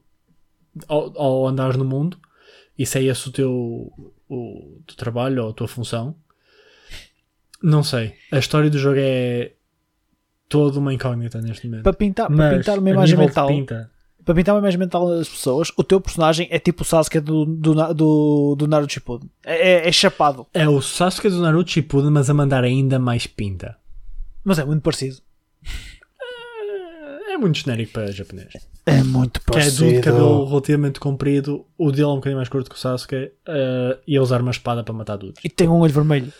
ao, 0.87 1.19
ao 1.19 1.47
andares 1.47 1.75
no 1.77 1.85
mundo. 1.85 2.17
E 2.77 2.85
se 2.85 2.99
é 2.99 3.03
esse 3.03 3.27
o 3.27 3.31
teu, 3.31 3.91
o 4.29 4.81
teu 4.85 4.95
trabalho 4.95 5.43
ou 5.43 5.49
a 5.49 5.53
tua 5.53 5.67
função. 5.67 6.15
Não 7.61 7.83
sei. 7.83 8.13
A 8.31 8.37
história 8.37 8.69
do 8.69 8.77
jogo 8.77 8.97
é 8.99 9.53
toda 10.47 10.77
uma 10.79 10.93
incógnita 10.93 11.41
neste 11.41 11.67
momento. 11.67 11.83
Para 11.83 11.93
pintar, 11.93 12.27
para 12.27 12.35
Mas, 12.35 12.57
pintar 12.57 12.79
uma 12.79 12.89
imagem 12.89 13.17
mental, 13.17 13.47
pinta, 13.47 13.91
para 14.27 14.35
pintar 14.35 14.53
uma 14.53 14.59
imagem 14.59 14.77
mental 14.77 15.07
das 15.07 15.29
pessoas, 15.29 15.71
o 15.77 15.85
teu 15.85 16.01
personagem 16.01 16.49
é 16.51 16.59
tipo 16.59 16.81
o 16.81 16.85
Sasuke 16.85 17.21
do, 17.21 17.45
do, 17.45 17.93
do, 17.93 18.55
do 18.57 18.67
Naruto 18.67 18.91
Shippuden. 18.91 19.29
É, 19.45 19.85
é, 19.85 19.87
é 19.87 19.91
chapado, 19.93 20.45
é 20.53 20.67
o 20.67 20.81
Sasuke 20.81 21.29
do 21.29 21.41
Naruto 21.41 21.71
Shippuden, 21.71 22.11
mas 22.11 22.29
a 22.29 22.33
mandar 22.33 22.65
ainda 22.65 22.99
mais 22.99 23.25
pinta. 23.25 23.77
mas 24.43 24.59
é 24.59 24.65
muito 24.65 24.81
parecido. 24.81 25.21
É 27.29 27.37
muito 27.37 27.57
genérico 27.59 27.93
para 27.93 28.11
japonês. 28.11 28.51
É 28.85 29.01
muito 29.01 29.39
Que 29.39 29.59
é 29.59 29.71
do 29.71 29.89
de 29.93 30.01
cabelo 30.01 30.45
relativamente 30.45 30.99
comprido, 30.99 31.65
o 31.77 31.89
dele 31.89 32.03
é 32.03 32.07
um 32.07 32.15
bocadinho 32.15 32.37
mais 32.37 32.49
curto 32.49 32.69
que 32.69 32.75
o 32.75 32.79
Sasuke, 32.79 33.31
eh, 33.47 33.99
e 34.05 34.17
a 34.17 34.21
usar 34.21 34.41
uma 34.41 34.51
espada 34.51 34.83
para 34.83 34.93
matar 34.93 35.17
todos. 35.17 35.39
E 35.41 35.49
tem 35.49 35.69
um 35.69 35.79
olho 35.79 35.93
vermelho. 35.93 36.33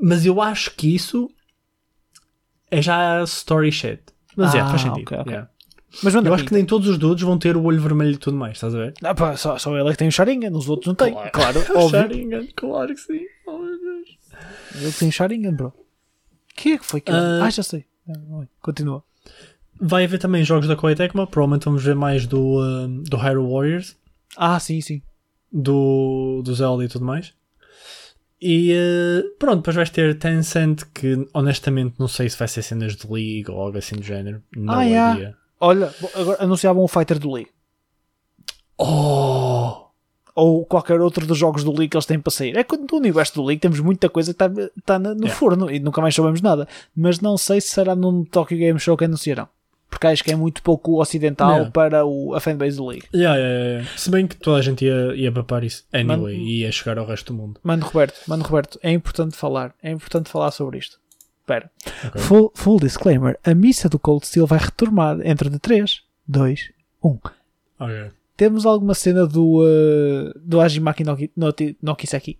Mas 0.00 0.24
eu 0.24 0.40
acho 0.40 0.70
que 0.74 0.94
isso 0.94 1.28
é 2.70 2.80
já 2.80 3.22
story 3.24 3.70
shit. 3.70 4.00
Mas 4.34 4.54
é, 4.54 4.60
Ah, 4.60 4.68
faz 4.68 4.80
sentido. 4.80 5.02
ok, 5.02 5.18
ok. 5.18 5.32
yeah. 5.32 5.50
Mas 6.02 6.14
Eu 6.14 6.34
acho 6.34 6.44
que 6.44 6.52
nem 6.52 6.64
todos 6.64 6.88
os 6.88 6.98
dudes 6.98 7.22
vão 7.24 7.38
ter 7.38 7.56
o 7.56 7.62
olho 7.62 7.80
vermelho 7.80 8.12
e 8.14 8.18
tudo 8.18 8.36
mais, 8.36 8.54
estás 8.54 8.74
a 8.74 8.78
ver? 8.78 8.94
Ah, 9.02 9.14
pá, 9.14 9.36
só, 9.36 9.56
só 9.56 9.76
ele 9.78 9.88
é 9.88 9.92
que 9.92 9.98
tem 9.98 10.08
o 10.08 10.12
Sharingan, 10.12 10.50
os 10.52 10.68
outros 10.68 10.88
não 10.88 10.94
têm. 10.94 11.14
Claro, 11.32 11.60
O 11.74 11.78
óbvio. 11.78 11.90
Sharingan, 11.90 12.46
claro 12.54 12.94
que 12.94 13.00
sim. 13.00 13.20
Oh, 13.46 13.58
meu 13.58 13.78
Deus. 13.80 14.08
Ele 14.74 14.92
tem 14.92 15.08
o 15.08 15.12
Sharingan, 15.12 15.54
bro. 15.54 15.72
Quem 16.54 16.72
é 16.74 16.78
que 16.78 16.84
foi 16.86 17.00
que 17.00 17.10
Ah. 17.10 17.44
Ah, 17.44 17.50
já 17.50 17.62
sei. 17.62 17.84
Ah, 18.08 18.12
vai, 18.28 18.48
Continua. 18.60 19.02
Vai 19.80 20.04
haver 20.04 20.18
também 20.18 20.42
jogos 20.44 20.66
da 20.68 20.76
Koei 20.76 20.94
Tecmo, 20.94 21.26
provavelmente 21.26 21.64
vamos 21.66 21.82
ver 21.84 21.94
mais 21.94 22.26
do, 22.26 22.60
um, 22.62 23.02
do 23.02 23.16
Hyrule 23.16 23.52
Warriors, 23.52 23.96
Ah, 24.36 24.58
sim, 24.58 24.80
sim. 24.80 25.02
do, 25.52 26.40
do 26.44 26.54
Zelda 26.54 26.84
e 26.84 26.88
tudo 26.88 27.04
mais. 27.04 27.34
E 28.40 28.72
eh, 28.72 29.22
pronto, 29.38 29.56
depois 29.58 29.76
vais 29.76 29.90
ter 29.90 30.18
Tencent, 30.18 30.82
que 30.94 31.26
honestamente 31.34 31.94
não 31.98 32.08
sei 32.08 32.28
se 32.28 32.38
vai 32.38 32.48
ser 32.48 32.62
cenas 32.62 32.94
de 32.96 33.06
League 33.10 33.50
ou 33.50 33.58
algo 33.60 33.76
assim 33.78 33.96
do 33.96 34.02
género. 34.02 34.42
Não 34.54 34.74
Ah, 34.78 34.84
é. 34.86 35.34
Olha, 35.60 35.92
agora 36.14 36.42
anunciavam 36.42 36.82
o 36.82 36.88
Fighter 36.88 37.18
do 37.18 37.32
League. 37.32 37.50
Oh! 38.78 39.86
Ou 40.34 40.66
qualquer 40.66 41.00
outro 41.00 41.26
dos 41.26 41.38
jogos 41.38 41.64
do 41.64 41.70
League 41.70 41.88
que 41.88 41.96
eles 41.96 42.04
têm 42.04 42.20
para 42.20 42.30
sair. 42.30 42.56
É 42.56 42.62
que 42.62 42.76
no 42.76 42.86
universo 42.98 43.34
do 43.36 43.44
League 43.44 43.60
temos 43.60 43.80
muita 43.80 44.08
coisa 44.10 44.34
que 44.34 44.42
está, 44.44 44.52
está 44.76 44.98
na- 44.98 45.14
no 45.14 45.22
Yeah. 45.22 45.34
forno 45.34 45.70
e 45.70 45.80
nunca 45.80 46.00
mais 46.02 46.14
sabemos 46.14 46.42
nada. 46.42 46.68
Mas 46.94 47.20
não 47.20 47.38
sei 47.38 47.58
se 47.60 47.68
será 47.68 47.96
no 47.96 48.24
Tokyo 48.26 48.58
Game 48.58 48.78
Show 48.78 48.96
que 48.98 49.06
anunciarão. 49.06 49.48
Porque 49.88 50.06
acho 50.08 50.22
que 50.22 50.30
é 50.32 50.36
muito 50.36 50.62
pouco 50.62 51.00
ocidental 51.00 51.50
Yeah. 51.52 51.70
para 51.70 52.04
o, 52.04 52.34
a 52.34 52.40
fanbase 52.40 52.76
do 52.76 52.86
League. 52.86 53.06
Yeah, 53.14 53.38
yeah. 53.38 53.88
Se 53.96 54.10
bem 54.10 54.26
que 54.26 54.36
toda 54.36 54.58
a 54.58 54.62
gente 54.62 54.84
ia, 54.84 55.14
ia 55.14 55.32
papar 55.32 55.64
isso 55.64 55.84
anyway 55.90 56.16
Mano- 56.16 56.30
e 56.30 56.60
ia 56.60 56.72
chegar 56.72 56.98
ao 56.98 57.06
resto 57.06 57.32
do 57.32 57.38
mundo. 57.40 57.58
Mano 57.62 57.86
Roberto, 57.86 58.20
mano 58.28 58.42
Roberto, 58.44 58.78
é 58.82 58.90
importante 58.92 59.34
falar. 59.36 59.74
É 59.82 59.90
importante 59.90 60.28
falar 60.28 60.50
sobre 60.50 60.76
isto. 60.78 60.98
Espera. 61.46 61.70
Ok. 62.04 62.20
Full, 62.22 62.52
full 62.54 62.80
disclaimer: 62.80 63.38
a 63.44 63.54
missa 63.54 63.88
do 63.88 64.00
Cold 64.00 64.26
Steel 64.26 64.46
vai 64.48 64.58
retomar 64.58 65.24
entre 65.24 65.48
de 65.48 65.60
3, 65.60 66.02
2, 66.26 66.72
1. 67.04 67.18
Ok. 67.78 68.10
Temos 68.36 68.66
alguma 68.66 68.94
cena 68.94 69.26
do, 69.26 69.62
uh, 69.62 70.32
do 70.42 70.60
Hajimaki 70.60 71.04
no, 71.04 71.16
no, 71.36 71.54
no 71.80 71.96
Kiseki? 71.96 72.38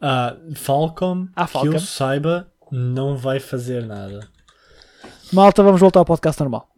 Ah, 0.00 0.36
Falcom, 0.54 1.26
Ah, 1.34 1.44
que 1.46 1.52
Falcom. 1.52 1.72
eu 1.72 1.80
saiba, 1.80 2.50
não 2.70 3.16
vai 3.16 3.40
fazer 3.40 3.84
nada. 3.84 4.28
Malta, 5.32 5.62
vamos 5.62 5.80
voltar 5.80 5.98
ao 6.00 6.04
podcast 6.06 6.40
normal. 6.40 6.68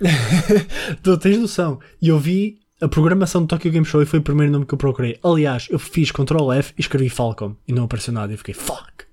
Tu 1.02 1.18
tens 1.18 1.38
noção? 1.38 1.78
E 2.00 2.08
eu 2.08 2.18
vi 2.18 2.58
a 2.80 2.88
programação 2.88 3.42
do 3.42 3.48
Tokyo 3.48 3.70
Game 3.70 3.84
Show 3.86 4.02
e 4.02 4.06
foi 4.06 4.18
o 4.18 4.22
primeiro 4.22 4.52
nome 4.52 4.66
que 4.66 4.74
eu 4.74 4.78
procurei. 4.78 5.18
Aliás, 5.22 5.68
eu 5.70 5.78
fiz 5.78 6.10
Ctrl 6.10 6.52
F 6.52 6.72
e 6.76 6.80
escrevi 6.80 7.08
Falcom 7.08 7.54
e 7.68 7.72
não 7.72 7.84
apareceu 7.84 8.12
nada. 8.12 8.32
E 8.32 8.36
fiquei, 8.36 8.54
fuck. 8.54 9.04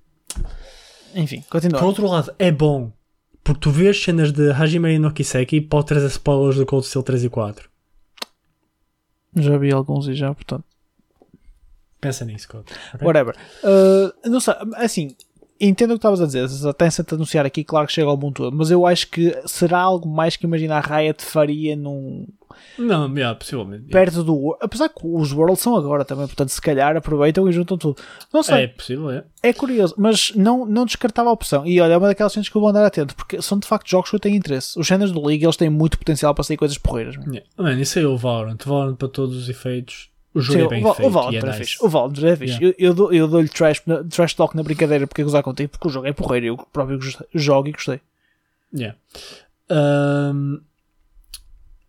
Enfim, 1.14 1.44
continua. 1.48 1.78
Por 1.78 1.86
outro 1.86 2.06
lado, 2.06 2.34
é 2.38 2.50
bom. 2.50 2.92
Porque 3.42 3.60
tu 3.60 3.70
vês 3.70 4.02
cenas 4.02 4.32
de 4.32 4.50
Hajime 4.50 4.98
no 4.98 5.12
Kiseki 5.12 5.56
e 5.56 5.60
pode 5.60 5.86
trazer 5.86 6.06
spoilers 6.06 6.56
do 6.56 6.64
Cold 6.64 6.86
Steel 6.86 7.02
3 7.02 7.24
e 7.24 7.28
4. 7.28 7.68
Já 9.36 9.58
vi 9.58 9.72
alguns 9.72 10.08
e 10.08 10.14
já, 10.14 10.32
portanto. 10.32 10.64
Pensa 12.00 12.24
nisso, 12.24 12.48
Code. 12.48 12.66
ok? 12.94 13.06
Whatever. 13.06 13.34
Uh, 13.62 14.28
não 14.28 14.38
sei, 14.40 14.54
assim, 14.76 15.16
entendo 15.60 15.90
o 15.90 15.94
que 15.94 15.98
estavas 15.98 16.20
a 16.20 16.26
dizer. 16.26 16.48
Tencent 16.74 17.12
anunciar 17.12 17.46
aqui, 17.46 17.64
claro 17.64 17.86
que 17.86 17.92
chega 17.92 18.08
ao 18.08 18.16
mundo 18.16 18.34
todo. 18.34 18.56
Mas 18.56 18.70
eu 18.70 18.86
acho 18.86 19.08
que 19.08 19.36
será 19.46 19.80
algo 19.80 20.08
mais 20.08 20.36
que 20.36 20.46
imagina 20.46 20.76
a 20.76 20.80
Riot 20.80 21.24
faria 21.24 21.74
num. 21.74 22.26
Não, 22.78 23.12
yeah, 23.14 23.38
possivelmente. 23.38 23.84
perto 23.90 24.22
do. 24.22 24.56
Apesar 24.60 24.88
que 24.88 25.00
os 25.02 25.32
Worlds 25.32 25.60
são 25.60 25.76
agora 25.76 26.04
também, 26.04 26.26
portanto, 26.26 26.48
se 26.50 26.60
calhar 26.60 26.96
aproveitam 26.96 27.48
e 27.48 27.52
juntam 27.52 27.76
tudo. 27.76 28.00
Não 28.32 28.42
sei. 28.42 28.64
É 28.64 28.66
possível, 28.68 29.10
é. 29.10 29.24
É 29.42 29.52
curioso, 29.52 29.94
mas 29.98 30.32
não, 30.34 30.64
não 30.64 30.84
descartava 30.84 31.28
a 31.30 31.32
opção. 31.32 31.66
E 31.66 31.80
olha, 31.80 31.92
é 31.92 31.96
uma 31.96 32.08
daquelas 32.08 32.32
cenas 32.32 32.48
que 32.48 32.56
eu 32.56 32.60
vou 32.60 32.70
andar 32.70 32.84
atento, 32.84 33.14
porque 33.14 33.40
são 33.42 33.58
de 33.58 33.66
facto 33.66 33.88
jogos 33.88 34.10
que 34.10 34.16
eu 34.16 34.20
tenho 34.20 34.36
interesse. 34.36 34.78
Os 34.78 34.86
géneros 34.86 35.12
do 35.12 35.24
League 35.24 35.44
eles 35.44 35.56
têm 35.56 35.68
muito 35.70 35.98
potencial 35.98 36.34
para 36.34 36.44
sair 36.44 36.56
coisas 36.56 36.78
porreiras. 36.78 37.16
mano. 37.16 37.34
Yeah. 37.58 37.80
Isso 37.80 37.98
aí 37.98 38.04
é 38.04 38.08
o 38.08 38.16
Valorant. 38.16 38.58
Valorant 38.64 38.96
para 38.96 39.08
todos 39.08 39.36
os 39.36 39.48
efeitos. 39.48 40.08
O 40.34 40.40
jogo 40.40 40.58
Sim, 40.58 40.64
é 40.64 40.68
bem 40.68 40.84
o, 40.84 40.92
feito. 40.94 41.06
o 41.06 41.10
Valorant 41.10 41.32
e 41.32 41.36
é 41.36 41.40
é 41.54 41.58
nice. 41.58 41.76
O 41.80 41.88
Valorant 41.88 42.24
é 42.24 42.36
fixe. 42.36 42.54
Yeah. 42.54 42.66
Eu, 42.66 42.88
eu, 42.88 42.94
dou, 42.94 43.12
eu 43.12 43.28
dou-lhe 43.28 43.48
trash, 43.48 43.82
trash 44.10 44.34
talk 44.34 44.56
na 44.56 44.62
brincadeira 44.62 45.06
porque 45.06 45.20
é 45.20 45.24
gozar 45.24 45.42
contigo, 45.42 45.70
porque 45.70 45.86
o 45.86 45.90
jogo 45.90 46.06
é 46.06 46.12
porreiro. 46.12 46.46
Eu 46.46 46.56
próprio 46.72 46.98
jogo 47.34 47.68
e 47.68 47.72
gostei. 47.72 48.00
Yeah. 48.74 48.96
Um, 49.70 50.60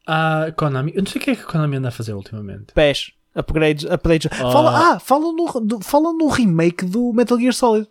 a 0.06 0.52
Konami. 0.56 0.94
Eu 0.96 1.04
não 1.04 1.12
sei 1.12 1.22
o 1.22 1.24
que 1.24 1.32
é 1.32 1.36
que 1.36 1.42
a 1.42 1.46
Konami 1.46 1.78
anda 1.78 1.90
a 1.90 1.92
fazer 1.92 2.14
ultimamente. 2.14 2.74
PES, 2.74 3.12
upgrades, 3.34 3.86
updates. 3.86 4.30
Ah. 4.32 4.52
Fala, 4.52 4.92
ah, 4.94 5.00
fala 5.00 5.32
no, 5.32 5.60
do, 5.62 5.82
fala 5.82 6.14
no 6.14 6.28
remake 6.28 6.86
do 6.86 7.12
Metal 7.14 7.40
Gear 7.40 7.54
Solid. 7.54 7.88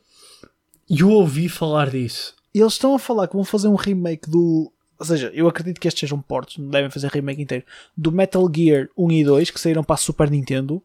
Eu 0.88 1.10
ouvi 1.10 1.48
falar 1.48 1.90
disso. 1.90 2.34
Eles 2.54 2.74
estão 2.74 2.94
a 2.94 2.98
falar 2.98 3.26
que 3.26 3.34
vão 3.34 3.44
fazer 3.44 3.68
um 3.68 3.74
remake 3.74 4.30
do. 4.30 4.70
Ou 4.98 5.06
seja, 5.06 5.30
eu 5.34 5.48
acredito 5.48 5.80
que 5.80 5.88
estes 5.88 6.00
sejam 6.00 6.20
portos, 6.20 6.58
não 6.58 6.68
devem 6.68 6.90
fazer 6.90 7.08
remake 7.08 7.42
inteiro. 7.42 7.64
Do 7.96 8.12
Metal 8.12 8.48
Gear 8.54 8.88
1 8.96 9.10
e 9.10 9.24
2, 9.24 9.50
que 9.50 9.60
saíram 9.60 9.82
para 9.82 9.94
a 9.94 9.98
Super 9.98 10.30
Nintendo. 10.30 10.82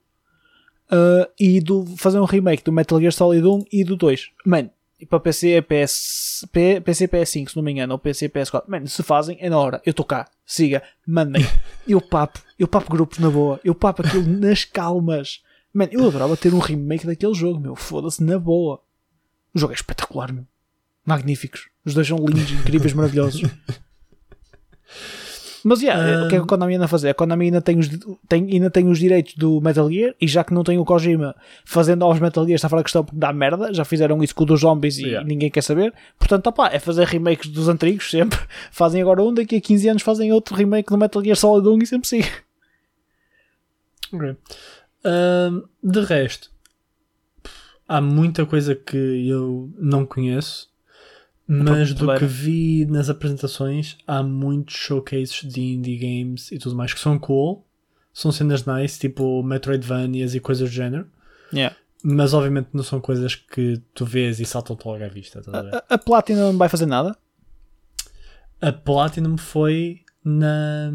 uh, 0.91 1.29
e 1.39 1.61
do, 1.61 1.85
fazer 1.95 2.19
um 2.19 2.25
remake 2.25 2.63
do 2.63 2.71
Metal 2.71 2.99
Gear 2.99 3.13
Solid 3.13 3.45
1 3.45 3.65
e 3.71 3.83
do 3.83 3.95
2. 3.95 4.29
Mano, 4.45 4.71
e 4.99 5.05
para 5.05 5.19
PC 5.19 5.51
é 5.51 5.61
PS, 5.61 6.45
P, 6.51 6.81
PC 6.81 7.07
PS5, 7.07 7.49
se 7.49 7.55
não 7.55 7.63
me 7.63 7.71
engano, 7.71 7.93
ou 7.93 7.99
PC 7.99 8.27
PS4. 8.27 8.63
Mano, 8.67 8.87
se 8.87 9.01
fazem, 9.01 9.37
é 9.39 9.49
na 9.49 9.57
hora. 9.57 9.81
Eu 9.85 9.91
estou 9.91 10.05
cá. 10.05 10.29
Siga, 10.45 10.83
mandem. 11.07 11.45
Eu 11.87 12.01
papo, 12.01 12.41
eu 12.57 12.67
papo 12.67 12.91
grupos 12.91 13.17
na 13.19 13.29
boa. 13.29 13.59
Eu 13.63 13.73
papo 13.73 14.05
aquilo 14.05 14.27
nas 14.27 14.65
calmas. 14.65 15.41
Mano, 15.73 15.91
eu 15.93 16.05
adorava 16.05 16.35
ter 16.35 16.53
um 16.53 16.59
remake 16.59 17.07
daquele 17.07 17.33
jogo, 17.33 17.59
meu. 17.59 17.75
Foda-se, 17.75 18.23
na 18.23 18.37
boa. 18.37 18.81
O 19.53 19.59
jogo 19.59 19.71
é 19.71 19.75
espetacular, 19.75 20.33
meu. 20.33 20.45
Magníficos. 21.05 21.69
Os 21.85 21.93
dois 21.93 22.07
são 22.07 22.17
lindos, 22.17 22.51
incríveis, 22.51 22.93
maravilhosos. 22.93 23.49
Mas, 25.63 25.81
yeah, 25.81 26.25
o 26.25 26.29
que 26.29 26.35
é 26.35 26.39
que 26.39 26.43
a 26.43 26.47
Konami 26.47 26.75
anda 26.75 26.85
a 26.85 26.87
fazer? 26.87 27.09
A 27.09 27.13
Konami 27.13 27.45
ainda 27.45 27.61
tem, 27.61 27.77
os, 27.79 27.89
tem, 28.27 28.49
ainda 28.51 28.69
tem 28.69 28.87
os 28.87 28.97
direitos 28.97 29.35
do 29.35 29.59
Metal 29.59 29.89
Gear 29.91 30.13
e 30.19 30.27
já 30.27 30.43
que 30.43 30.53
não 30.53 30.63
tem 30.63 30.77
o 30.77 30.85
Kojima 30.85 31.35
fazendo 31.65 32.03
aos 32.05 32.19
Metal 32.19 32.45
Gear 32.45 32.55
está 32.55 32.69
fora 32.69 32.79
da 32.81 32.83
questão 32.83 33.03
porque 33.03 33.19
dá 33.19 33.33
merda. 33.33 33.73
Já 33.73 33.83
fizeram 33.83 34.23
isso 34.23 34.33
com 34.33 34.43
o 34.43 34.45
dos 34.45 34.61
zombies 34.61 34.97
e 34.97 35.09
Yeah. 35.09 35.27
ninguém 35.27 35.49
quer 35.49 35.61
saber. 35.63 35.93
Portanto, 36.17 36.47
opá, 36.47 36.69
é 36.71 36.79
fazer 36.79 37.05
remakes 37.07 37.49
dos 37.49 37.67
antigos 37.67 38.09
sempre. 38.09 38.39
Fazem 38.71 39.01
agora 39.01 39.21
um, 39.23 39.33
daqui 39.33 39.55
a 39.55 39.61
15 39.61 39.89
anos 39.89 40.01
fazem 40.03 40.31
outro 40.31 40.55
remake 40.55 40.89
do 40.89 40.97
Metal 40.97 41.23
Gear 41.23 41.35
Solid 41.35 41.67
1 41.67 41.79
e 41.79 41.85
sempre 41.87 42.07
siga. 42.07 42.27
Ok. 44.13 44.35
Um, 45.05 45.63
de 45.83 46.01
resto, 46.01 46.51
há 47.87 48.01
muita 48.01 48.45
coisa 48.45 48.75
que 48.75 48.97
eu 48.97 49.71
não 49.77 50.05
conheço, 50.05 50.69
mas 51.51 51.95
do 51.95 52.15
que 52.15 52.25
vi 52.25 52.85
nas 52.85 53.09
apresentações, 53.09 53.97
há 54.05 54.21
muitos 54.21 54.75
showcases 54.75 55.41
de 55.43 55.59
indie 55.59 55.97
games 55.97 56.51
e 56.51 56.59
tudo 56.59 56.75
mais 56.75 56.93
que 56.93 56.99
são 56.99 57.17
cool, 57.17 57.65
são 58.13 58.31
cenas 58.31 58.65
nice, 58.65 58.99
tipo 58.99 59.41
Metroidvanias 59.41 60.35
e 60.35 60.39
coisas 60.39 60.69
do 60.69 60.73
género. 60.73 61.09
Yeah. 61.51 61.75
Mas 62.03 62.35
obviamente 62.35 62.69
não 62.71 62.83
são 62.83 63.01
coisas 63.01 63.33
que 63.33 63.81
tu 63.95 64.05
vês 64.05 64.39
e 64.39 64.45
saltam-te 64.45 64.85
logo 64.85 65.03
à 65.03 65.07
vista. 65.07 65.41
a? 65.51 65.77
A, 65.77 65.95
a 65.95 65.97
Platinum 65.97 66.51
não 66.51 66.57
vai 66.57 66.69
fazer 66.69 66.85
nada? 66.85 67.17
A 68.61 68.71
Platinum 68.71 69.35
foi 69.35 70.01
na. 70.23 70.91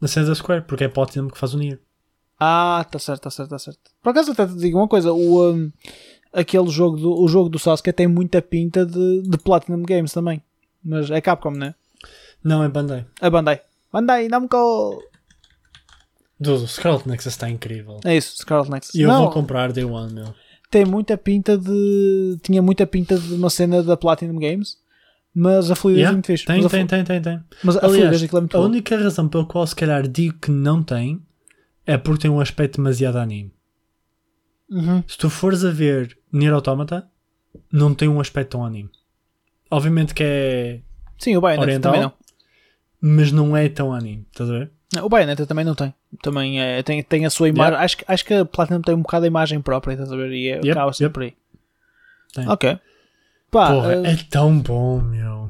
na 0.00 0.08
Senza 0.08 0.34
Square, 0.34 0.64
porque 0.66 0.84
é 0.84 0.86
a 0.88 0.90
Platinum 0.90 1.28
que 1.28 1.38
faz 1.38 1.54
o 1.54 1.58
Nier. 1.58 1.78
Ah, 2.40 2.84
tá 2.90 2.98
certo, 2.98 3.22
tá 3.22 3.30
certo, 3.30 3.50
tá 3.50 3.58
certo. 3.58 3.80
Por 4.02 4.10
acaso 4.10 4.32
até 4.32 4.46
te 4.46 4.56
digo 4.56 4.78
uma 4.78 4.88
coisa, 4.88 5.12
o, 5.12 5.52
um, 5.52 5.72
aquele 6.32 6.68
jogo 6.68 6.96
do, 6.96 7.20
o 7.22 7.28
jogo 7.28 7.48
do 7.48 7.58
Sasuke 7.58 7.92
tem 7.92 8.06
muita 8.06 8.40
pinta 8.42 8.84
de, 8.86 9.22
de 9.22 9.38
Platinum 9.38 9.82
Games 9.82 10.12
também. 10.12 10.42
Mas 10.84 11.10
é 11.10 11.20
Capcom, 11.20 11.50
né? 11.50 11.74
Não, 12.42 12.62
é 12.62 12.68
Bandai. 12.68 13.04
A 13.20 13.28
Bandai. 13.28 13.60
Bandai, 13.92 14.28
Namco. 14.28 15.02
Dude, 16.40 16.64
o 16.64 16.68
Scarlet 16.68 17.08
Nexus 17.08 17.32
está 17.32 17.50
incrível. 17.50 17.98
É 18.04 18.16
isso, 18.16 18.36
Scarlet 18.38 18.70
Nexus. 18.70 18.94
E 18.94 19.02
eu 19.02 19.08
Não, 19.08 19.22
vou 19.22 19.30
comprar 19.32 19.72
Day 19.72 19.84
One, 19.84 20.12
meu. 20.12 20.34
tem 20.70 20.84
muita 20.84 21.16
pinta 21.18 21.58
de. 21.58 22.38
Tinha 22.42 22.62
muita 22.62 22.86
pinta 22.86 23.18
de 23.18 23.34
uma 23.34 23.50
cena 23.50 23.82
da 23.82 23.96
Platinum 23.96 24.38
Games, 24.38 24.76
mas 25.34 25.68
a 25.70 25.74
fluidez 25.74 25.98
é 25.98 26.02
Yeah, 26.02 26.12
muito 26.14 26.26
fixe. 26.26 26.44
tem, 26.46 26.68
tem, 26.68 26.86
tem, 26.86 27.04
tem, 27.04 27.20
tem. 27.22 27.40
Mas 27.64 27.76
a 27.76 27.80
Aliás, 27.80 27.96
fluidez 27.96 28.20
daquilo 28.22 28.38
é 28.38 28.40
muito 28.42 28.54
a 28.56 28.60
boa. 28.60 28.68
única 28.70 28.96
razão 28.96 29.28
pela 29.28 29.44
qual 29.46 29.66
se 29.66 29.74
calhar 29.74 30.06
digo 30.06 30.38
que 30.38 30.50
não 30.52 30.80
tem 30.82 31.20
é 31.84 31.96
porque 31.98 32.22
tem 32.22 32.30
um 32.30 32.38
aspecto 32.40 32.76
demasiado 32.76 33.16
anime. 33.16 33.52
Uhum. 34.70 35.02
Se 35.08 35.16
tu 35.16 35.30
fores 35.30 35.64
a 35.64 35.70
ver 35.70 36.16
Nier 36.32 36.52
Automata, 36.52 37.08
não 37.72 37.94
tem 37.94 38.08
um 38.08 38.20
aspecto 38.20 38.50
tão 38.52 38.64
anime. 38.64 38.90
Obviamente 39.70 40.14
que 40.14 40.22
é. 40.24 40.80
Sim, 41.18 41.36
o 41.36 41.40
Bayonetta 41.40 41.66
Oriental? 41.68 41.92
também 41.92 42.02
não. 42.06 42.12
Mas 43.00 43.32
não 43.32 43.56
é 43.56 43.68
tão 43.68 43.92
anime, 43.94 44.26
estás 44.30 44.50
a 44.50 44.52
ver? 44.58 44.70
Não, 44.94 45.04
O 45.04 45.08
Bayonetta 45.08 45.46
também 45.46 45.64
não 45.64 45.74
tem. 45.74 45.94
Também 46.22 46.60
é, 46.60 46.82
tem, 46.82 47.02
tem 47.02 47.26
a 47.26 47.30
sua 47.30 47.48
imagem. 47.48 47.72
Yeah. 47.72 47.84
Acho, 47.84 47.96
que- 47.98 48.04
acho 48.08 48.24
que 48.24 48.34
a 48.34 48.44
Platinum 48.44 48.80
tem 48.80 48.94
um 48.94 49.02
bocado 49.02 49.24
a 49.24 49.28
imagem 49.28 49.60
própria, 49.60 49.92
estás 49.92 50.10
a 50.12 50.16
ver? 50.16 50.32
E 50.32 50.48
é, 50.48 50.54
Yep, 50.56 50.70
acaba 50.70 50.92
sempre 50.92 51.04
yep. 51.04 51.12
por 51.14 51.22
aí. 51.22 51.36
Tem. 52.44 52.48
Ok. 52.52 52.78
Pá, 53.50 53.72
Porra, 53.72 53.94
eh, 54.06 54.12
é 54.12 54.16
tão 54.30 54.58
bom, 54.58 55.00
meu. 55.00 55.48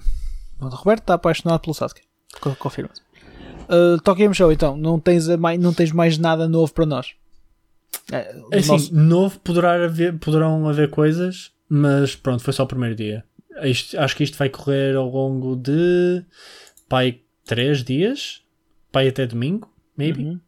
o 0.61 0.67
Roberto 0.69 1.03
está 1.03 1.15
apaixonado 1.15 1.61
pelo 1.61 1.75
Sasuke. 1.75 2.03
Co- 2.41 2.55
Confirma-se. 2.57 3.01
Uh, 3.69 4.01
Tokyo 4.03 4.23
Game 4.25 4.35
Show, 4.35 4.51
então. 4.53 4.77
Não 4.77 4.99
tens, 5.01 5.29
a 5.29 5.37
mai- 5.37 5.59
não 5.59 5.73
tens 5.73 5.93
mais 5.93 6.19
nada 6.19 6.49
novo 6.49 6.73
para 6.73 6.87
nós. 6.87 7.13
É, 8.13 8.35
É 8.53 8.59
assim, 8.59 8.69
nosso- 8.73 8.95
novo 8.95 9.41
poderá 9.41 9.85
haver, 9.85 10.19
poderão 10.19 10.67
haver 10.69 10.91
coisas, 10.91 11.53
mas 11.69 12.15
pronto, 12.17 12.43
foi 12.43 12.53
só 12.53 12.65
o 12.65 12.67
primeiro 12.67 12.95
dia. 12.95 13.25
Isto- 13.63 13.99
acho 13.99 14.17
que 14.17 14.25
isto 14.25 14.37
vai 14.39 14.49
correr 14.49 14.95
ao 14.97 15.09
longo 15.11 15.57
de 15.57 16.25
pai 16.89 17.21
3 17.45 17.83
dias, 17.85 18.43
pai 18.93 19.09
até 19.09 19.27
domingo, 19.27 19.71
maybe. 19.97 20.25
Uhum. 20.25 20.41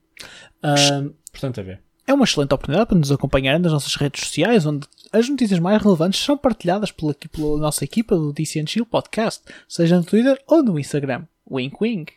Ahm, 0.62 1.10
portanto, 1.32 1.60
a 1.60 1.62
ver. 1.62 1.80
É 2.06 2.14
uma 2.14 2.24
excelente 2.24 2.52
oportunidade 2.52 2.88
para 2.88 2.98
nos 2.98 3.12
acompanharem 3.12 3.60
nas 3.60 3.72
nossas 3.72 3.94
redes 3.94 4.24
sociais, 4.24 4.66
onde 4.66 4.86
as 5.12 5.28
notícias 5.28 5.58
mais 5.60 5.80
relevantes 5.82 6.20
são 6.20 6.36
partilhadas 6.36 6.90
pela, 6.90 7.14
pela 7.14 7.58
nossa 7.58 7.84
equipa 7.84 8.16
do 8.16 8.32
DC 8.32 8.64
Chill 8.66 8.84
Podcast, 8.86 9.42
seja 9.68 9.96
no 9.96 10.04
Twitter 10.04 10.40
ou 10.46 10.62
no 10.62 10.78
Instagram. 10.78 11.24
Wink 11.50 11.76
wink. 11.80 12.12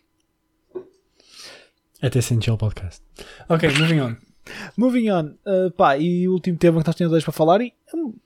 Até 2.01 2.19
Essential 2.19 2.57
Podcast. 2.57 3.01
Ok, 3.49 3.69
moving 3.79 3.99
on. 4.01 4.15
Moving 4.77 5.09
on, 5.11 5.33
uh, 5.45 5.71
pá, 5.71 5.97
e 5.97 6.27
o 6.27 6.33
último 6.33 6.57
tema 6.57 6.81
que 6.81 6.87
nós 6.87 6.95
tínhamos 6.95 7.15
hoje 7.15 7.25
para 7.25 7.33
falar 7.33 7.61
e, 7.61 7.73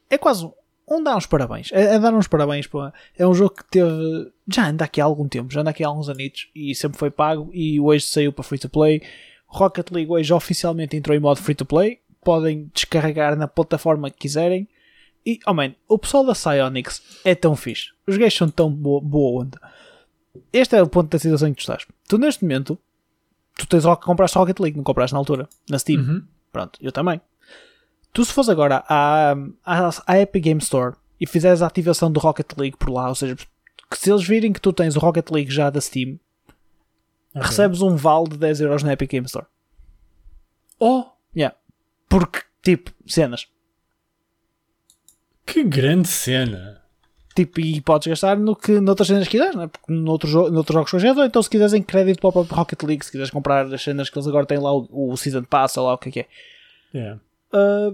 é 0.10 0.18
quase 0.18 0.46
um, 0.46 0.52
um 0.90 1.04
dar 1.04 1.18
uns 1.18 1.26
parabéns. 1.26 1.72
É, 1.72 1.96
é 1.96 2.00
dar 2.00 2.14
uns 2.14 2.28
parabéns, 2.28 2.68
pá. 2.68 2.94
É 3.18 3.28
um 3.28 3.34
jogo 3.34 3.56
que 3.56 3.66
teve. 3.66 4.32
Já 4.48 4.70
anda 4.70 4.86
aqui 4.86 5.02
há 5.02 5.06
algum 5.06 5.28
tempo, 5.28 5.52
já 5.52 5.62
anda 5.62 5.70
aqui 5.70 5.84
há 5.84 5.88
alguns 5.88 6.10
anitos 6.10 6.50
e 6.56 6.74
sempre 6.74 6.98
foi 6.98 7.12
pago 7.12 7.50
e 7.54 7.80
hoje 7.80 8.06
saiu 8.06 8.32
para 8.32 8.44
free 8.44 8.60
to 8.60 8.70
play. 8.70 9.02
Rocket 9.48 9.92
League 9.92 10.12
hoje 10.12 10.34
oficialmente 10.34 10.96
entrou 10.96 11.16
em 11.16 11.20
modo 11.20 11.42
free 11.42 11.56
to 11.56 11.66
play. 11.66 12.00
Podem 12.24 12.70
descarregar 12.74 13.38
na 13.38 13.48
plataforma 13.48 14.10
que 14.10 14.18
quiserem. 14.18 14.68
E, 15.26 15.40
oh 15.46 15.54
man, 15.54 15.74
o 15.88 15.98
pessoal 15.98 16.26
da 16.26 16.34
Psyonix 16.34 17.02
é 17.26 17.36
tão 17.36 17.56
fixe. 17.56 17.92
Os 18.08 18.18
gajos 18.18 18.38
são 18.38 18.50
tão 18.50 18.72
boa, 18.72 19.02
boa 19.02 19.44
onda. 19.44 19.60
Este 20.54 20.76
é 20.76 20.82
o 20.82 20.88
ponto 20.88 21.10
da 21.10 21.20
situação 21.20 21.50
em 21.50 21.54
que 21.54 21.58
tu 21.58 21.62
estás. 21.62 21.86
Tu 22.08 22.18
neste 22.18 22.44
momento, 22.44 22.80
tu 23.58 23.68
tens 23.68 23.84
comprar 24.04 24.28
Rocket 24.34 24.60
League, 24.60 24.78
não 24.78 24.84
compraste 24.84 25.14
na 25.14 25.20
altura, 25.20 25.48
na 25.70 25.80
Steam. 25.80 26.00
Uhum. 26.02 26.24
Pronto, 26.52 26.80
eu 26.82 26.92
também. 26.92 27.20
Tu 28.14 28.24
se 28.26 28.34
fores 28.34 28.50
agora 28.50 28.84
à, 28.88 29.34
à, 29.66 29.90
à 30.08 30.20
Epic 30.20 30.44
Game 30.44 30.62
Store 30.62 30.96
e 31.20 31.26
fizeres 31.28 31.62
a 31.62 31.68
ativação 31.68 32.12
do 32.12 32.20
Rocket 32.20 32.52
League 32.58 32.78
por 32.78 32.90
lá, 32.90 33.10
ou 33.10 33.16
seja, 33.16 33.36
que 33.36 33.98
se 33.98 34.12
eles 34.12 34.26
virem 34.28 34.52
que 34.54 34.62
tu 34.62 34.72
tens 34.74 34.96
o 34.96 35.00
Rocket 35.00 35.30
League 35.32 35.52
já 35.52 35.70
da 35.70 35.80
Steam, 35.82 36.20
Ok. 37.36 37.48
recebes 37.50 37.82
um 37.82 37.96
vale 37.96 38.30
de 38.30 38.38
10€ 38.38 38.62
euros 38.62 38.84
na 38.84 38.94
Epic 38.94 39.12
Game 39.12 39.26
Store. 39.28 39.46
Oh, 40.80 41.06
Yeah. 41.36 41.56
Porque, 42.10 42.42
tipo, 42.64 42.92
cenas. 43.06 43.48
que 45.46 45.64
grande 45.64 46.08
cena! 46.08 46.82
Tipo, 47.38 47.60
e 47.60 47.80
podes 47.82 48.08
gastar 48.08 48.36
no 48.36 48.56
que, 48.56 48.80
noutras 48.80 49.08
cenas 49.10 49.26
que 49.28 49.38
quiseres, 49.38 49.56
né? 49.56 49.68
Porque 49.68 49.94
noutros, 49.94 50.34
noutros 50.34 50.74
jogos 50.74 50.90
que 50.92 51.14
dou, 51.14 51.24
então 51.24 51.44
se 51.44 51.50
quiseres 51.50 51.72
em 51.74 51.84
crédito 51.84 52.20
para 52.20 52.30
o 52.30 52.32
próprio 52.34 52.56
Rocket 52.56 52.82
League, 52.82 53.06
se 53.06 53.12
quiseres 53.12 53.30
comprar 53.30 53.72
as 53.72 53.82
cenas 53.84 54.10
que 54.10 54.18
eles 54.18 54.28
agora 54.28 54.44
têm 54.48 54.58
lá, 54.58 54.74
o, 54.74 54.88
o 54.90 55.16
Season 55.16 55.44
Pass 55.44 55.78
ou 55.78 55.86
lá 55.86 55.94
o 55.94 55.98
que 56.00 56.10
é 56.10 56.12
que 56.12 56.20
é. 56.22 56.28
Yeah. 56.96 57.22
Ah, 57.54 57.92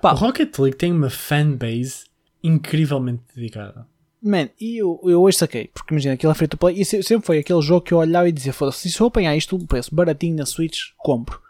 pá, 0.00 0.12
O 0.12 0.16
Rocket 0.16 0.56
League 0.60 0.76
tem 0.76 0.92
uma 0.92 1.10
fanbase 1.10 2.04
incrivelmente 2.44 3.22
dedicada. 3.34 3.86
Man, 4.22 4.48
e 4.60 4.78
eu, 4.80 5.00
eu 5.04 5.20
hoje 5.20 5.36
saquei, 5.38 5.68
porque 5.74 5.92
imagina, 5.92 6.14
aquilo 6.14 6.30
é 6.32 6.34
free 6.34 6.46
to 6.48 6.56
play 6.56 6.80
e 6.80 6.84
se- 6.84 7.02
sempre 7.02 7.26
foi 7.26 7.38
aquele 7.40 7.60
jogo 7.60 7.80
que 7.84 7.92
eu 7.92 7.98
olhava 7.98 8.28
e 8.28 8.32
dizia: 8.32 8.52
foda-se, 8.52 8.88
se 8.90 9.00
eu 9.00 9.06
apanhar 9.08 9.36
isto, 9.36 9.56
um 9.56 9.66
preço 9.66 9.94
baratinho 9.94 10.36
na 10.36 10.46
Switch, 10.46 10.78
compro. 10.96 11.40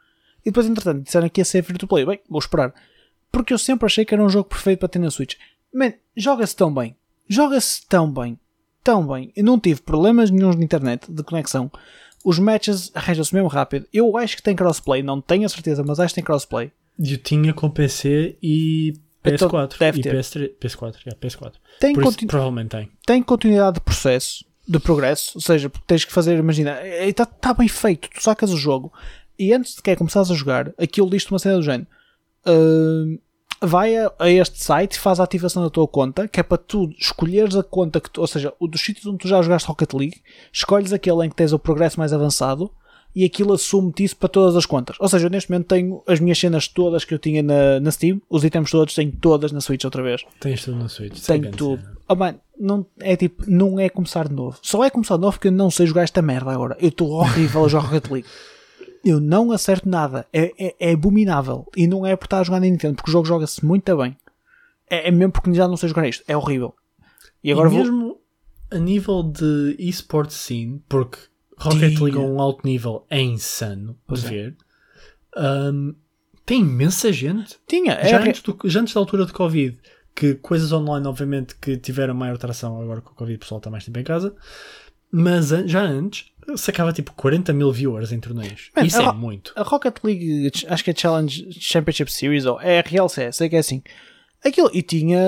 E 0.40 0.46
depois, 0.50 0.66
entretanto, 0.66 1.02
disseram 1.04 1.28
que 1.28 1.40
ia 1.40 1.44
ser 1.44 1.62
free 1.62 1.76
to 1.78 1.86
play. 1.86 2.04
Bem, 2.06 2.18
vou 2.28 2.38
esperar. 2.38 2.72
Porque 3.30 3.52
eu 3.52 3.58
sempre 3.58 3.86
achei 3.86 4.04
que 4.04 4.14
era 4.14 4.22
um 4.24 4.28
jogo 4.28 4.48
perfeito 4.48 4.78
para 4.80 4.88
ter 4.88 4.98
na 4.98 5.10
Switch. 5.10 5.34
Man, 5.74 5.92
joga-se 6.16 6.54
tão 6.54 6.72
bem. 6.72 6.96
Joga-se 7.28 7.84
tão 7.86 8.10
bem. 8.10 8.38
Tão 8.82 9.06
bem. 9.06 9.32
Eu 9.34 9.44
não 9.44 9.58
tive 9.58 9.80
problemas 9.82 10.30
nenhums 10.30 10.56
na 10.56 10.64
internet 10.64 11.10
de 11.10 11.22
conexão. 11.22 11.70
Os 12.24 12.38
matches 12.38 12.90
arranjam-se 12.94 13.34
mesmo 13.34 13.48
rápido. 13.48 13.86
Eu 13.92 14.16
acho 14.16 14.36
que 14.36 14.42
tem 14.42 14.54
crossplay, 14.56 15.02
não 15.02 15.20
tenho 15.20 15.44
a 15.44 15.48
certeza, 15.48 15.82
mas 15.82 15.98
acho 15.98 16.14
que 16.14 16.20
tem 16.20 16.24
crossplay. 16.24 16.70
E 16.98 17.12
eu 17.12 17.18
tinha 17.18 17.52
com 17.52 17.68
PC 17.68 18.36
e 18.42 18.94
Então, 19.24 19.48
PS4. 19.48 19.78
deve 19.78 19.98
e 19.98 20.02
ter. 20.02 20.14
PS3, 20.14 20.50
PS4, 20.60 20.94
yeah, 21.06 21.18
PS4. 21.20 21.52
Tem, 21.80 21.92
isso, 21.98 22.26
provavelmente 22.26 22.68
tem. 22.70 22.90
tem 23.06 23.22
continuidade 23.22 23.74
de 23.74 23.80
processo, 23.80 24.44
de 24.66 24.78
progresso, 24.78 25.32
ou 25.34 25.40
seja, 25.40 25.68
porque 25.68 25.86
tens 25.86 26.04
que 26.04 26.12
fazer, 26.12 26.38
imagina, 26.38 26.78
está 26.86 27.26
tá 27.26 27.52
bem 27.52 27.68
feito, 27.68 28.08
tu 28.10 28.22
sacas 28.22 28.50
o 28.52 28.56
jogo 28.56 28.92
e 29.38 29.52
antes 29.52 29.70
de 29.72 29.76
sequer 29.78 29.96
começares 29.96 30.30
a 30.30 30.34
jogar, 30.34 30.72
aquilo 30.78 31.10
diz-te 31.10 31.30
uma 31.32 31.38
cena 31.38 31.56
do 31.56 31.62
género. 31.62 31.86
"Hum, 32.46 33.18
vai 33.60 33.96
a, 33.96 34.12
a 34.18 34.30
este 34.30 34.62
site 34.62 34.94
e 34.94 34.98
faz 34.98 35.20
a 35.20 35.24
ativação 35.24 35.62
da 35.62 35.70
tua 35.70 35.86
conta, 35.88 36.28
que 36.28 36.40
é 36.40 36.42
para 36.42 36.58
tu 36.58 36.90
escolheres 36.98 37.56
a 37.56 37.62
conta 37.62 38.00
que 38.00 38.10
tu, 38.10 38.20
ou 38.20 38.26
seja, 38.26 38.52
o 38.58 38.66
dos 38.66 38.80
sítios 38.80 39.06
onde 39.06 39.18
tu 39.18 39.28
já 39.28 39.40
jogaste 39.42 39.68
Rocket 39.68 39.92
League, 39.94 40.22
escolhes 40.52 40.92
aquele 40.92 41.24
em 41.26 41.28
que 41.30 41.36
tens 41.36 41.52
o 41.52 41.58
progresso 41.58 41.98
mais 41.98 42.12
avançado 42.12 42.70
e 43.14 43.24
aquilo 43.24 43.52
assume-te 43.52 44.02
isso 44.02 44.16
para 44.16 44.28
todas 44.28 44.56
as 44.56 44.66
contas. 44.66 44.96
Ou 44.98 45.08
seja, 45.08 45.26
eu 45.26 45.30
neste 45.30 45.50
momento 45.50 45.68
tenho 45.68 46.02
as 46.06 46.18
minhas 46.18 46.38
cenas 46.38 46.66
todas 46.66 47.04
que 47.04 47.14
eu 47.14 47.18
tinha 47.18 47.42
na, 47.42 47.78
na 47.78 47.90
Steam, 47.90 48.20
os 48.28 48.44
itens 48.44 48.70
todos, 48.70 48.94
tenho 48.94 49.12
todas 49.12 49.52
na 49.52 49.60
Switch 49.60 49.84
outra 49.84 50.02
vez. 50.02 50.22
Tens 50.40 50.64
tudo 50.64 50.76
no 50.78 50.88
Switch. 50.88 51.16
é 51.22 51.26
Tenho 51.38 51.52
tudo. 51.52 51.80
cena. 51.80 51.94
Oh, 52.08 52.14
man, 52.16 52.34
não, 52.58 52.84
é 53.00 53.14
tipo, 53.16 53.44
não 53.46 53.78
é 53.78 53.88
começar 53.88 54.28
de 54.28 54.34
novo. 54.34 54.58
Só 54.60 54.84
é 54.84 54.90
começar 54.90 55.14
de 55.16 55.22
novo 55.22 55.34
porque 55.36 55.48
eu 55.48 55.52
não 55.52 55.70
sei 55.70 55.86
jogar 55.86 56.02
esta 56.02 56.20
merda 56.20 56.50
agora. 56.50 56.76
Eu 56.80 56.88
estou 56.88 57.10
horrível 57.12 57.64
a 57.64 57.68
jogar 57.68 57.86
Rocket 57.86 58.10
League. 58.10 58.28
Eu 59.04 59.20
não 59.20 59.52
acerto 59.52 59.88
nada. 59.88 60.26
É, 60.32 60.52
é, 60.58 60.74
é 60.78 60.92
abominável. 60.92 61.66
E 61.76 61.86
não 61.86 62.06
é 62.06 62.16
por 62.16 62.24
estar 62.26 62.40
a 62.40 62.42
jogar 62.42 62.60
na 62.60 62.66
Nintendo, 62.66 62.96
porque 62.96 63.10
o 63.10 63.12
jogo 63.12 63.26
joga-se 63.26 63.64
muito 63.64 63.96
bem. 63.96 64.16
É, 64.88 65.08
é 65.08 65.10
mesmo 65.10 65.32
porque 65.32 65.52
já 65.52 65.68
não 65.68 65.76
sei 65.76 65.88
jogar 65.88 66.08
isto. 66.08 66.24
É 66.26 66.36
horrível. 66.36 66.74
E 67.42 67.52
agora 67.52 67.68
e 67.68 67.72
vou. 67.72 67.80
mesmo 67.80 68.20
a 68.70 68.78
nível 68.78 69.22
de 69.22 69.76
esports 69.78 70.36
scene, 70.36 70.82
porque 70.88 71.18
Rocket 71.58 71.98
League 72.00 72.16
a 72.16 72.20
um 72.20 72.40
alto 72.40 72.66
nível 72.66 73.06
é 73.10 73.20
insano 73.20 73.96
Pois 74.06 74.22
de 74.22 74.26
é. 74.26 74.30
ver, 74.30 74.56
hum, 75.72 75.94
tem 76.46 76.60
imensa 76.60 77.12
gente. 77.12 77.56
Tinha. 77.66 77.92
É 77.94 78.08
já, 78.08 78.20
antes 78.22 78.42
do- 78.42 78.58
já 78.64 78.80
antes 78.80 78.94
da 78.94 79.00
altura 79.00 79.26
de 79.26 79.32
Covid, 79.32 79.78
que 80.14 80.34
coisas 80.34 80.72
online, 80.72 81.06
obviamente, 81.06 81.54
que 81.56 81.76
tiveram 81.76 82.14
maior 82.14 82.38
tração 82.38 82.80
agora 82.80 83.00
com 83.00 83.10
o 83.12 83.14
Covid, 83.14 83.36
o 83.36 83.40
pessoal 83.40 83.58
está 83.58 83.70
mais 83.70 83.84
tempo 83.84 83.98
em 83.98 84.04
casa, 84.04 84.34
mas 85.10 85.48
já 85.66 85.82
antes 85.82 86.32
sacava 86.56 86.92
tipo 86.92 87.12
40 87.12 87.52
mil 87.52 87.72
viewers 87.72 88.12
em 88.12 88.20
torneios. 88.20 88.70
Man, 88.76 88.84
Isso 88.84 89.00
é 89.00 89.12
muito. 89.12 89.52
A 89.56 89.62
Rocket 89.62 89.96
League, 90.02 90.50
acho 90.68 90.84
que 90.84 90.90
é 90.90 90.94
Challenge 90.94 91.48
Championship 91.52 92.10
Series 92.10 92.46
ou 92.46 92.60
é 92.60 92.80
RLC, 92.80 93.32
sei 93.32 93.48
que 93.48 93.56
é 93.56 93.58
assim. 93.58 93.82
Aquilo, 94.44 94.70
e 94.74 94.82
tinha, 94.82 95.18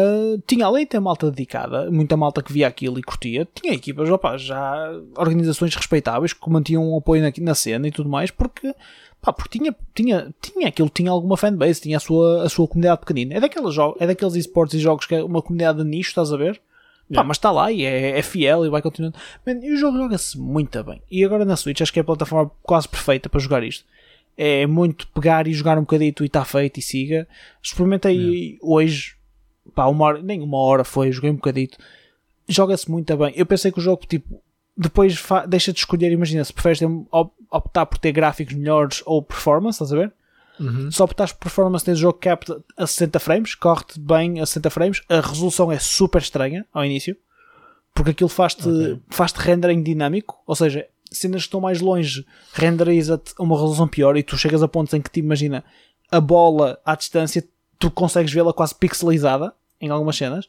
tinha 0.47 0.67
além 0.67 0.85
de 0.85 0.91
ter 0.91 1.01
malta 1.01 1.31
dedicada, 1.31 1.91
muita 1.91 2.19
malta 2.19 2.43
que 2.43 2.53
via 2.53 2.67
aquilo 2.67 2.99
e 2.99 3.03
curtia, 3.03 3.49
tinha 3.55 3.73
equipas, 3.73 4.11
opa, 4.11 4.37
já 4.37 4.93
organizações 5.17 5.75
respeitáveis 5.75 6.35
que 6.35 6.51
mantinham 6.51 6.87
um 6.93 6.99
apoio 6.99 7.23
na, 7.23 7.33
na 7.41 7.55
cena 7.55 7.89
e 7.89 7.91
tudo 7.91 8.11
mais, 8.11 8.31
porque, 8.31 8.75
pá, 9.23 9.33
porque 9.33 9.59
tinha, 9.59 9.75
tinha, 9.95 10.35
tinha 10.43 10.69
aquilo, 10.69 10.91
tinha 10.91 11.11
alguma 11.11 11.39
fanbase, 11.39 11.81
tinha 11.81 11.97
a 11.97 12.01
sua, 12.01 12.43
a 12.43 12.49
sua 12.51 12.69
comunidade 12.69 13.01
pequenina. 13.01 13.37
É 13.37 13.41
daqueles, 13.41 13.73
jogos, 13.73 13.99
é 14.03 14.07
daqueles 14.07 14.35
esportes 14.35 14.79
e 14.79 14.83
jogos 14.83 15.07
que 15.07 15.15
é 15.15 15.25
uma 15.25 15.41
comunidade 15.41 15.79
de 15.79 15.85
nicho, 15.85 16.11
estás 16.11 16.31
a 16.31 16.37
ver? 16.37 16.61
Pá, 17.15 17.23
mas 17.23 17.37
está 17.37 17.53
lá 17.53 17.71
e 17.71 17.85
é, 17.85 18.19
é 18.19 18.23
fiel 18.23 18.67
e 18.67 18.69
vai 18.69 18.83
continuando. 18.83 19.17
Man, 19.47 19.61
e 19.63 19.73
o 19.73 19.77
jogo 19.77 19.97
joga-se 19.97 20.39
muito 20.39 20.83
bem. 20.83 21.01
E 21.11 21.25
agora 21.25 21.45
na 21.45 21.57
Switch 21.57 21.81
acho 21.81 21.93
que 21.93 22.01
é 22.01 22.03
a 22.03 22.05
plataforma 22.05 22.51
quase 22.63 22.89
perfeita 22.89 23.29
para 23.29 23.41
jogar 23.41 23.63
isto. 23.63 23.85
É 24.37 24.67
muito 24.67 25.07
pegar 25.09 25.47
e 25.47 25.55
jogar 25.55 25.79
um 25.79 25.83
bocadito 25.83 26.25
e 26.25 26.27
está 26.27 26.45
feito 26.45 26.79
e 26.79 26.83
siga. 26.83 27.29
Experimentei 27.63 28.59
hoje, 28.61 29.15
pá, 29.75 29.87
uma 29.87 30.05
hora, 30.05 30.23
nem 30.23 30.43
uma 30.43 30.59
hora 30.59 30.85
foi, 30.85 31.13
joguei 31.13 31.31
um 31.31 31.37
bocadito. 31.37 31.79
Joga-se 32.49 32.91
muito 32.91 33.17
bem. 33.17 33.33
Eu 33.37 33.47
pensei 33.47 33.71
que 33.71 33.79
o 33.79 33.83
jogo, 33.83 34.05
tipo, 34.07 34.43
depois 34.77 35.23
deixa 35.49 35.73
de 35.73 35.79
escolher, 35.79 36.13
imagina, 36.13 36.45
se 36.45 36.53
preferes 36.53 36.81
optar 37.51 37.87
por 37.87 37.99
ter 37.99 38.13
gráficos 38.13 38.55
melhores 38.55 39.03
ou 39.07 39.23
performance, 39.23 39.77
estás 39.77 39.93
a 39.93 39.97
ver? 39.97 40.13
Uhum. 40.59 40.91
Só 40.91 41.07
por 41.07 41.15
performance 41.15 41.91
o 41.91 41.95
jogo 41.95 42.19
capta 42.19 42.63
a 42.77 42.87
60 42.87 43.19
frames, 43.19 43.55
corre-te 43.55 43.99
bem 44.01 44.41
a 44.41 44.47
60 44.47 44.71
frames, 44.71 45.03
a 45.09 45.21
resolução 45.21 45.71
é 45.71 45.79
super 45.79 46.21
estranha 46.21 46.67
ao 46.73 46.85
início, 46.85 47.17
porque 47.95 48.11
aquilo 48.11 48.29
faz-te 48.29 48.69
Ok. 48.69 48.99
faz 49.11 49.33
rendering 49.33 49.83
dinâmico, 49.83 50.39
ou 50.47 50.55
seja, 50.55 50.87
cenas 51.11 51.43
que 51.43 51.47
estão 51.49 51.61
mais 51.61 51.81
longe 51.81 52.27
renderiza-te 52.53 53.35
a 53.39 53.43
uma 53.43 53.57
resolução 53.57 53.87
pior 53.89 54.17
e 54.17 54.23
tu 54.23 54.37
chegas 54.37 54.63
a 54.63 54.69
pontos 54.69 54.93
em 54.95 55.01
que 55.01 55.11
te 55.11 55.21
imagina 55.21 55.65
a 56.11 56.21
bola 56.21 56.79
à 56.85 56.95
distância, 56.95 57.47
tu 57.79 57.91
consegues 57.91 58.33
vê-la 58.33 58.53
quase 58.53 58.75
pixelizada 58.75 59.53
em 59.81 59.91
algumas 59.91 60.17
cenas 60.17 60.49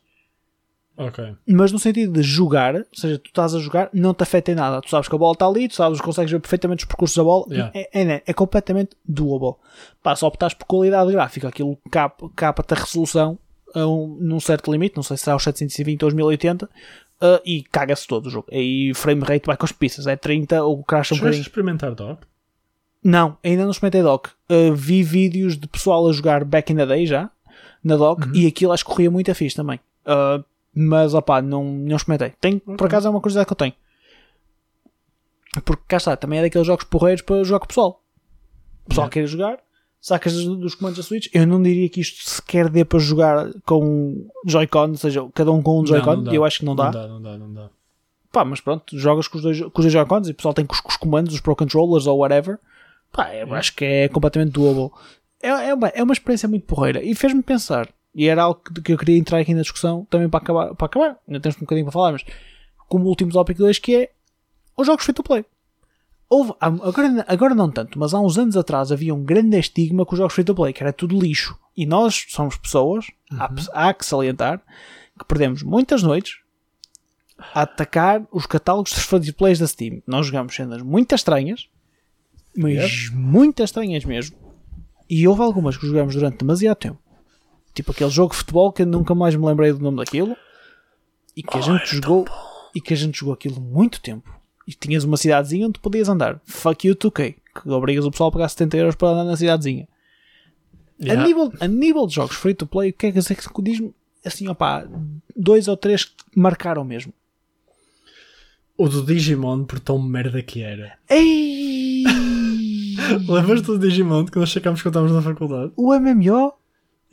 Ok. 0.97 1.35
mas 1.47 1.71
no 1.71 1.77
sentido 1.77 2.13
de 2.13 2.23
jogar, 2.23 2.73
ou 2.75 2.83
seja, 2.91 3.19
tu 3.19 3.27
estás 3.27 3.53
a 3.53 3.59
jogar, 3.59 3.89
não 3.93 4.13
te 4.15 4.23
afeta 4.23 4.51
em 4.51 4.55
nada. 4.55 4.81
Tu 4.81 4.89
sabes 4.89 5.07
que 5.07 5.13
a 5.13 5.17
bola 5.17 5.33
está 5.33 5.45
ali, 5.45 5.67
tu 5.67 5.75
sabes, 5.75 6.01
consegues 6.01 6.31
ver 6.31 6.39
perfeitamente 6.39 6.83
os 6.83 6.87
percursos 6.87 7.15
da 7.15 7.23
bola, 7.23 7.45
Yeah. 7.49 7.71
é, 7.75 7.89
é, 8.15 8.23
é 8.25 8.33
completamente 8.33 8.91
doable. 9.07 9.55
Pá, 10.01 10.15
só 10.15 10.27
optares 10.27 10.55
por 10.55 10.65
qualidade 10.65 11.11
gráfica, 11.11 11.47
aquilo 11.49 11.77
capa- 11.91 12.29
capa-te 12.35 12.73
a 12.73 12.77
resolução 12.77 13.37
a 13.75 13.85
um, 13.85 14.17
num 14.19 14.39
certo 14.39 14.71
limite, 14.71 14.95
não 14.95 15.03
sei 15.03 15.17
se 15.17 15.23
será 15.25 15.35
os 15.35 15.43
720 15.43 16.01
ou 16.03 16.07
os 16.07 16.13
1080, 16.15 16.67
ah, 17.21 17.41
e 17.45 17.61
caga-se 17.63 18.07
todo 18.07 18.25
o 18.25 18.29
jogo. 18.31 18.47
Aí 18.51 18.91
frame 18.95 19.21
rate 19.21 19.45
vai 19.45 19.55
com 19.55 19.65
as 19.65 19.71
pistas, 19.71 20.07
é 20.07 20.15
30 20.15 20.63
ou 20.63 20.83
crash 20.83 21.11
um 21.11 21.15
Chegaste 21.15 21.19
a 21.19 21.25
bocadinho. 21.25 21.41
experimentar 21.41 21.93
dock? 21.93 22.21
Não, 23.03 23.37
ainda 23.43 23.63
não 23.63 23.71
experimentei 23.71 24.01
dock. 24.01 24.29
Uh, 24.49 24.73
vi 24.73 25.03
vídeos 25.03 25.57
de 25.57 25.67
pessoal 25.67 26.07
a 26.09 26.11
jogar 26.13 26.43
back 26.43 26.73
in 26.73 26.75
the 26.77 26.85
day 26.85 27.05
já, 27.05 27.29
na 27.83 27.95
dock, 27.95 28.25
Uhum. 28.27 28.35
e 28.35 28.47
aquilo 28.47 28.71
acho 28.71 28.83
que 28.83 28.89
corria 28.89 29.11
muito 29.11 29.29
a 29.29 29.35
fixe 29.35 29.55
também. 29.55 29.79
Uh, 30.05 30.43
mas 30.77 31.13
opá, 31.13 31.41
não, 31.41 31.63
não 31.63 31.95
experimentei. 31.95 32.33
Tenho, 32.39 32.59
Por 32.59 32.85
acaso 32.85 33.07
é 33.07 33.09
uma 33.09 33.19
curiosidade 33.19 33.47
que 33.47 33.53
eu 33.53 33.57
tenho. 33.57 33.73
Porque 35.65 35.83
cá 35.87 35.97
está, 35.97 36.15
também 36.15 36.39
é 36.39 36.43
daqueles 36.43 36.67
jogos 36.67 36.85
porreiros 36.85 37.23
para 37.23 37.43
jogar 37.43 37.59
com 37.59 37.65
o 37.65 37.67
pessoal. 37.67 38.03
O 38.85 38.89
pessoal 38.89 39.07
Yeah. 39.07 39.13
quer 39.13 39.27
jogar, 39.27 39.59
sacas 39.99 40.33
dos 40.33 40.75
comandos 40.75 40.97
da 40.97 41.03
Switch. 41.03 41.27
Eu 41.33 41.47
não 41.47 41.61
diria 41.61 41.89
que 41.89 41.99
isto 41.99 42.29
sequer 42.29 42.69
dê 42.69 42.85
para 42.85 42.99
jogar 42.99 43.51
com 43.65 44.29
Joy-Con, 44.45 44.89
ou 44.89 44.95
seja, 44.97 45.27
cada 45.33 45.51
um 45.51 45.61
com 45.61 45.81
um 45.81 45.85
Joy-Con, 45.85 46.25
eu 46.31 46.45
acho 46.45 46.59
que 46.59 46.65
não 46.65 46.75
dá. 46.75 46.85
Não 46.85 46.91
dá, 46.91 47.07
não 47.07 47.21
dá, 47.21 47.37
não 47.37 47.53
dá. 47.53 47.69
Pá, 48.31 48.45
mas 48.45 48.61
pronto, 48.61 48.97
jogas 48.97 49.27
com 49.27 49.37
os 49.37 49.43
dois, 49.43 49.59
com 49.59 49.65
os 49.67 49.71
dois 49.85 49.91
Joy-Cons 49.91 50.27
e 50.27 50.31
o 50.31 50.35
pessoal 50.35 50.53
tem 50.53 50.65
com 50.65 50.73
os, 50.73 50.79
com 50.79 50.89
os 50.89 50.97
comandos, 50.97 51.33
os 51.33 51.41
Pro 51.41 51.55
Controllers 51.55 52.05
ou 52.05 52.19
whatever. 52.19 52.59
Pá, 53.11 53.33
eu 53.33 53.51
acho 53.55 53.73
que 53.75 53.83
é 53.83 54.07
completamente 54.09 54.51
doable. 54.51 54.91
É, 55.41 55.49
é, 55.49 55.73
uma, 55.73 55.87
é 55.87 56.03
uma 56.03 56.13
experiência 56.13 56.47
muito 56.47 56.65
porreira 56.65 57.03
e 57.03 57.15
fez-me 57.15 57.41
pensar. 57.41 57.89
E 58.17 58.27
era 58.27 58.41
algo 58.41 58.59
que, 58.59 58.91
eu 58.91 58.97
queria 58.97 59.15
entrar 59.15 59.37
aqui 59.37 59.53
na 59.53 59.61
discussão 59.61 60.03
também 60.09 60.27
para 60.27 60.39
acabar. 60.39 60.73
Para 60.73 60.87
acabar, 60.87 61.17
ainda 61.27 61.39
temos 61.39 61.55
um 61.57 61.61
bocadinho 61.61 61.85
para 61.85 61.91
falar, 61.91 62.13
mas 62.13 62.25
como 62.89 63.05
último 63.05 63.31
tópico 63.31 63.59
2 63.59 63.77
que 63.77 63.95
é 63.95 64.11
os 64.75 64.87
jogos 64.87 65.05
free 65.05 65.13
to 65.13 65.21
play. 65.21 65.45
Houve, 66.27 66.53
agora, 66.59 67.25
agora 67.27 67.55
não 67.55 67.69
tanto, 67.69 67.99
mas 67.99 68.15
há 68.15 68.19
uns 68.19 68.37
anos 68.39 68.57
atrás 68.57 68.91
havia 68.91 69.13
um 69.13 69.23
grande 69.23 69.57
estigma 69.59 70.03
com 70.03 70.13
os 70.13 70.17
jogos 70.17 70.33
free 70.33 70.43
to 70.43 70.55
play, 70.55 70.73
que 70.73 70.81
era 70.81 70.91
tudo 70.91 71.17
lixo. 71.17 71.55
E 71.75 71.85
nós 71.85 72.25
somos 72.29 72.57
pessoas, 72.57 73.05
há, 73.31 73.49
há 73.71 73.93
que 73.93 74.03
salientar, 74.03 74.61
que 75.17 75.25
perdemos 75.25 75.61
muitas 75.61 76.01
noites 76.01 76.39
a 77.53 77.61
atacar 77.61 78.27
os 78.31 78.47
catálogos 78.47 78.93
de 78.93 78.99
free 78.99 79.27
to 79.27 79.33
plays 79.35 79.59
da 79.59 79.67
Steam. 79.67 80.01
Nós 80.07 80.25
jogamos 80.25 80.55
cenas 80.55 80.81
muito 80.81 81.13
estranhas, 81.13 81.69
mas 82.57 83.11
muito 83.11 83.61
estranhas 83.61 84.03
mesmo. 84.03 84.35
E 85.07 85.27
houve 85.27 85.43
algumas 85.43 85.77
que 85.77 85.85
jogamos 85.85 86.15
durante 86.15 86.39
demasiado 86.39 86.77
tempo. 86.77 87.06
Tipo 87.77 87.91
aquele 87.91 88.09
jogo 88.09 88.31
de 88.31 88.39
futebol 88.39 88.71
que 88.71 88.81
eu 88.81 88.87
nunca 88.87 89.13
mais 89.13 89.35
me 89.35 89.45
lembrei 89.45 89.71
do 89.71 89.77
nome 89.77 89.97
daquilo. 89.97 90.35
E 91.35 91.43
que 91.43 91.59
a 91.59 91.61
gente 91.61 91.97
jogou. 91.97 92.25
E 92.73 92.81
que 92.81 92.91
a 92.91 92.97
gente 92.97 93.19
jogou 93.19 93.35
aquilo 93.35 93.61
muito 93.61 94.01
tempo. 94.01 94.33
E 94.67 94.73
tinhas 94.73 95.03
uma 95.03 95.15
cidadezinha 95.15 95.67
onde 95.67 95.79
podias 95.79 96.09
andar. 96.09 96.41
Fuck 96.43 96.87
you 96.87 96.95
2K. 96.95 97.35
Que 97.53 97.69
obrigas 97.69 98.03
o 98.03 98.09
pessoal 98.09 98.29
a 98.29 98.31
pagar 98.31 98.49
70 98.49 98.77
euros 98.77 98.95
para 98.95 99.09
andar 99.09 99.25
na 99.25 99.37
cidadezinha. 99.37 99.87
Yeah. 100.99 101.21
A, 101.21 101.27
nível, 101.27 101.53
a 101.59 101.67
nível 101.67 102.07
de 102.07 102.15
jogos 102.15 102.35
free 102.35 102.55
to 102.55 102.65
play, 102.65 102.89
o 102.89 102.93
que 102.93 103.05
é 103.05 103.11
que 103.11 103.19
diz-me 103.61 103.93
assim, 104.25 104.47
opá, 104.47 104.87
dois 105.35 105.67
ou 105.67 105.77
três 105.77 106.05
que 106.05 106.15
marcaram 106.35 106.83
mesmo. 106.83 107.13
O 108.75 108.89
do 108.89 109.05
Digimon, 109.05 109.65
por 109.65 109.79
tão 109.79 110.01
merda 110.01 110.41
que 110.41 110.63
era. 110.63 110.97
Ei! 111.07 112.05
Lembras 113.29 113.61
do 113.61 113.77
Digimon 113.77 114.25
que 114.25 114.39
nós 114.39 114.49
checámos 114.49 114.81
quando 114.81 114.93
estávamos 114.93 115.15
na 115.15 115.21
faculdade? 115.21 115.71
o 115.77 115.93
MMO? 115.93 116.53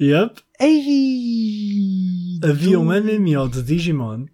Yep. 0.00 0.42
Ei! 0.60 2.40
Havia 2.42 2.78
um 2.78 2.86
MMO 2.86 3.48
de 3.48 3.62
Digimon 3.62 4.26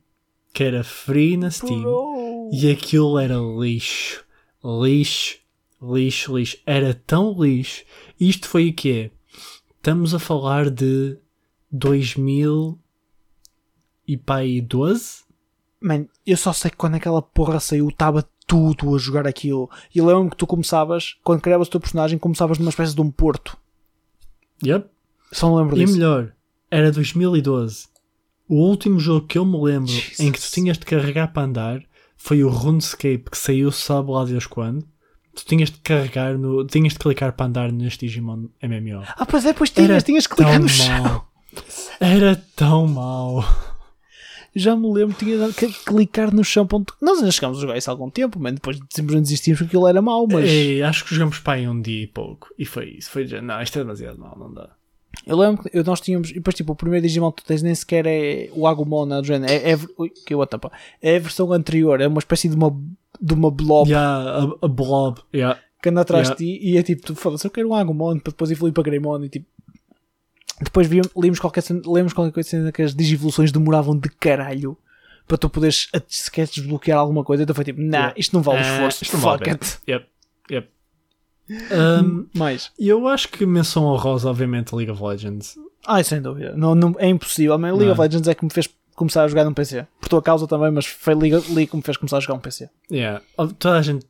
que 0.52 0.64
era 0.64 0.82
free 0.82 1.36
na 1.36 1.50
Steam 1.50 1.82
Bro. 1.82 2.50
e 2.52 2.70
aquilo 2.70 3.18
era 3.18 3.36
lixo. 3.36 4.24
Lixo, 4.64 5.38
lixo, 5.80 6.36
lixo. 6.36 6.58
Era 6.66 6.94
tão 6.94 7.34
lixo. 7.38 7.84
Isto 8.18 8.48
foi 8.48 8.68
o 8.68 8.74
que 8.74 8.92
é? 8.92 9.10
Estamos 9.76 10.14
a 10.14 10.18
falar 10.18 10.68
de 10.70 11.16
2000 11.70 12.78
e 14.06 14.16
pai 14.16 14.60
12? 14.60 15.24
Man, 15.80 16.06
eu 16.26 16.36
só 16.36 16.52
sei 16.52 16.70
que 16.70 16.76
quando 16.76 16.96
aquela 16.96 17.22
porra 17.22 17.58
saiu 17.60 17.88
estava 17.88 18.28
tudo 18.46 18.94
a 18.94 18.98
jogar 18.98 19.26
aquilo. 19.26 19.70
E 19.94 20.00
lembro-me 20.00 20.30
que 20.30 20.36
tu 20.36 20.46
começavas, 20.46 21.16
quando 21.22 21.40
criavas 21.40 21.68
o 21.68 21.70
teu 21.70 21.80
personagem, 21.80 22.18
começavas 22.18 22.58
numa 22.58 22.70
espécie 22.70 22.94
de 22.94 23.00
um 23.00 23.10
porto. 23.10 23.56
Yep. 24.62 24.86
Só 25.32 25.50
me 25.50 25.56
lembro 25.60 25.76
E 25.76 25.80
disso. 25.80 25.92
melhor, 25.94 26.32
era 26.70 26.90
2012. 26.92 27.88
O 28.48 28.56
último 28.68 28.98
jogo 28.98 29.26
que 29.26 29.38
eu 29.38 29.44
me 29.44 29.56
lembro 29.62 29.90
Jesus. 29.92 30.18
em 30.20 30.32
que 30.32 30.40
tu 30.40 30.50
tinhas 30.50 30.76
de 30.78 30.84
carregar 30.84 31.32
para 31.32 31.42
andar 31.44 31.82
foi 32.16 32.42
o 32.42 32.48
RuneScape 32.48 33.30
que 33.30 33.38
saiu 33.38 33.70
sabe 33.70 34.10
lá 34.10 34.24
Deus 34.24 34.46
quando. 34.46 34.84
Tu 35.34 35.44
tinhas 35.44 35.70
de 35.70 35.78
carregar 35.78 36.36
no. 36.36 36.66
tinhas 36.66 36.92
de 36.94 36.98
clicar 36.98 37.32
para 37.32 37.46
andar 37.46 37.70
neste 37.72 38.04
Digimon 38.06 38.48
MMO. 38.62 39.04
Ah, 39.16 39.24
pois 39.24 39.46
é, 39.46 39.52
pois 39.52 39.70
tinhas, 39.70 39.90
Era 39.90 40.02
tinhas 40.02 40.26
que 40.26 40.34
clicar 40.34 40.60
no 40.60 40.68
chão. 40.68 41.24
Era 42.00 42.34
tão 42.56 42.86
mau. 42.88 43.44
Já 44.54 44.74
me 44.74 44.92
lembro, 44.92 45.14
tinha 45.16 45.52
que 45.52 45.68
clicar 45.84 46.34
no 46.34 46.42
chão. 46.42 46.66
Ponto... 46.66 46.92
Nós 47.00 47.18
ainda 47.18 47.30
chegámos 47.30 47.58
a 47.58 47.60
jogar 47.60 47.78
isso 47.78 47.88
há 47.88 47.92
algum 47.92 48.10
tempo, 48.10 48.40
man. 48.40 48.54
depois 48.54 48.78
simplesmente 48.90 49.26
desistimos 49.26 49.58
porque 49.60 49.68
aquilo 49.76 49.86
era 49.86 50.02
mau, 50.02 50.26
mas 50.26 50.48
Ei, 50.48 50.82
acho 50.82 51.04
que 51.04 51.14
jogamos 51.14 51.38
para 51.38 51.52
aí 51.54 51.68
um 51.68 51.80
dia 51.80 52.02
e 52.02 52.06
pouco. 52.08 52.48
E 52.58 52.64
foi 52.64 52.96
isso. 52.98 53.10
Foi, 53.10 53.24
já- 53.26 53.40
não, 53.40 53.62
isto 53.62 53.78
é 53.78 53.82
demasiado 53.82 54.18
mau, 54.18 54.36
não 54.36 54.52
dá. 54.52 54.70
Eu 55.26 55.36
lembro 55.36 55.62
que 55.62 55.70
eu- 55.76 55.84
nós 55.84 56.00
tínhamos. 56.00 56.30
E 56.30 56.34
depois, 56.34 56.54
tipo, 56.54 56.72
o 56.72 56.76
primeiro 56.76 57.06
Digimon 57.06 57.30
que 57.32 57.42
tu 57.42 57.46
tens 57.46 57.62
nem 57.62 57.74
sequer 57.74 58.06
é 58.06 58.48
o 58.52 58.66
Agumon, 58.66 59.06
não 59.06 59.16
é? 59.18 59.20
É, 59.54 59.72
é, 59.72 59.78
ui, 59.98 60.10
que 60.10 60.34
the 60.34 60.58
fuck? 60.58 60.70
é 61.02 61.16
a 61.16 61.20
versão 61.20 61.52
anterior, 61.52 62.00
é 62.00 62.06
uma 62.06 62.18
espécie 62.18 62.48
de 62.48 62.54
uma, 62.56 62.70
de 63.20 63.34
uma 63.34 63.50
blob 63.50 63.88
Yeah, 63.90 64.44
a, 64.62 64.66
a 64.66 64.68
blob. 64.68 65.20
Yeah. 65.34 65.60
que 65.82 65.88
anda 65.88 66.00
atrás 66.02 66.28
Yeah. 66.28 66.38
de 66.38 66.58
ti 66.58 66.66
e 66.66 66.76
é 66.78 66.82
tipo, 66.82 67.02
tu 67.06 67.14
foda-se, 67.14 67.46
eu 67.46 67.50
quero 67.50 67.68
um 67.70 67.74
Agumon 67.74 68.18
para 68.18 68.30
depois 68.32 68.50
evoluir 68.50 68.72
para 68.74 68.82
Greymon 68.82 69.24
e 69.24 69.28
tipo. 69.28 69.46
Depois 70.62 70.86
víamos, 70.86 71.10
lemos 71.16 71.38
qualquer, 71.40 71.62
cena- 71.62 71.80
lemos 71.86 72.12
qualquer 72.12 72.32
coisa 72.32 72.70
que 72.72 72.82
as 72.82 72.94
digivoluções 72.94 73.50
demoravam 73.50 73.96
de 73.98 74.10
caralho 74.10 74.76
para 75.26 75.38
tu 75.38 75.48
poderes 75.48 75.88
sequer 76.06 76.46
desbloquear 76.46 76.98
alguma 76.98 77.24
coisa. 77.24 77.42
Então 77.44 77.54
foi 77.54 77.64
tipo, 77.64 77.80
nah, 77.80 78.12
isto 78.16 78.34
não 78.36 78.42
vale 78.42 78.58
o 78.58 78.60
Ah, 78.62 78.86
esforço, 78.88 79.16
vale 79.16 79.38
fuck 79.38 79.48
a 79.48 79.52
it. 79.54 79.78
Yep. 79.88 80.06
Yep. 80.50 80.68
Um, 81.70 82.26
Mais. 82.34 82.70
Eu 82.78 83.08
acho 83.08 83.28
que 83.28 83.44
menção 83.44 83.84
honrosa, 83.84 84.28
obviamente, 84.28 84.74
League 84.74 84.90
of 84.90 85.02
Legends. 85.02 85.58
Ai, 85.86 86.04
sem 86.04 86.20
dúvida. 86.20 86.54
Não, 86.56 86.74
não, 86.74 86.94
é 86.98 87.08
impossível. 87.08 87.58
Man, 87.58 87.72
League 87.72 87.86
Não. 87.86 87.92
of 87.92 88.00
Legends 88.00 88.28
é 88.28 88.34
que 88.34 88.44
me 88.44 88.50
fez 88.50 88.68
começar 88.94 89.24
a 89.24 89.28
jogar 89.28 89.44
num 89.44 89.54
PC. 89.54 89.86
Por 90.00 90.08
tua 90.08 90.22
causa 90.22 90.46
também, 90.46 90.70
mas 90.70 90.86
foi 90.86 91.14
League, 91.14 91.52
League 91.52 91.68
que 91.68 91.76
me 91.76 91.82
fez 91.82 91.96
começar 91.96 92.18
a 92.18 92.20
jogar 92.20 92.34
um 92.34 92.40
PC. 92.40 92.68
Yeah. 92.90 93.22
Toda 93.58 93.78
a 93.78 93.82
gente, 93.82 94.06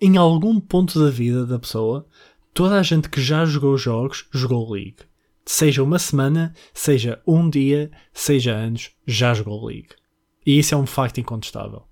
em 0.00 0.16
algum 0.16 0.60
ponto 0.60 1.02
da 1.02 1.10
vida 1.10 1.44
da 1.44 1.58
pessoa, 1.58 2.06
toda 2.54 2.78
a 2.78 2.82
gente 2.82 3.08
que 3.08 3.20
já 3.20 3.44
jogou 3.44 3.76
jogos, 3.76 4.26
jogou 4.30 4.70
League. 4.70 4.98
Seja 5.44 5.82
uma 5.82 5.98
semana, 5.98 6.54
seja 6.72 7.20
um 7.26 7.48
dia, 7.50 7.90
seja 8.12 8.52
anos, 8.52 8.90
já 9.06 9.34
jogou 9.34 9.64
League. 9.66 9.88
E 10.46 10.58
isso 10.58 10.74
é 10.74 10.78
um 10.78 10.86
facto 10.86 11.18
incontestável. 11.18 11.87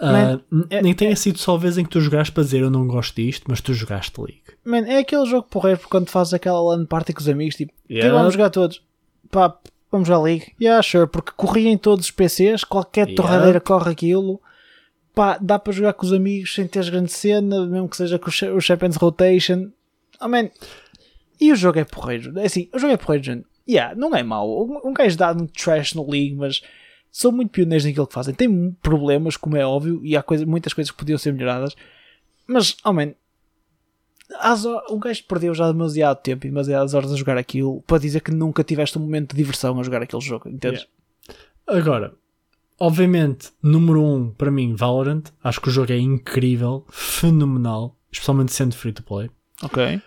Ah, 0.00 0.12
Man, 0.12 0.40
n- 0.52 0.66
é- 0.70 0.82
nem 0.82 0.92
tenha 0.94 1.16
sido 1.16 1.38
só 1.38 1.54
a 1.54 1.58
vez 1.58 1.78
em 1.78 1.84
que 1.84 1.90
tu 1.90 2.00
jogaste 2.00 2.32
para 2.32 2.42
dizer 2.44 2.60
eu 2.60 2.70
não 2.70 2.86
gosto 2.86 3.16
disto, 3.16 3.44
mas 3.48 3.60
tu 3.60 3.72
jogaste 3.72 4.12
League. 4.20 4.42
Man, 4.64 4.86
é 4.86 4.98
aquele 4.98 5.24
jogo 5.26 5.48
porreiro 5.48 5.80
quando 5.88 6.10
fazes 6.10 6.34
aquela 6.34 6.60
LAN 6.60 6.84
party 6.84 7.12
com 7.14 7.20
os 7.20 7.28
amigos, 7.28 7.56
tipo, 7.56 7.72
Yeah. 7.88 8.14
vamos 8.16 8.34
jogar 8.34 8.50
todos? 8.50 8.82
Pá, 9.30 9.56
vamos 9.90 10.06
jogar 10.08 10.22
League? 10.22 10.52
Yeah, 10.60 10.82
sure, 10.82 11.06
porque 11.06 11.32
corria 11.34 11.70
em 11.70 11.78
todos 11.78 12.06
os 12.06 12.10
PCs, 12.10 12.62
qualquer 12.64 13.08
Yeah. 13.08 13.16
torradeira 13.16 13.60
corre 13.60 13.90
aquilo. 13.90 14.40
Pá, 15.14 15.38
dá 15.40 15.58
para 15.58 15.72
jogar 15.72 15.94
com 15.94 16.04
os 16.04 16.12
amigos 16.12 16.54
sem 16.54 16.66
teres 16.68 16.90
grande 16.90 17.10
cena, 17.10 17.64
mesmo 17.66 17.88
que 17.88 17.96
seja 17.96 18.18
com 18.18 18.28
o 18.28 18.32
Cha- 18.32 18.52
o 18.52 18.60
Champions 18.60 18.96
Rotation. 18.96 19.70
Oh 20.20 20.28
man, 20.28 20.50
e 21.40 21.50
o 21.52 21.56
jogo 21.56 21.78
é 21.78 21.84
porreiro. 21.84 22.38
É 22.38 22.44
assim, 22.44 22.68
o 22.74 22.78
jogo 22.78 22.92
é 22.92 22.96
porreiro, 22.98 23.24
gente. 23.24 23.46
Yeah, 23.66 23.94
não 23.94 24.14
é 24.14 24.22
mau. 24.22 24.62
Um, 24.66 24.90
um 24.90 24.92
gajo 24.92 25.16
dá 25.16 25.32
no 25.32 25.46
trash 25.48 25.94
no 25.94 26.08
League, 26.10 26.34
mas 26.34 26.60
são 27.16 27.32
muito 27.32 27.48
pioneiros 27.48 27.86
naquilo 27.86 28.06
que 28.06 28.12
fazem. 28.12 28.34
Têm 28.34 28.76
problemas, 28.82 29.38
como 29.38 29.56
é 29.56 29.64
óbvio, 29.64 30.02
e 30.04 30.14
há 30.14 30.22
coisa, 30.22 30.44
muitas 30.44 30.74
coisas 30.74 30.90
que 30.90 30.98
podiam 30.98 31.16
ser 31.16 31.32
melhoradas, 31.32 31.74
mas, 32.46 32.76
oh 32.84 32.92
man, 32.92 33.14
um 34.90 34.98
gajo 34.98 35.24
perdeu 35.24 35.54
já 35.54 35.72
demasiado 35.72 36.20
tempo 36.20 36.46
e 36.46 36.50
demasiadas 36.50 36.92
horas 36.92 37.10
a 37.10 37.16
jogar 37.16 37.38
aquilo 37.38 37.80
para 37.86 37.96
dizer 37.96 38.20
que 38.20 38.30
nunca 38.30 38.62
tiveste 38.62 38.98
um 38.98 39.00
momento 39.00 39.30
de 39.30 39.38
diversão 39.38 39.80
a 39.80 39.82
jogar 39.82 40.02
aquele 40.02 40.20
jogo, 40.20 40.46
entendes? 40.46 40.86
Yeah. 41.66 41.80
Agora, 41.80 42.14
obviamente, 42.78 43.48
número 43.62 44.02
1 44.02 44.14
um, 44.14 44.30
para 44.32 44.50
mim, 44.50 44.74
Valorant. 44.74 45.24
Acho 45.42 45.62
que 45.62 45.68
o 45.70 45.72
jogo 45.72 45.92
é 45.92 45.98
incrível, 45.98 46.84
fenomenal, 46.90 47.96
especialmente 48.12 48.52
sendo 48.52 48.76
free 48.76 48.92
to 48.92 49.02
play. 49.02 49.30
Ok. 49.62 50.02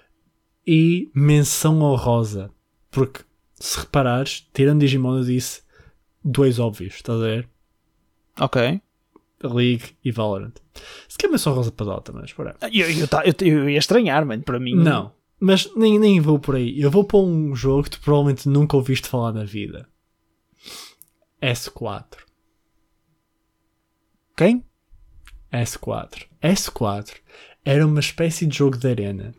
E 0.68 1.10
menção 1.16 1.82
honrosa, 1.82 2.51
porque 2.91 3.22
se 3.55 3.80
reparares, 3.80 4.47
tirando 4.53 4.82
Digimon, 4.82 5.18
eu 5.18 5.24
disse 5.24 5.68
dois 6.24 6.59
óbvios, 6.59 6.95
estás 6.95 7.20
a 7.20 7.24
ver? 7.24 7.49
Ok. 8.39 8.82
League 9.43 9.95
e 10.03 10.11
Valorant. 10.11 10.55
Se 11.07 11.17
quer 11.17 11.30
menção 11.30 11.53
rosa 11.53 11.72
para 11.72 11.86
Dota, 11.86 12.11
mas 12.11 12.34
por 12.34 12.47
eu, 12.47 12.55
eu, 12.72 13.07
eu, 13.24 13.47
eu, 13.47 13.70
ia 13.70 13.80
estranhar, 13.80 14.26
mano, 14.26 14.43
para 14.43 14.59
mim. 14.59 14.76
Não, 14.76 15.13
mas 15.39 15.74
nem, 15.76 15.97
nem 15.97 16.20
vou 16.20 16.38
por 16.38 16.55
aí. 16.55 16.80
Eu 16.80 16.91
vou 16.91 17.03
para 17.03 17.20
um 17.20 17.55
jogo 17.55 17.84
que 17.84 17.91
tu 17.91 18.01
provavelmente 18.01 18.49
nunca 18.49 18.76
ouviste 18.76 19.07
falar 19.07 19.32
na 19.32 19.45
vida. 19.45 19.88
S4. 21.41 22.17
Quem? 24.36 24.63
S4. 25.51 26.26
S4 26.41 27.15
era 27.63 27.86
uma 27.86 27.99
espécie 27.99 28.45
de 28.45 28.57
jogo 28.57 28.78
de 28.78 28.88
arena 28.88 29.34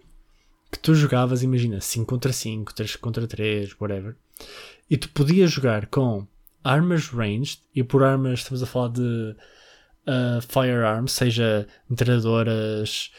que 0.70 0.78
tu 0.78 0.95
jogavas, 0.95 1.43
imagina, 1.43 1.81
5 1.81 2.07
contra 2.07 2.33
5, 2.33 2.74
3 2.74 2.97
contra 2.97 3.26
3, 3.26 3.74
whatever. 3.81 4.16
E 4.89 4.97
tu 4.97 5.09
podias 5.11 5.51
jogar 5.51 5.87
com 5.87 6.26
armas 6.65 7.09
ranged, 7.09 7.61
e 7.75 7.83
por 7.83 8.03
armas 8.03 8.41
estamos 8.41 8.63
a 8.63 8.67
falar 8.67 8.89
de 8.89 9.37
uh, 10.07 10.41
firearms, 10.49 11.13
seja 11.13 11.67
metralhadoras, 11.89 13.11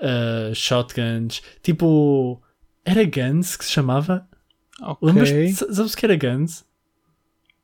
uh, 0.00 0.54
shotguns, 0.54 1.42
tipo. 1.62 2.42
Era 2.82 3.04
Guns 3.04 3.56
que 3.56 3.64
se 3.64 3.72
chamava? 3.72 4.26
Ok. 4.80 5.52
Sabes 5.52 5.92
o 5.92 5.96
que 5.96 6.06
era 6.06 6.16
Guns? 6.16 6.64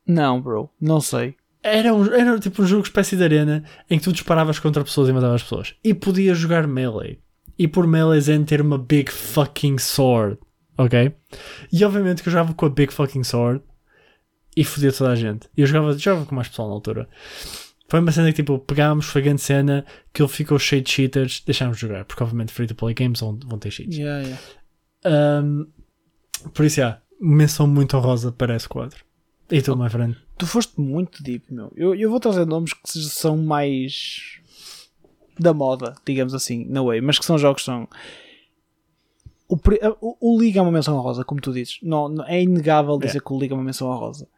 Não, 0.06 0.40
bro, 0.40 0.70
não 0.80 1.00
sei. 1.00 1.34
Era, 1.62 1.92
um, 1.92 2.04
era 2.12 2.38
tipo 2.38 2.62
um 2.62 2.66
jogo 2.66 2.84
espécie 2.84 3.16
de 3.16 3.24
arena 3.24 3.64
em 3.90 3.98
que 3.98 4.04
tu 4.04 4.12
disparavas 4.12 4.58
contra 4.58 4.84
pessoas 4.84 5.08
e 5.08 5.12
matavas 5.12 5.42
pessoas. 5.42 5.74
E 5.82 5.92
podias 5.94 6.38
jogar 6.38 6.66
melee. 6.66 7.18
E 7.58 7.66
por 7.66 7.86
melee 7.86 8.20
zen 8.20 8.44
ter 8.44 8.60
uma 8.60 8.78
big 8.78 9.10
fucking 9.10 9.78
sword. 9.78 10.38
Ok? 10.78 11.12
E 11.72 11.84
obviamente 11.84 12.22
que 12.22 12.28
eu 12.28 12.32
jogava 12.32 12.54
com 12.54 12.66
a 12.66 12.70
big 12.70 12.92
fucking 12.92 13.24
sword 13.24 13.62
e 14.56 14.64
fodia 14.64 14.92
toda 14.92 15.10
a 15.10 15.14
gente. 15.14 15.48
E 15.56 15.60
eu 15.60 15.66
jogava, 15.66 15.96
jogava 15.98 16.24
com 16.24 16.34
mais 16.34 16.48
pessoal 16.48 16.68
na 16.68 16.74
altura. 16.74 17.08
Foi 17.88 18.00
uma 18.00 18.10
cena 18.10 18.28
que 18.32 18.42
tipo, 18.42 18.58
pegámos, 18.58 19.06
foi 19.06 19.22
grande 19.22 19.42
cena, 19.42 19.84
que 20.12 20.22
ele 20.22 20.28
ficou 20.28 20.58
cheio 20.58 20.82
de 20.82 20.90
cheaters, 20.90 21.42
deixámos 21.44 21.76
de 21.76 21.82
jogar, 21.82 22.04
porque 22.04 22.22
obviamente 22.22 22.52
free 22.52 22.66
to 22.66 22.74
play 22.74 22.94
games 22.94 23.20
vão, 23.20 23.38
vão 23.44 23.58
ter 23.58 23.70
cheats. 23.70 23.96
Yeah, 23.96 24.22
yeah. 24.26 25.44
Um, 25.44 25.66
por 26.52 26.64
isso, 26.64 26.80
yeah, 26.80 27.00
menção 27.20 27.66
muito 27.66 27.96
honrosa 27.96 28.32
para 28.32 28.56
S4. 28.56 28.94
E 29.50 29.62
tu, 29.62 29.72
oh, 29.72 29.76
my 29.76 29.88
friend? 29.88 30.16
Tu 30.36 30.46
foste 30.46 30.80
muito 30.80 31.22
deep, 31.22 31.52
meu. 31.52 31.72
Eu, 31.76 31.94
eu 31.94 32.10
vou 32.10 32.18
trazer 32.18 32.44
nomes 32.44 32.72
que 32.72 32.88
são 32.88 33.36
mais 33.36 34.40
da 35.38 35.54
moda, 35.54 35.94
digamos 36.04 36.34
assim, 36.34 36.64
na 36.64 36.82
way, 36.82 37.00
mas 37.00 37.18
que 37.18 37.24
são 37.24 37.38
jogos 37.38 37.62
que 37.62 37.66
são. 37.66 37.88
O, 39.48 39.56
o, 40.00 40.34
o 40.34 40.40
Liga 40.40 40.58
é 40.58 40.62
uma 40.62 40.72
menção 40.72 40.96
honrosa, 40.96 41.24
como 41.24 41.40
tu 41.40 41.52
dizes. 41.52 41.78
Não, 41.82 42.08
não 42.08 42.24
é 42.26 42.42
inegável 42.42 42.98
dizer 42.98 43.18
yeah. 43.18 43.24
que 43.24 43.32
o 43.32 43.38
Liga 43.38 43.54
é 43.54 43.56
uma 43.56 43.62
menção 43.62 43.88
honrosa. 43.88 44.28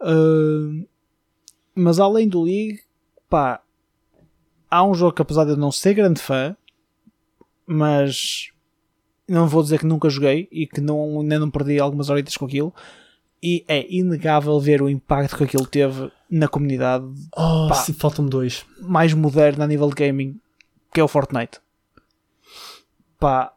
Uh, 0.00 0.86
mas 1.74 1.98
além 1.98 2.28
do 2.28 2.42
League, 2.42 2.80
pá, 3.28 3.60
há 4.70 4.84
um 4.84 4.94
jogo 4.94 5.12
que 5.12 5.22
apesar 5.22 5.44
de 5.44 5.50
eu 5.50 5.56
não 5.56 5.72
ser 5.72 5.94
grande 5.94 6.20
fã, 6.20 6.56
mas 7.66 8.50
não 9.28 9.46
vou 9.46 9.62
dizer 9.62 9.78
que 9.78 9.86
nunca 9.86 10.08
joguei 10.08 10.48
e 10.50 10.66
que 10.66 10.80
não, 10.80 11.22
nem 11.22 11.38
não 11.38 11.50
perdi 11.50 11.78
algumas 11.78 12.08
horitas 12.08 12.36
com 12.36 12.46
aquilo. 12.46 12.74
E 13.40 13.64
é 13.68 13.86
inegável 13.88 14.58
ver 14.58 14.82
o 14.82 14.88
impacto 14.88 15.36
que 15.36 15.44
aquilo 15.44 15.66
teve 15.66 16.10
na 16.28 16.48
comunidade. 16.48 17.04
Oh, 17.36 17.68
faltam-me 17.96 18.30
dois. 18.30 18.64
Mais 18.80 19.12
moderna 19.12 19.64
a 19.64 19.66
nível 19.66 19.88
de 19.88 19.94
gaming, 19.94 20.40
que 20.92 20.98
é 20.98 21.04
o 21.04 21.08
Fortnite. 21.08 21.60
Pá, 23.20 23.52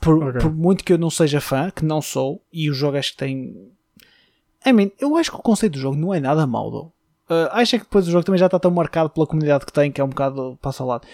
por, 0.00 0.22
okay. 0.22 0.40
por, 0.40 0.54
muito 0.54 0.84
que 0.84 0.92
eu 0.92 0.98
não 0.98 1.10
seja 1.10 1.40
fã, 1.40 1.70
que 1.70 1.84
não 1.84 2.02
sou, 2.02 2.42
e 2.52 2.70
o 2.70 2.74
jogo 2.74 2.98
acho 2.98 3.12
que 3.12 3.18
tem. 3.18 3.72
I 4.66 4.72
mean, 4.72 4.90
eu 4.98 5.16
acho 5.16 5.30
que 5.30 5.36
o 5.36 5.42
conceito 5.42 5.74
do 5.74 5.78
jogo 5.78 5.96
não 5.96 6.12
é 6.12 6.20
nada 6.20 6.46
mau. 6.46 6.92
Uh, 7.28 7.48
acho 7.52 7.72
que 7.78 7.84
depois 7.84 8.08
o 8.08 8.10
jogo 8.10 8.24
também 8.24 8.38
já 8.38 8.46
está 8.46 8.58
tão 8.58 8.70
marcado 8.70 9.10
pela 9.10 9.26
comunidade 9.26 9.66
que 9.66 9.72
tem, 9.72 9.92
que 9.92 10.00
é 10.00 10.04
um 10.04 10.08
bocado 10.08 10.58
passo 10.60 10.82
ao 10.82 10.88
lado. 10.88 11.06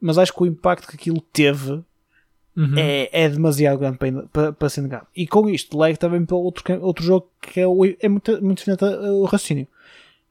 Mas 0.00 0.18
acho 0.18 0.32
que 0.32 0.42
o 0.42 0.46
impacto 0.46 0.86
que 0.86 0.96
aquilo 0.96 1.20
teve 1.32 1.82
uhum. 2.56 2.74
é, 2.76 3.08
é 3.12 3.28
demasiado 3.28 3.78
grande 3.78 3.98
para, 3.98 4.22
para, 4.32 4.52
para 4.52 4.68
ser 4.68 4.82
negado. 4.82 5.06
E 5.14 5.26
com 5.26 5.48
isto, 5.48 5.78
leg 5.78 5.96
também 5.96 6.24
para 6.24 6.36
outro, 6.36 6.64
outro 6.84 7.04
jogo 7.04 7.28
que 7.40 7.60
é, 7.60 7.64
é 8.00 8.08
muito, 8.08 8.42
muito 8.42 8.58
diferente 8.58 8.84
o 8.84 9.24
raciocínio. 9.24 9.66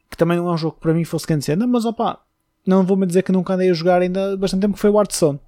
Que 0.10 0.18
também 0.18 0.38
não 0.38 0.50
é 0.50 0.54
um 0.54 0.58
jogo 0.58 0.76
que 0.76 0.82
para 0.82 0.94
mim 0.94 1.04
fosse 1.04 1.26
grande 1.26 1.46
cena, 1.46 1.66
mas 1.66 1.86
opá, 1.86 2.20
não 2.66 2.86
vou-me 2.86 3.06
dizer 3.06 3.24
que 3.24 3.32
nunca 3.32 3.54
andei 3.54 3.70
a 3.70 3.74
jogar 3.74 4.02
ainda 4.02 4.36
bastante 4.38 4.62
tempo, 4.62 4.74
que 4.74 4.80
foi 4.80 4.90
o 4.90 4.98
Hearthstone. 4.98 5.40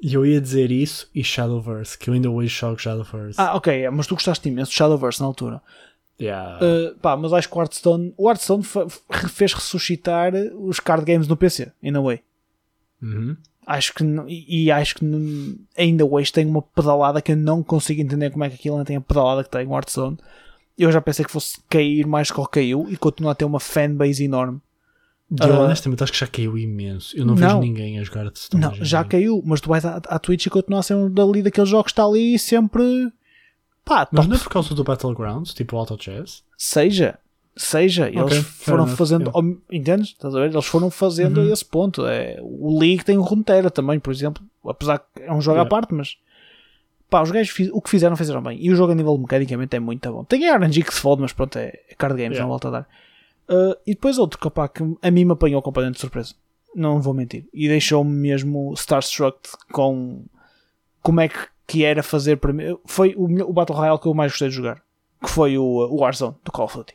E 0.00 0.14
eu 0.14 0.26
ia 0.26 0.40
dizer 0.40 0.70
isso 0.70 1.08
e 1.14 1.24
Shadowverse, 1.24 1.96
que 1.96 2.10
eu 2.10 2.14
ainda 2.14 2.30
hoje 2.30 2.54
jogo 2.54 2.78
Shadowverse. 2.78 3.40
Ah, 3.40 3.56
ok, 3.56 3.88
mas 3.90 4.06
tu 4.06 4.14
gostaste 4.14 4.48
imenso 4.48 4.70
de 4.70 4.76
Shadowverse 4.76 5.20
na 5.20 5.26
altura. 5.26 5.62
Yeah. 6.20 6.58
Uh, 6.64 6.98
pá, 6.98 7.16
mas 7.16 7.32
acho 7.32 7.48
que 7.48 7.56
o 7.56 7.60
Hearthstone, 7.60 8.14
o 8.16 8.28
Hearthstone 8.28 8.62
fez 9.30 9.52
ressuscitar 9.52 10.32
os 10.54 10.80
card 10.80 11.04
games 11.04 11.28
no 11.28 11.36
PC, 11.36 11.72
in 11.82 11.94
a 11.94 12.00
way. 12.00 12.22
Uhum. 13.02 13.36
Acho 13.66 13.94
que 13.94 14.04
e, 14.28 14.70
acho 14.70 14.94
que 14.96 15.66
ainda 15.76 16.06
hoje 16.06 16.32
tem 16.32 16.46
uma 16.46 16.62
pedalada 16.62 17.20
que 17.20 17.32
eu 17.32 17.36
não 17.36 17.62
consigo 17.62 18.00
entender 18.00 18.30
como 18.30 18.44
é 18.44 18.48
que 18.48 18.54
aquilo 18.54 18.76
ainda 18.76 18.86
tem 18.86 18.96
a 18.96 19.00
pedalada 19.00 19.42
que 19.42 19.50
tem 19.50 19.66
o 19.66 19.74
Hearthstone. 19.74 20.16
Eu 20.78 20.92
já 20.92 21.00
pensei 21.00 21.24
que 21.24 21.32
fosse 21.32 21.58
cair 21.68 22.06
mais 22.06 22.30
que 22.30 22.40
caiu 22.48 22.86
e 22.88 22.96
continua 22.96 23.32
a 23.32 23.34
ter 23.34 23.44
uma 23.44 23.58
fanbase 23.58 24.24
enorme. 24.24 24.60
Eu, 25.40 25.54
uh, 25.54 25.60
honestamente 25.62 26.02
acho 26.04 26.12
que 26.12 26.18
já 26.18 26.26
caiu 26.26 26.56
imenso. 26.56 27.16
Eu 27.16 27.26
não, 27.26 27.34
não 27.34 27.40
vejo 27.40 27.60
ninguém 27.60 27.98
a 27.98 28.04
jogar 28.04 28.24
Hearthstone. 28.24 28.62
Não, 28.62 28.74
já 28.74 29.02
caiu, 29.02 29.42
mas 29.44 29.60
tu 29.60 29.68
vais 29.68 29.84
à, 29.84 29.96
à 29.96 30.18
Twitch 30.18 30.46
e 30.46 30.50
continua 30.50 30.80
a 30.80 30.82
ser 30.82 30.94
um 30.94 31.10
dali 31.10 31.42
daqueles 31.42 31.68
jogos 31.68 31.86
que 31.86 31.92
está 31.92 32.04
ali 32.04 32.38
sempre 32.38 33.10
Pá, 33.86 34.08
Mas 34.10 34.26
não 34.26 34.34
é 34.34 34.38
por 34.40 34.48
causa 34.48 34.74
do 34.74 34.82
Battlegrounds, 34.82 35.54
tipo 35.54 35.76
Auto 35.76 35.96
Chess? 35.96 36.42
Seja, 36.58 37.16
seja, 37.56 38.08
eles 38.08 38.24
okay, 38.24 38.42
foram 38.42 38.84
fazendo, 38.88 39.30
yeah. 39.30 39.58
entendes? 39.70 40.08
Estás 40.08 40.34
a 40.34 40.40
ver? 40.40 40.50
Eles 40.50 40.66
foram 40.66 40.90
fazendo 40.90 41.40
uhum. 41.40 41.52
esse 41.52 41.64
ponto. 41.64 42.04
É, 42.04 42.36
o 42.42 42.76
League 42.80 43.04
tem 43.04 43.16
o 43.16 43.22
Runeterra 43.22 43.70
também, 43.70 44.00
por 44.00 44.12
exemplo, 44.12 44.44
apesar 44.66 44.98
que 44.98 45.22
é 45.22 45.32
um 45.32 45.40
jogo 45.40 45.58
yeah. 45.58 45.62
à 45.62 45.70
parte, 45.70 45.94
mas 45.94 46.16
pá, 47.08 47.22
os 47.22 47.30
gajos 47.30 47.54
o 47.72 47.80
que 47.80 47.88
fizeram, 47.88 48.16
fizeram 48.16 48.42
bem. 48.42 48.58
E 48.60 48.72
o 48.72 48.74
jogo 48.74 48.90
a 48.90 48.94
nível 48.96 49.16
mecanicamente 49.16 49.76
é 49.76 49.78
muito 49.78 50.10
bom. 50.10 50.24
Tem 50.24 50.48
a 50.48 50.56
RNG 50.56 50.82
que 50.82 50.92
se 50.92 51.00
fode, 51.00 51.22
mas 51.22 51.32
pronto, 51.32 51.56
é, 51.56 51.66
é 51.88 51.94
card 51.96 52.16
games, 52.16 52.36
yeah. 52.36 52.42
não 52.42 52.48
volta 52.48 52.66
a 52.66 52.70
dar. 52.72 52.88
Uh, 53.48 53.76
e 53.86 53.94
depois 53.94 54.18
outro 54.18 54.38
que, 54.38 54.46
opa, 54.46 54.68
que 54.68 54.82
a 55.00 55.10
mim 55.10 55.24
me 55.24 55.32
apanhou 55.32 55.62
completamente 55.62 55.96
de 55.96 56.00
surpresa. 56.00 56.34
Não 56.74 57.00
vou 57.00 57.14
mentir. 57.14 57.46
E 57.54 57.68
deixou-me 57.68 58.10
mesmo 58.10 58.72
starstruck 58.74 59.38
com 59.72 60.24
como 61.00 61.20
é 61.20 61.28
que 61.28 61.48
que 61.66 61.84
era 61.84 62.02
fazer 62.02 62.36
para 62.36 62.52
mim. 62.52 62.78
Foi 62.84 63.14
o, 63.16 63.24
o 63.24 63.52
Battle 63.52 63.76
Royale 63.76 63.98
que 63.98 64.06
eu 64.06 64.14
mais 64.14 64.32
gostei 64.32 64.48
de 64.48 64.54
jogar. 64.54 64.82
Que 65.22 65.28
foi 65.28 65.58
o, 65.58 65.64
o 65.64 65.96
Warzone 65.96 66.36
do 66.44 66.52
Call 66.52 66.66
of 66.66 66.76
Duty. 66.76 66.94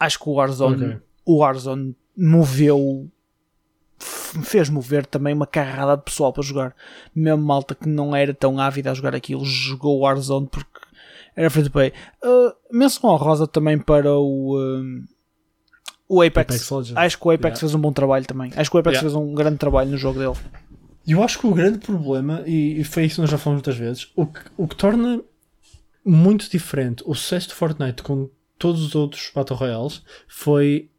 Acho 0.00 0.18
que 0.18 0.28
o 0.28 0.34
Warzone, 0.34 0.84
okay. 0.84 1.00
o 1.24 1.36
Warzone 1.38 1.94
moveu. 2.16 3.10
Fez 3.98 4.68
mover 4.68 5.04
também 5.04 5.34
uma 5.34 5.46
carrada 5.46 5.96
de 5.96 6.04
pessoal 6.04 6.32
para 6.32 6.42
jogar. 6.42 6.76
Mesmo 7.14 7.44
malta 7.44 7.74
que 7.74 7.88
não 7.88 8.14
era 8.14 8.32
tão 8.32 8.60
ávida 8.60 8.90
a 8.90 8.94
jogar 8.94 9.14
aquilo, 9.14 9.44
jogou 9.44 9.98
o 9.98 10.00
Warzone 10.00 10.46
porque 10.46 10.80
era 11.38 11.48
free 11.50 11.62
to 11.62 11.70
play. 11.70 11.92
Uh, 12.24 12.52
menção 12.76 13.10
honrosa 13.10 13.46
também 13.46 13.78
para 13.78 14.12
o. 14.12 14.58
Uh, 14.58 15.04
o 16.08 16.20
Apex. 16.20 16.70
Apex 16.70 16.92
Acho 16.96 17.18
que 17.18 17.28
o 17.28 17.30
Apex 17.30 17.44
yeah. 17.44 17.60
fez 17.60 17.74
um 17.74 17.80
bom 17.80 17.92
trabalho 17.92 18.26
também. 18.26 18.50
Acho 18.56 18.70
que 18.70 18.76
o 18.76 18.80
Apex 18.80 18.96
yeah. 18.96 19.08
fez 19.08 19.14
um 19.14 19.32
grande 19.34 19.58
trabalho 19.58 19.90
no 19.90 19.96
jogo 19.96 20.18
dele. 20.18 20.34
Eu 21.06 21.22
acho 21.22 21.38
que 21.38 21.46
o 21.46 21.54
grande 21.54 21.78
problema, 21.78 22.42
e, 22.44 22.82
foi 22.82 23.04
isso 23.04 23.16
que 23.16 23.20
nós 23.20 23.30
já 23.30 23.38
falamos 23.38 23.62
muitas 23.62 23.76
vezes, 23.76 24.10
o 24.16 24.26
que, 24.26 24.40
o 24.56 24.66
que 24.66 24.76
torna 24.76 25.22
muito 26.04 26.50
diferente 26.50 27.02
o 27.06 27.14
sucesso 27.14 27.48
de 27.48 27.54
Fortnite 27.54 28.02
com 28.02 28.28
todos 28.58 28.82
os 28.82 28.94
outros 28.94 29.30
Battle 29.34 29.58
Royales 29.58 30.02
foi 30.26 30.90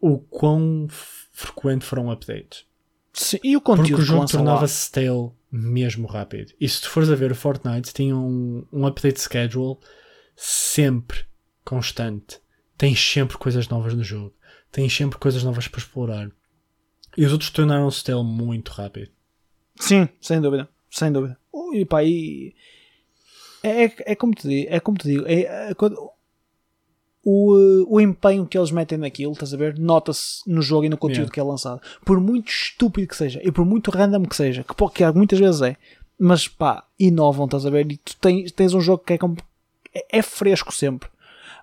o 0.00 0.18
quão 0.18 0.86
frequente 1.32 1.84
foram 1.84 2.10
updates. 2.10 2.64
Sim, 3.12 3.38
e 3.42 3.56
o 3.56 3.60
conteúdo 3.60 3.88
Porque 3.88 4.02
o 4.02 4.04
jogo 4.04 4.26
tornava-se 4.26 4.86
stale 4.86 5.32
mesmo 5.50 6.06
rápido. 6.06 6.52
E 6.60 6.68
se 6.68 6.82
tu 6.82 6.90
fores 6.90 7.10
a 7.10 7.14
ver 7.14 7.32
o 7.32 7.34
Fortnite, 7.34 7.92
tinha 7.92 8.16
um, 8.16 8.66
um 8.72 8.86
update 8.86 9.20
schedule 9.20 9.78
sempre 10.34 11.24
constante. 11.64 12.40
Tens 12.76 13.00
sempre 13.00 13.38
coisas 13.38 13.68
novas 13.68 13.94
no 13.94 14.04
jogo. 14.04 14.34
Tens 14.70 14.94
sempre 14.94 15.18
coisas 15.18 15.42
novas 15.42 15.66
para 15.68 15.80
explorar. 15.80 16.30
E 17.16 17.24
os 17.24 17.32
outros 17.32 17.50
tornaram-se 17.50 17.98
stale 17.98 18.22
muito 18.22 18.70
rápido. 18.72 19.10
Sim, 19.80 20.08
sem 20.20 20.40
dúvida. 20.40 20.68
Sem 20.90 21.10
dúvida. 21.10 21.38
E 21.72 21.84
pá, 21.84 22.04
e... 22.04 22.54
É, 23.62 23.84
é, 23.84 23.94
é, 24.12 24.14
como 24.14 24.34
te 24.34 24.46
digo, 24.46 24.68
é 24.70 24.78
como 24.78 24.96
te 24.98 25.08
digo 25.08 25.24
é, 25.26 25.70
é, 25.70 25.74
o, 27.28 27.56
eh, 27.58 27.84
o 27.88 28.00
empenho 28.00 28.46
que 28.46 28.56
eles 28.56 28.70
metem 28.70 28.96
naquilo, 28.98 29.32
estás 29.32 29.52
a 29.52 29.56
ver? 29.56 29.76
Nota-se 29.76 30.48
no 30.48 30.62
jogo 30.62 30.84
e 30.84 30.88
no 30.88 30.96
conteúdo 30.96 31.22
Yeah. 31.22 31.34
que 31.34 31.40
é 31.40 31.42
lançado. 31.42 31.80
Por 32.04 32.20
muito 32.20 32.48
estúpido 32.48 33.08
que 33.08 33.16
seja 33.16 33.40
e 33.42 33.50
por 33.50 33.64
muito 33.64 33.90
random 33.90 34.22
que 34.22 34.36
seja, 34.36 34.62
que, 34.62 34.72
pô, 34.74 34.88
que 34.88 35.04
muitas 35.10 35.38
vezes 35.40 35.60
é, 35.60 35.76
mas 36.18 36.46
pá, 36.46 36.84
inovam, 36.98 37.46
estás 37.46 37.66
a 37.66 37.70
ver? 37.70 37.90
E 37.90 37.96
tu 37.96 38.16
tens, 38.18 38.52
tens 38.52 38.72
um 38.74 38.80
jogo 38.80 39.02
que 39.04 39.14
é, 39.14 39.18
é, 39.94 40.18
é 40.18 40.22
fresco 40.22 40.72
sempre. 40.72 41.08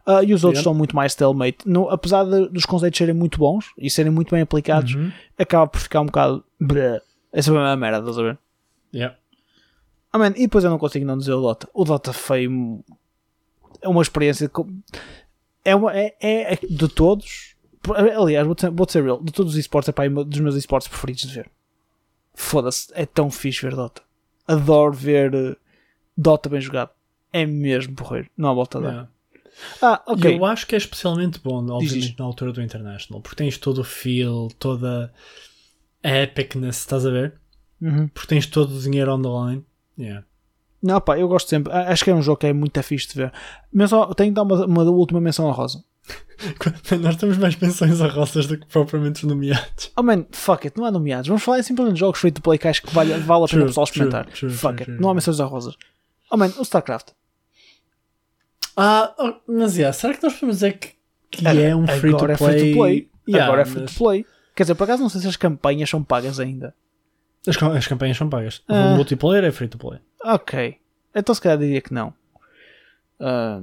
Ah, 0.06 0.22
e 0.22 0.34
os 0.34 0.44
outros 0.44 0.60
Yeah. 0.60 0.64
são 0.64 0.74
muito 0.74 0.94
mais 0.96 1.14
stalemate. 1.14 1.60
No, 1.66 1.90
apesar 1.90 2.26
de- 2.26 2.50
dos 2.50 2.66
conceitos 2.66 2.98
serem 2.98 3.16
muito 3.16 3.40
bons 3.40 3.68
e 3.78 3.90
serem 3.90 4.12
muito 4.12 4.32
bem 4.32 4.42
aplicados, 4.42 4.96
Uhum. 4.96 5.12
acaba 5.40 5.66
por 5.66 5.80
ficar 5.80 6.02
um 6.02 6.08
bocado. 6.08 6.44
bleh. 6.60 7.02
É 7.32 7.40
a 7.40 7.76
merda, 7.78 8.00
estás 8.00 8.18
a 8.20 8.22
ver? 8.22 8.38
Yeah. 8.94 9.16
Ah, 10.12 10.18
man, 10.20 10.34
e 10.36 10.42
depois 10.42 10.64
eu 10.66 10.70
não 10.70 10.78
consigo 10.78 11.06
não 11.06 11.18
dizer 11.18 11.32
o 11.32 11.42
Dota. 11.42 11.70
O 11.74 11.86
Dota 11.86 12.12
foi 12.12 12.50
é 13.82 13.88
uma 13.88 14.02
experiência. 14.02 14.52
É, 15.66 15.76
uma, 15.76 15.96
é, 15.96 16.16
é, 16.20 16.54
é 16.54 16.60
de 16.70 16.88
todos. 16.88 17.56
Aliás, 18.18 18.46
vou-te 18.46 18.70
vou 18.70 18.88
ser 18.90 19.04
real. 19.04 19.22
De 19.22 19.32
todos 19.32 19.54
os 19.54 19.60
esportes, 19.60 19.90
é 19.90 19.92
pá, 19.92 20.06
é 20.06 20.10
um 20.10 20.24
dos 20.24 20.40
meus 20.40 20.56
esportes 20.56 20.88
preferidos 20.88 21.24
de 21.24 21.34
ver. 21.34 21.50
Foda-se, 22.34 22.88
é 22.94 23.06
tão 23.06 23.30
fixe 23.30 23.62
ver 23.62 23.76
Dota. 23.76 24.02
Adoro 24.48 24.94
ver 24.94 25.34
eh, 25.34 25.56
Dota 26.18 26.50
bem 26.50 26.62
jogado. 26.62 26.92
É 27.32 27.46
mesmo 27.46 27.96
porreiro. 27.96 28.30
Não 28.38 28.50
há 28.50 28.54
volta 28.54 28.78
a 28.78 28.82
dar. 28.82 28.90
Yeah. 28.90 29.10
Ah, 29.82 30.04
ok. 30.08 30.36
eu 30.36 30.46
acho 30.46 30.66
que 30.66 30.76
é 30.76 30.78
especialmente 30.78 31.40
bom, 31.40 31.58
obviamente, 31.70 32.08
diz. 32.08 32.18
na 32.18 32.26
altura 32.26 32.52
do 32.52 32.62
International, 32.62 33.22
porque 33.22 33.36
tens 33.36 33.58
todo 33.58 33.82
o 33.82 33.84
feel, 33.84 34.50
toda 34.58 35.14
a 36.04 36.10
epicness, 36.10 36.80
estás 36.80 37.06
a 37.06 37.12
ver? 37.12 37.34
Uhum. 37.82 38.08
Porque 38.08 38.28
tens 38.28 38.48
todo 38.48 38.76
o 38.76 38.80
dinheiro 38.80 39.14
on 39.14 39.22
the 39.22 39.30
line. 39.30 39.66
Yeah. 39.98 40.26
Não, 40.84 41.00
pá, 41.00 41.18
eu 41.18 41.28
gosto 41.30 41.48
sempre. 41.50 41.72
Acho 41.72 42.04
que 42.04 42.12
é 42.12 42.14
um 42.14 42.22
jogo 42.22 42.38
que 42.40 42.48
é 42.48 42.52
muito 42.54 42.84
fixe 42.84 43.08
de 43.08 43.14
ver. 43.16 43.32
Mas 43.72 43.90
só 43.90 44.14
tenho 44.14 44.32
que 44.32 44.36
dar 44.36 44.42
uma, 44.44 44.66
uma 44.66 44.84
última 44.84 45.22
menção 45.22 45.50
à 45.50 45.54
Rosa. 45.54 45.82
Nós 47.00 47.16
temos 47.16 47.38
mais 47.38 47.56
pensões 47.56 48.02
a 48.02 48.08
roças 48.10 48.48
do 48.48 48.58
que 48.58 48.66
propriamente 48.68 49.24
os 49.24 49.30
nomeados. 49.30 49.92
Oh 49.96 50.04
man, 50.04 50.26
fuck 50.32 50.68
it, 50.68 50.78
não 50.78 50.84
há 50.86 50.92
nomeados. 50.92 51.28
Vamos 51.30 51.42
falar 51.42 51.64
simplesmente 51.64 51.94
de 51.96 52.00
jogos 52.02 52.20
free 52.20 52.32
to 52.32 52.42
play 52.42 52.58
que 52.60 52.68
acho 52.68 52.82
que 52.82 52.94
vale, 52.94 53.14
vale 53.20 53.46
a 53.46 53.48
pena 53.48 53.48
True, 53.48 53.64
o 53.64 53.66
pessoal 53.68 53.86
true, 53.88 54.06
experimentar. 54.08 54.26
true, 54.34 54.50
fuck 54.52 54.60
true, 54.76 54.82
it, 54.82 54.86
true. 54.92 55.02
não 55.02 55.10
há 55.10 55.14
menções 55.14 55.40
a 55.40 55.46
rosas. 55.46 55.76
Oh 56.30 56.36
man, 56.36 56.52
o 56.58 56.64
StarCraft. 56.64 57.12
Ah, 58.76 59.14
oh, 59.20 59.34
mas 59.48 59.78
yeah, 59.78 59.94
será 59.94 60.14
que 60.14 60.24
nós 60.24 60.34
podemos 60.34 60.58
dizer 60.58 60.74
que, 60.80 60.90
que 61.32 61.48
Agora- 61.48 61.66
é 61.66 61.76
um 61.76 61.88
free 61.88 62.12
to 62.12 62.18
agora 62.18 62.38
play? 62.38 62.56
é 62.56 62.60
free 62.60 62.72
to 62.72 62.78
play. 62.78 63.10
Yeah, 63.30 63.46
Agora 63.46 63.62
é 63.62 63.66
free 63.66 63.82
mas 63.84 63.94
to 63.94 63.98
play. 64.04 64.26
Quer 64.56 64.64
dizer, 64.64 64.76
por 64.76 64.84
acaso 64.84 65.02
não 65.02 65.10
sei 65.10 65.22
se 65.22 65.28
as 65.28 65.38
campanhas 65.38 65.90
são 65.90 66.04
pagas 66.04 66.40
ainda. 66.40 66.76
As, 67.48 67.62
as 67.62 67.88
campanhas 67.88 68.18
são 68.18 68.30
pagas. 68.30 68.62
Ah. 68.68 68.94
O 68.94 68.96
multiplayer 68.96 69.44
é 69.44 69.52
free 69.52 69.68
to 69.68 69.78
play. 69.78 70.00
Ok. 70.24 70.78
Então 71.16 71.34
se 71.36 71.42
calhar 71.42 71.58
diria 71.58 71.82
que 71.82 71.94
não. 71.94 72.14
Ah, 73.20 73.62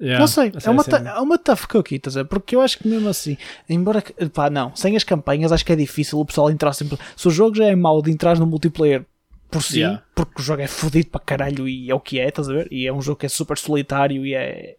Yeah, 0.00 0.18
não 0.18 0.26
sei, 0.26 0.52
essa 0.54 0.68
é 0.68 0.72
uma, 0.72 0.82
é 0.82 1.20
uma 1.20 1.38
tough 1.38 1.66
cookie, 1.68 1.94
estás 1.96 2.16
a 2.16 2.22
ver? 2.24 2.28
Porque 2.28 2.56
eu 2.56 2.60
acho 2.60 2.78
que 2.78 2.86
mesmo 2.88 3.08
assim, 3.08 3.38
embora 3.68 4.02
que, 4.02 4.12
pá, 4.28 4.50
não, 4.50 4.74
sem 4.74 4.96
as 4.96 5.04
campanhas 5.04 5.52
acho 5.52 5.64
que 5.64 5.72
é 5.72 5.76
difícil 5.76 6.18
o 6.18 6.26
pessoal 6.26 6.50
entrar 6.50 6.72
sempre. 6.72 6.98
Se 7.16 7.28
o 7.28 7.30
jogo 7.30 7.56
já 7.56 7.66
é 7.66 7.76
mau 7.76 8.02
de 8.02 8.10
entrar 8.10 8.36
no 8.36 8.44
multiplayer 8.44 9.04
por 9.50 9.62
si, 9.62 9.78
Yeah. 9.78 10.02
porque 10.14 10.42
o 10.42 10.44
jogo 10.44 10.62
é 10.62 10.66
fodido 10.66 11.08
para 11.10 11.20
caralho 11.20 11.68
e 11.68 11.88
é 11.90 11.94
o 11.94 12.00
que 12.00 12.18
é, 12.18 12.28
estás 12.28 12.48
a 12.50 12.52
ver? 12.52 12.68
E 12.72 12.86
é 12.88 12.92
um 12.92 13.00
jogo 13.00 13.18
que 13.20 13.26
é 13.26 13.28
super 13.28 13.56
solitário 13.56 14.26
e 14.26 14.34
é. 14.34 14.76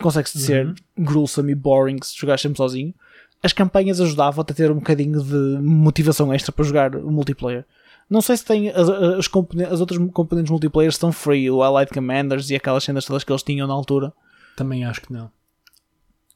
consegue-se 0.00 0.38
ser 0.40 0.66
Uhum. 0.66 0.74
gruesome 1.04 1.52
e 1.52 1.54
boring 1.54 1.98
se 2.02 2.16
jogar 2.18 2.38
sempre 2.38 2.56
sozinho. 2.56 2.94
As 3.42 3.52
campanhas 3.52 4.00
ajudavam-te 4.00 4.52
a 4.52 4.54
ter 4.54 4.70
um 4.70 4.76
bocadinho 4.76 5.22
de 5.22 5.58
motivação 5.62 6.32
extra 6.32 6.50
para 6.50 6.64
jogar 6.64 6.96
o 6.96 7.12
multiplayer. 7.12 7.64
Não 8.08 8.20
sei 8.20 8.36
se 8.36 8.44
tem 8.44 8.68
as, 8.70 8.88
as, 8.88 9.26
componen- 9.28 9.66
as 9.66 9.80
outras 9.80 9.98
componentes 10.12 10.50
multiplayer 10.50 10.88
estão 10.90 11.10
free, 11.10 11.50
o 11.50 11.62
Allied 11.62 11.90
Commanders 11.92 12.50
e 12.50 12.54
aquelas 12.56 12.84
cenas 12.84 13.04
todas 13.04 13.24
que 13.24 13.32
eles 13.32 13.42
tinham 13.42 13.66
na 13.66 13.74
altura. 13.74 14.12
Também 14.56 14.84
acho 14.84 15.00
que 15.02 15.12
não. 15.12 15.30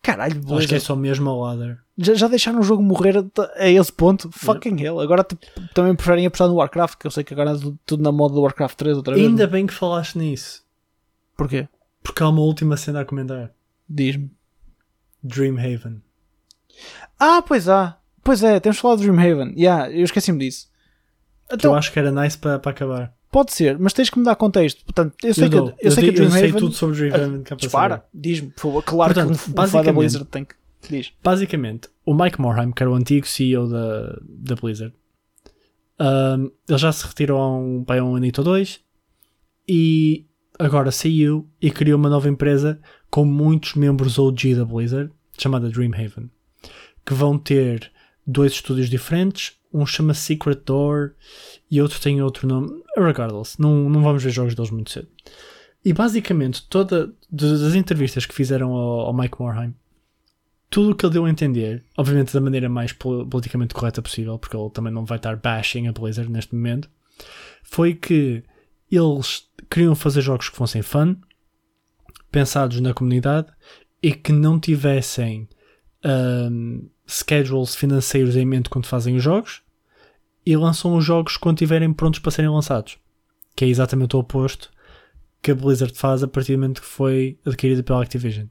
Caralho, 0.02 0.40
Acho 0.56 0.66
que 0.66 0.74
é 0.74 0.80
só 0.80 0.96
mesmo 0.96 1.28
a 1.28 1.36
ladder. 1.48 1.78
já, 1.98 2.14
já 2.14 2.26
deixaram 2.26 2.60
o 2.60 2.62
jogo 2.62 2.82
morrer 2.82 3.18
a, 3.18 3.22
a 3.62 3.68
esse 3.68 3.92
ponto? 3.92 4.30
Fucking 4.32 4.80
hell. 4.82 4.98
Agora 4.98 5.22
tipo, 5.22 5.40
também 5.74 5.94
preferem 5.94 6.24
apostar 6.24 6.48
no 6.48 6.54
Warcraft, 6.54 6.98
que 6.98 7.06
eu 7.06 7.10
sei 7.10 7.22
que 7.22 7.34
agora 7.34 7.50
é 7.50 7.54
tudo, 7.54 7.78
tudo 7.84 8.02
na 8.02 8.10
moda 8.10 8.34
do 8.34 8.40
Warcraft 8.40 8.76
3 8.78 8.96
outra 8.96 9.14
vez. 9.14 9.26
Ainda 9.26 9.46
bem 9.46 9.66
que 9.66 9.74
falaste 9.74 10.16
nisso. 10.16 10.64
Porquê? 11.36 11.68
Porque 12.02 12.22
há 12.22 12.28
uma 12.30 12.40
última 12.40 12.78
cena 12.78 13.02
a 13.02 13.04
comentar. 13.04 13.52
Diz-me. 13.88 14.30
Dreamhaven. 15.22 16.00
Ah, 17.18 17.42
pois 17.46 17.68
há. 17.68 17.98
Pois 18.24 18.42
é, 18.42 18.58
temos 18.58 18.78
falado 18.78 19.00
de 19.00 19.06
Dreamhaven. 19.10 19.52
Yeah, 19.54 19.90
eu 19.92 20.02
esqueci-me 20.04 20.38
disso. 20.38 20.69
Então, 21.52 21.72
eu 21.72 21.76
acho 21.76 21.92
que 21.92 21.98
era 21.98 22.10
nice 22.10 22.36
para 22.38 22.58
para 22.58 22.70
acabar. 22.70 23.14
pode 23.30 23.52
ser, 23.52 23.78
mas 23.78 23.92
tens 23.92 24.08
que 24.10 24.18
me 24.18 24.24
dar 24.24 24.36
contexto. 24.36 24.84
Portanto, 24.84 25.14
eu 25.22 25.34
sei 25.34 25.44
eu 25.46 25.50
que, 25.50 25.56
dou. 25.56 25.74
eu 25.80 25.90
sei 25.90 26.12
que 26.12 26.20
a 26.20 26.24
eu 26.24 26.30
sei 26.30 26.52
tudo 26.52 26.74
sobre 26.74 26.96
Dreamhaven. 26.96 27.42
que 27.42 27.52
é 27.52 27.56
para 27.56 27.56
Dispara, 27.56 28.04
diz-me, 28.14 28.50
por 28.50 28.60
favor. 28.60 28.82
Claro 28.84 29.14
Portanto, 29.14 29.38
que 29.38 29.48
um, 29.48 29.50
um 29.50 29.54
basicamente- 29.54 29.94
Blizzard 29.96 30.28
tem 30.28 30.44
que. 30.44 30.54
Diz. 30.88 31.12
Basicamente, 31.22 31.88
o 32.06 32.14
Mike 32.14 32.40
Morhaime, 32.40 32.72
que 32.72 32.82
era 32.82 32.90
o 32.90 32.94
antigo 32.94 33.26
CEO 33.26 33.68
da, 33.68 34.18
da 34.26 34.54
Blizzard, 34.54 34.94
um, 36.00 36.50
ele 36.68 36.78
já 36.78 36.90
se 36.92 37.06
retirou 37.06 37.38
há 37.40 37.54
um, 37.58 37.84
bem, 37.86 38.00
um 38.00 38.16
anito 38.16 38.40
ou 38.40 38.44
dois 38.46 38.80
e 39.68 40.26
agora 40.58 40.90
saiu 40.90 41.48
e 41.60 41.70
criou 41.70 41.98
uma 41.98 42.08
nova 42.08 42.28
empresa 42.28 42.80
com 43.10 43.24
muitos 43.24 43.74
membros 43.74 44.18
OG 44.18 44.54
da 44.54 44.64
Blizzard, 44.64 45.12
chamada 45.38 45.68
Dreamhaven, 45.68 46.30
que 47.04 47.12
vão 47.14 47.36
ter 47.38 47.90
dois 48.26 48.52
estúdios 48.52 48.88
diferentes, 48.88 49.52
um 49.72 49.86
chama 49.86 50.14
Secret 50.14 50.60
Door 50.64 51.12
e 51.70 51.80
outro 51.80 52.00
tem 52.00 52.20
outro 52.22 52.46
nome. 52.46 52.82
Regardless, 52.96 53.60
não, 53.60 53.88
não 53.88 54.02
vamos 54.02 54.22
ver 54.22 54.30
jogos 54.30 54.54
deles 54.54 54.70
muito 54.70 54.90
cedo. 54.90 55.08
E 55.84 55.92
basicamente, 55.92 56.66
toda 56.68 57.12
das 57.30 57.74
entrevistas 57.74 58.26
que 58.26 58.34
fizeram 58.34 58.72
ao, 58.72 59.00
ao 59.06 59.14
Mike 59.14 59.40
Morhaime, 59.40 59.74
tudo 60.68 60.90
o 60.90 60.94
que 60.94 61.04
ele 61.06 61.12
deu 61.14 61.24
a 61.24 61.30
entender, 61.30 61.84
obviamente 61.96 62.32
da 62.32 62.40
maneira 62.40 62.68
mais 62.68 62.92
pol- 62.92 63.26
politicamente 63.26 63.74
correta 63.74 64.02
possível, 64.02 64.38
porque 64.38 64.56
ele 64.56 64.70
também 64.70 64.92
não 64.92 65.04
vai 65.04 65.16
estar 65.16 65.36
bashing 65.36 65.88
a 65.88 65.92
Blizzard 65.92 66.30
neste 66.30 66.54
momento, 66.54 66.88
foi 67.62 67.94
que 67.94 68.44
eles 68.90 69.48
queriam 69.70 69.94
fazer 69.94 70.20
jogos 70.20 70.48
que 70.48 70.56
fossem 70.56 70.82
fun, 70.82 71.16
pensados 72.30 72.80
na 72.80 72.94
comunidade 72.94 73.48
e 74.02 74.12
que 74.12 74.32
não 74.32 74.60
tivessem 74.60 75.48
um, 76.04 76.88
schedules 77.10 77.74
financeiros 77.74 78.36
em 78.36 78.44
mente 78.44 78.68
quando 78.70 78.86
fazem 78.86 79.16
os 79.16 79.22
jogos 79.22 79.62
e 80.44 80.56
lançam 80.56 80.96
os 80.96 81.04
jogos 81.04 81.36
quando 81.36 81.56
estiverem 81.56 81.92
prontos 81.92 82.20
para 82.20 82.30
serem 82.30 82.50
lançados. 82.50 82.98
Que 83.54 83.64
é 83.64 83.68
exatamente 83.68 84.16
o 84.16 84.20
oposto 84.20 84.70
que 85.42 85.50
a 85.50 85.54
Blizzard 85.54 85.94
faz 85.96 86.22
a 86.22 86.28
partir 86.28 86.52
do 86.52 86.58
momento 86.60 86.80
que 86.80 86.86
foi 86.86 87.38
adquirida 87.44 87.82
pela 87.82 88.02
Activision. 88.02 88.46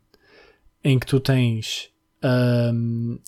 Em 0.83 0.97
que 0.97 1.05
tu 1.05 1.19
tens 1.19 1.89
um, 2.23 3.19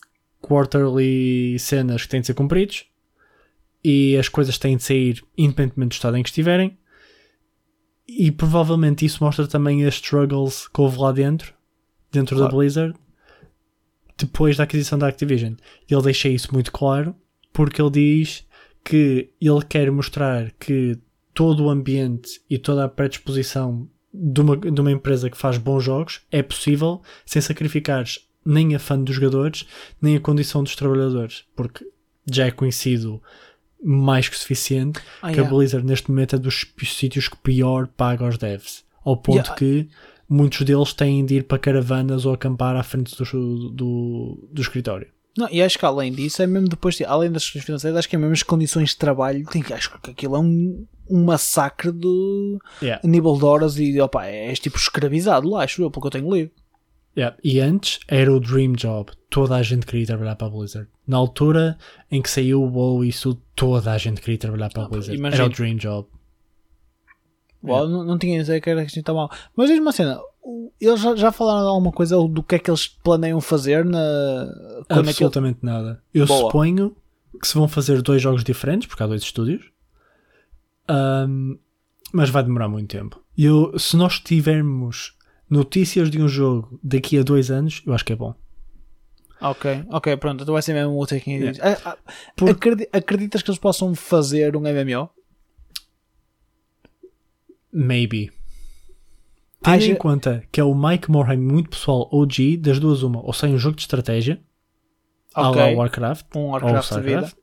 quarterly 0.42 1.58
cenas 1.60 2.04
que 2.04 2.10
têm 2.10 2.22
de 2.22 2.28
ser 2.28 2.34
cumpridos 2.34 2.86
e 3.84 4.18
as 4.18 4.30
coisas 4.30 4.58
têm 4.58 4.78
de 4.78 4.84
sair 4.84 5.24
independentemente 5.38 5.90
do 5.90 5.94
estado 5.94 6.18
em 6.18 6.24
que 6.24 6.30
estiverem. 6.30 6.78
E 8.08 8.32
provavelmente 8.32 9.06
isso 9.06 9.24
mostra 9.24 9.48
também 9.48 9.86
as 9.86 9.96
struggles 9.96 10.68
que 10.68 10.82
houve 10.82 10.98
lá 11.00 11.12
dentro, 11.12 11.54
dentro 12.12 12.36
Claro. 12.36 12.52
da 12.52 12.58
Blizzard, 12.58 13.00
depois 14.26 14.58
da 14.58 14.64
aquisição 14.64 14.98
da 14.98 15.08
Activision. 15.08 15.54
Ele 15.90 16.02
deixa 16.02 16.30
isso 16.30 16.54
muito 16.54 16.72
claro 16.72 17.16
porque 17.54 17.82
ele 17.82 17.92
diz 17.92 18.46
que 18.84 19.30
ele 19.40 19.64
quer 19.68 19.92
mostrar 19.92 20.52
que 20.60 20.98
todo 21.34 21.66
o 21.66 21.70
ambiente 21.70 22.42
e 22.50 22.58
toda 22.58 22.84
a 22.86 22.90
predisposição 22.90 23.88
de 24.14 24.42
uma, 24.42 24.58
de 24.58 24.82
uma 24.82 24.92
empresa 24.92 25.30
que 25.30 25.38
faz 25.38 25.58
bons 25.58 25.84
jogos 25.84 26.22
é 26.32 26.42
possível 26.44 27.02
sem 27.26 27.42
sacrificares 27.42 28.28
nem 28.46 28.76
a 28.76 28.80
fã 28.80 29.00
dos 29.00 29.16
jogadores 29.16 29.66
nem 30.02 30.16
a 30.18 30.20
condição 30.20 30.64
dos 30.64 30.76
trabalhadores, 30.76 31.46
porque 31.56 31.86
já 32.30 32.48
é 32.48 32.52
conhecido 32.52 33.22
mais 33.84 34.28
que 34.28 34.38
suficiente 34.38 35.00
Ah, 35.22 35.32
que 35.32 35.40
a 35.40 35.44
yeah. 35.44 35.50
Blizzard 35.56 35.86
neste 35.86 36.10
momento 36.10 36.36
é 36.36 36.40
dos 36.40 36.66
sítios 36.84 37.28
que 37.28 37.38
pior 37.38 37.88
paga 37.88 38.26
aos 38.26 38.38
devs, 38.38 38.84
ao 39.04 39.16
ponto 39.18 39.38
Yeah. 39.38 39.56
que 39.56 39.90
muitos 40.32 40.62
deles 40.66 40.94
têm 40.94 41.26
de 41.26 41.36
ir 41.36 41.44
para 41.44 41.60
caravanas 41.60 42.26
ou 42.26 42.34
acampar 42.34 42.76
à 42.76 42.84
frente 42.84 43.14
do, 43.16 43.70
do, 43.70 44.50
do 44.52 44.62
escritório. 44.62 45.08
Não, 45.38 45.48
e 45.52 45.62
acho 45.62 45.78
que 45.80 45.86
além 45.86 46.12
disso, 46.12 46.42
é 46.42 46.48
mesmo 46.48 46.68
depois, 46.68 46.96
de- 46.96 47.06
além 47.06 47.32
das 47.32 47.44
questões 47.44 47.66
financeiras, 47.66 48.00
acho 48.00 48.10
que 48.10 48.16
é 48.16 48.20
mesmo 48.20 48.34
as 48.34 48.44
condições 48.44 48.90
de 48.90 48.98
trabalho. 48.98 49.46
Tem, 49.46 49.64
acho 49.74 49.98
que 50.02 50.12
aquilo 50.12 50.36
é 50.36 50.40
um, 50.40 50.86
um 51.10 51.24
massacre 51.24 51.92
de 51.92 52.58
Yeah. 52.82 53.02
nível 53.08 53.38
de 53.38 53.46
horas 53.46 53.78
e 53.80 54.00
opa, 54.02 54.26
és 54.26 54.60
tipo 54.60 54.78
escravizado 54.78 55.50
lá, 55.50 55.64
acho 55.64 55.82
eu, 55.82 55.90
pelo 55.92 56.02
que 56.02 56.08
eu 56.08 56.12
tenho 56.22 56.34
lido. 56.34 56.52
Yeah. 57.18 57.36
E 57.44 57.60
antes 57.60 58.00
era 58.08 58.32
o 58.34 58.40
dream 58.40 58.74
job. 58.74 59.12
Toda 59.30 59.56
a 59.56 59.64
gente 59.64 59.86
queria 59.86 60.06
trabalhar 60.06 60.36
para 60.36 60.48
a 60.48 60.50
Blizzard. 60.50 60.88
Na 61.08 61.18
altura 61.18 61.78
em 62.10 62.22
que 62.22 62.30
saiu 62.30 62.62
o 62.62 62.70
WoW 62.70 63.04
isso, 63.06 63.36
toda 63.56 63.92
a 63.92 63.98
gente 63.98 64.22
queria 64.22 64.38
trabalhar 64.38 64.70
para 64.70 64.84
a 64.84 64.86
Ah, 64.86 64.90
Blizzard. 64.90 65.18
imagina. 65.18 65.44
Era 65.44 65.52
o 65.52 65.54
dream 65.54 65.76
job. 65.78 66.08
Não, 67.64 68.04
não 68.04 68.18
tinha 68.18 68.42
ideia 68.42 68.60
que 68.60 68.70
era 68.70 68.84
isto 68.84 69.00
está 69.00 69.14
mal. 69.14 69.30
Mas 69.56 69.68
diz-me 69.68 69.86
uma 69.86 69.92
cena, 69.92 70.20
eles 70.80 71.00
já, 71.00 71.16
já 71.16 71.32
falaram 71.32 71.68
alguma 71.68 71.92
coisa 71.92 72.16
do 72.18 72.42
que 72.42 72.56
é 72.56 72.60
que 72.60 72.70
eles 72.70 72.88
planeiam 72.88 73.40
fazer 73.40 73.86
na. 73.86 74.48
É 74.90 74.94
que 74.94 75.10
Absolutamente 75.10 75.60
nada. 75.62 76.02
Eu 76.14 76.26
Boa. 76.26 76.40
suponho 76.42 76.96
que 77.40 77.48
se 77.48 77.54
vão 77.54 77.68
fazer 77.68 78.02
dois 78.02 78.22
jogos 78.22 78.44
diferentes, 78.44 78.88
porque 78.88 79.04
há 79.04 79.08
dois 79.08 79.22
estúdios. 79.22 79.72
Ahm, 80.88 81.58
mas 82.12 82.30
vai 82.30 82.44
demorar 82.44 82.68
muito 82.68 82.90
tempo. 82.90 83.22
E 83.38 83.46
Eu, 83.46 83.78
se 83.80 83.96
nós 83.96 84.14
estivermos 84.14 85.16
notícias 85.50 86.10
de 86.10 86.22
um 86.22 86.28
jogo 86.28 86.80
daqui 86.84 87.18
a 87.18 87.24
dois 87.24 87.50
anos, 87.52 87.82
eu 87.86 87.94
acho 87.94 88.04
que 88.04 88.14
é 88.14 88.16
bom. 88.16 88.34
Ok, 89.40 89.84
ok, 89.90 90.18
pronto. 90.18 90.44
Então 90.44 90.54
vai 90.54 90.62
ser 90.62 90.74
mesmo 90.74 91.00
o 91.00 91.06
Taking 91.08 91.48
It 91.48 91.60
Acreditas 92.94 93.42
que 93.42 93.50
eles 93.50 93.60
possam 93.60 93.96
fazer 93.96 94.56
um 94.56 94.62
MMO? 94.62 95.10
Maybe. 97.74 98.32
Tendo 99.64 99.76
Acha- 99.76 99.92
em 99.92 99.96
conta 99.96 100.44
que 100.52 100.60
é 100.60 100.64
o 100.64 100.74
Mike 100.74 101.10
Morhaime 101.12 101.44
muito 101.46 101.70
pessoal 101.70 102.10
OG, 102.12 102.58
das 102.58 102.80
duas 102.80 103.04
uma, 103.04 103.24
ou 103.24 103.32
sai 103.34 103.52
um 103.52 103.58
jogo 103.58 103.76
de 103.76 103.84
estratégia, 103.84 104.42
à 105.36 105.50
Ok. 105.50 105.62
lá 105.62 105.68
Warcraft, 105.78 106.26
Um 106.36 106.40
ou 106.40 106.50
Warcraft. 106.52 106.84
Starcraft, 106.92 107.36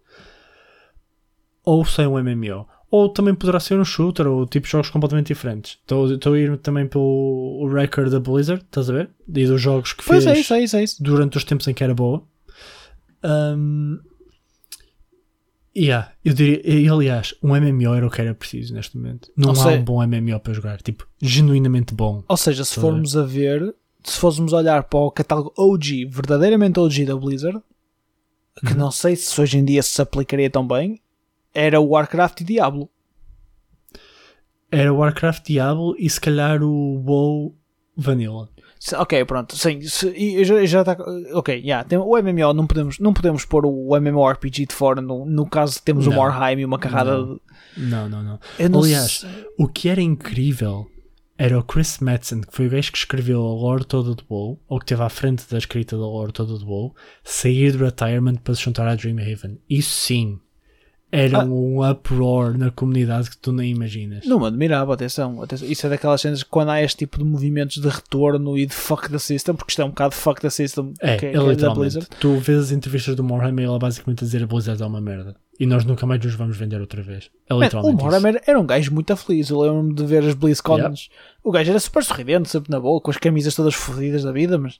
ou 1.65 1.85
sai 1.85 2.07
um 2.07 2.19
MMO. 2.19 2.67
Ou 2.91 3.09
também 3.11 3.35
poderá 3.35 3.61
ser 3.61 3.79
um 3.79 3.85
shooter, 3.85 4.27
ou 4.27 4.47
tipo 4.47 4.67
jogos 4.67 4.89
completamente 4.89 5.27
diferentes. 5.27 5.79
Estou 5.83 6.33
a 6.33 6.39
ir 6.39 6.57
também 6.59 6.87
pelo 6.87 7.69
record 7.71 8.11
da 8.11 8.19
Blizzard, 8.19 8.63
estás 8.65 8.89
a 8.89 8.95
ver? 8.95 9.11
E 9.29 9.47
dos 9.47 9.61
jogos 9.61 9.93
que 9.93 10.03
Pois 10.05 10.25
fez 10.25 10.37
é 10.37 10.41
isso, 10.41 10.55
é 10.55 10.63
isso, 10.63 10.77
é 10.77 10.83
isso. 10.85 11.03
durante 11.03 11.37
os 11.37 11.45
tempos 11.45 11.69
em 11.69 11.75
que 11.75 11.85
era 11.85 11.95
boa. 11.95 12.23
Um, 13.23 13.99
yeah, 15.79 16.13
eu 16.25 16.35
diria, 16.35 16.61
e, 16.69 16.89
aliás, 16.89 17.35
um 17.43 17.55
MMO 17.55 17.95
era 17.95 18.07
o 18.07 18.11
que 18.11 18.21
era 18.21 18.35
preciso 18.35 18.75
neste 18.75 18.97
momento. 18.97 19.31
Não 19.37 19.51
Ou 19.51 19.53
há 19.55 19.65
seja- 19.65 19.79
um 19.79 19.85
bom 19.85 20.03
MMO 20.03 20.41
para 20.41 20.53
jogar, 20.53 20.83
tipo, 20.83 21.07
genuinamente 21.21 21.95
bom. 21.95 22.23
Ou 22.29 22.37
seja, 22.37 22.65
se 22.65 22.75
formos 22.81 23.17
a 23.17 23.23
ver, 23.25 23.75
se 24.05 24.19
fôssemos 24.19 24.53
olhar 24.53 24.85
para 24.85 24.99
o 25.01 25.11
catálogo 25.11 25.53
OG, 25.57 26.07
verdadeiramente 26.07 26.79
OG 26.81 27.05
da 27.07 27.17
Blizzard, 27.17 27.61
que 28.67 28.73
Uhum. 28.73 28.79
não 28.79 28.91
sei 28.91 29.15
se 29.17 29.41
hoje 29.41 29.59
em 29.59 29.65
dia 29.65 29.83
se 29.83 30.01
aplicaria 30.03 30.51
tão 30.51 30.67
bem, 30.67 31.01
era 31.55 31.81
o 31.81 31.89
Warcraft 31.91 32.41
e 32.41 32.45
Diablo. 32.45 32.89
Era 34.71 34.93
Warcraft 34.93 35.47
Diablo 35.47 35.95
e 35.99 36.09
se 36.11 36.21
calhar 36.21 36.63
o 36.63 37.03
WoW 37.07 37.57
Vanilla. 37.97 38.49
Ok, 38.97 39.25
pronto, 39.25 39.57
sim, 39.57 39.81
se, 39.83 40.45
já, 40.45 40.65
já 40.65 40.81
está. 40.81 40.97
Ok, 41.33 41.55
yeah, 41.59 41.83
tem, 41.87 41.99
o 41.99 42.17
MMO 42.23 42.53
não 42.55 42.67
podemos, 42.67 42.99
não 42.99 43.13
podemos 43.13 43.45
pôr 43.45 43.67
o 43.67 43.97
MMORPG 43.97 44.67
de 44.67 44.75
fora 44.75 45.01
no, 45.01 45.25
no 45.27 45.49
caso 45.49 45.83
temos 45.83 46.07
o 46.07 46.11
Não. 46.11 46.17
Morheim 46.17 46.61
e 46.61 46.65
uma 46.65 46.79
carrada 46.79 47.17
Não. 47.19 47.35
de. 47.35 47.41
Não, 47.77 48.09
não, 48.09 48.23
não. 48.23 48.39
Não 48.71 48.81
Aliás, 48.81 49.21
sei- 49.21 49.29
O 49.59 49.67
que 49.69 49.89
era 49.89 50.01
incrível 50.01 50.87
era 51.37 51.59
o 51.59 51.63
Chris 51.63 51.99
Madsen, 52.01 52.41
que 52.41 52.55
foi 52.55 52.67
o 52.67 52.71
gajo 52.71 52.91
que 52.91 52.99
escreveu 52.99 53.41
a 53.41 53.55
lore 53.55 53.85
toda 53.85 54.15
do 54.15 54.25
WoW, 54.29 54.59
ou 54.69 54.79
que 54.79 54.85
esteve 54.85 55.03
à 55.03 55.09
frente 55.09 55.45
da 55.49 55.59
escrita 55.59 55.97
da 55.97 56.03
lore 56.03 56.33
toda 56.33 56.57
do 56.59 56.67
WoW, 56.67 56.95
sair 57.23 57.73
do 57.73 57.85
retirement 57.85 58.37
para 58.37 58.55
se 58.55 58.63
juntar 58.63 58.89
à 58.89 58.95
Dreamhaven. 58.97 59.59
Isso 59.71 59.91
sim, 59.91 60.41
era 61.11 61.41
Ah. 61.41 61.45
um 61.45 61.89
uproar 61.91 62.59
na 62.59 62.71
comunidade 62.71 63.31
que 63.31 63.39
tu 63.39 63.51
nem 63.53 63.71
imaginas. 63.71 64.27
Não 64.27 64.39
me 64.41 64.47
admirava, 64.47 64.93
atenção, 64.93 65.43
atenção. 65.43 65.67
Isso 65.69 65.87
é 65.87 65.91
daquelas 65.91 66.21
cenas 66.21 66.43
que 66.43 66.51
quando 66.51 66.69
há 66.71 66.83
este 66.83 66.99
tipo 66.99 67.19
de 67.19 67.25
movimentos 67.25 67.81
de 67.81 67.89
retorno 67.89 68.59
e 68.59 68.67
de 68.67 68.75
fuck 68.75 69.09
the 69.11 69.19
system, 69.19 69.55
porque 69.55 69.71
isto 69.73 69.81
é 69.81 69.85
um 69.85 69.89
bocado 69.89 70.15
fuck 70.15 70.41
the 70.41 70.51
system 70.51 70.93
É, 71.01 71.17
que, 71.17 71.27
é 71.27 71.31
que 71.31 71.37
é 71.37 71.41
da 71.41 71.47
literalmente. 71.47 71.79
Blizzard. 71.95 72.09
Tu 72.21 72.37
vês 72.39 72.59
as 72.65 72.71
entrevistas 72.73 73.17
do 73.17 73.25
Morhaime 73.25 73.63
e 73.63 73.65
ele 73.65 73.75
é 73.75 73.79
basicamente 73.79 74.23
a 74.23 74.27
dizer 74.27 74.43
a 74.43 74.47
Blizzard 74.47 74.83
é 74.83 74.87
uma 74.87 75.01
merda. 75.01 75.35
E 75.59 75.67
nós 75.67 75.85
nunca 75.85 76.07
mais 76.07 76.23
nos 76.25 76.35
vamos 76.35 76.57
vender 76.57 76.81
outra 76.81 77.03
vez. 77.03 77.31
É 77.49 77.53
Man, 77.55 77.59
o 77.61 77.63
literalmente. 77.65 78.03
Morhaime 78.05 78.41
era, 78.47 78.61
um 78.61 78.67
gajo 78.67 78.93
muito 78.95 79.17
feliz. 79.17 79.51
Eu 79.51 79.61
lembro-me 79.61 79.95
de 79.95 80.05
ver 80.07 80.23
as 80.25 80.35
BlizzCons. 80.35 81.09
O 81.43 81.51
gajo 81.51 81.71
era 81.71 81.81
super 81.81 82.05
sorridente, 82.05 82.49
sempre 82.49 82.71
na 82.71 82.79
boa, 82.79 83.01
com 83.01 83.11
as 83.11 83.17
camisas 83.17 83.55
todas 83.57 83.75
fodidas 83.75 84.23
da 84.23 84.31
vida, 84.31 84.57
mas. 84.59 84.79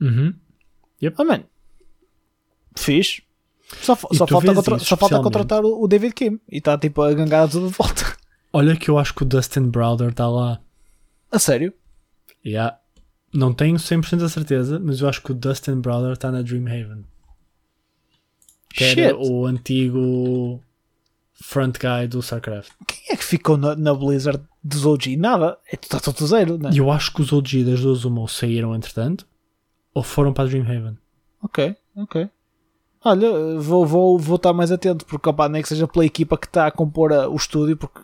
Uhum. 0.00 0.34
Oh, 1.18 1.24
man. 1.24 1.42
Fiz. 2.76 3.22
Só, 3.82 3.94
só, 3.94 4.26
falta, 4.26 4.54
contra- 4.54 4.78
só 4.78 4.96
falta 4.96 5.20
contratar 5.20 5.64
o, 5.64 5.86
David 5.86 6.14
Kim 6.14 6.40
e 6.50 6.58
está 6.58 6.78
tipo 6.78 7.02
a 7.02 7.12
gangar 7.12 7.48
tudo 7.48 7.68
de 7.68 7.74
volta. 7.74 8.16
Olha 8.52 8.74
que 8.76 8.88
eu 8.90 8.98
acho 8.98 9.14
que 9.14 9.22
o 9.22 9.26
Dustin 9.26 9.68
Browder 9.68 10.08
está 10.10 10.26
lá. 10.28 10.60
A 11.30 11.38
sério? 11.38 11.72
Yeah. 12.44 12.78
Não 13.32 13.52
tenho 13.52 13.76
100% 13.76 14.22
a 14.24 14.28
certeza, 14.28 14.80
mas 14.80 15.00
eu 15.00 15.08
acho 15.08 15.22
que 15.22 15.32
o 15.32 15.34
Dustin 15.34 15.80
Browder 15.80 16.12
está 16.12 16.32
na 16.32 16.40
Dreamhaven. 16.40 17.04
Que 18.70 18.84
era 18.84 19.10
Shit. 19.10 19.30
o 19.30 19.44
antigo 19.46 20.62
front 21.34 21.76
guy 21.78 22.08
do 22.08 22.20
StarCraft. 22.20 22.72
Quem 22.86 22.98
é 23.10 23.16
que 23.16 23.24
ficou 23.24 23.56
na, 23.58 23.76
na 23.76 23.94
Blizzard 23.94 24.42
dos 24.64 24.86
OG? 24.86 25.16
Nada. 25.18 25.58
É 25.70 25.74
está 25.74 26.00
tudo 26.00 26.26
zero, 26.26 26.56
né? 26.58 26.70
E 26.72 26.78
eu 26.78 26.90
acho 26.90 27.12
que 27.12 27.20
os 27.20 27.32
OG 27.32 27.64
das 27.64 27.80
duas 27.80 28.04
uma 28.04 28.20
ou 28.22 28.28
saíram 28.28 28.74
entretanto, 28.74 29.26
ou 29.92 30.02
foram 30.02 30.32
para 30.32 30.44
a 30.44 30.46
Dreamhaven. 30.46 30.96
Ok, 31.42 31.76
ok. 31.96 32.28
Olha, 33.04 33.58
vou, 33.60 33.86
vou, 33.86 34.18
vou 34.18 34.36
estar 34.36 34.52
mais 34.52 34.72
atento, 34.72 35.06
porque 35.06 35.28
opa, 35.28 35.48
nem 35.48 35.62
que 35.62 35.68
seja 35.68 35.86
pela 35.86 36.04
equipa 36.04 36.36
que 36.36 36.46
está 36.46 36.66
a 36.66 36.70
compor 36.70 37.12
a- 37.12 37.28
o 37.28 37.36
estúdio, 37.36 37.76
porque 37.76 38.00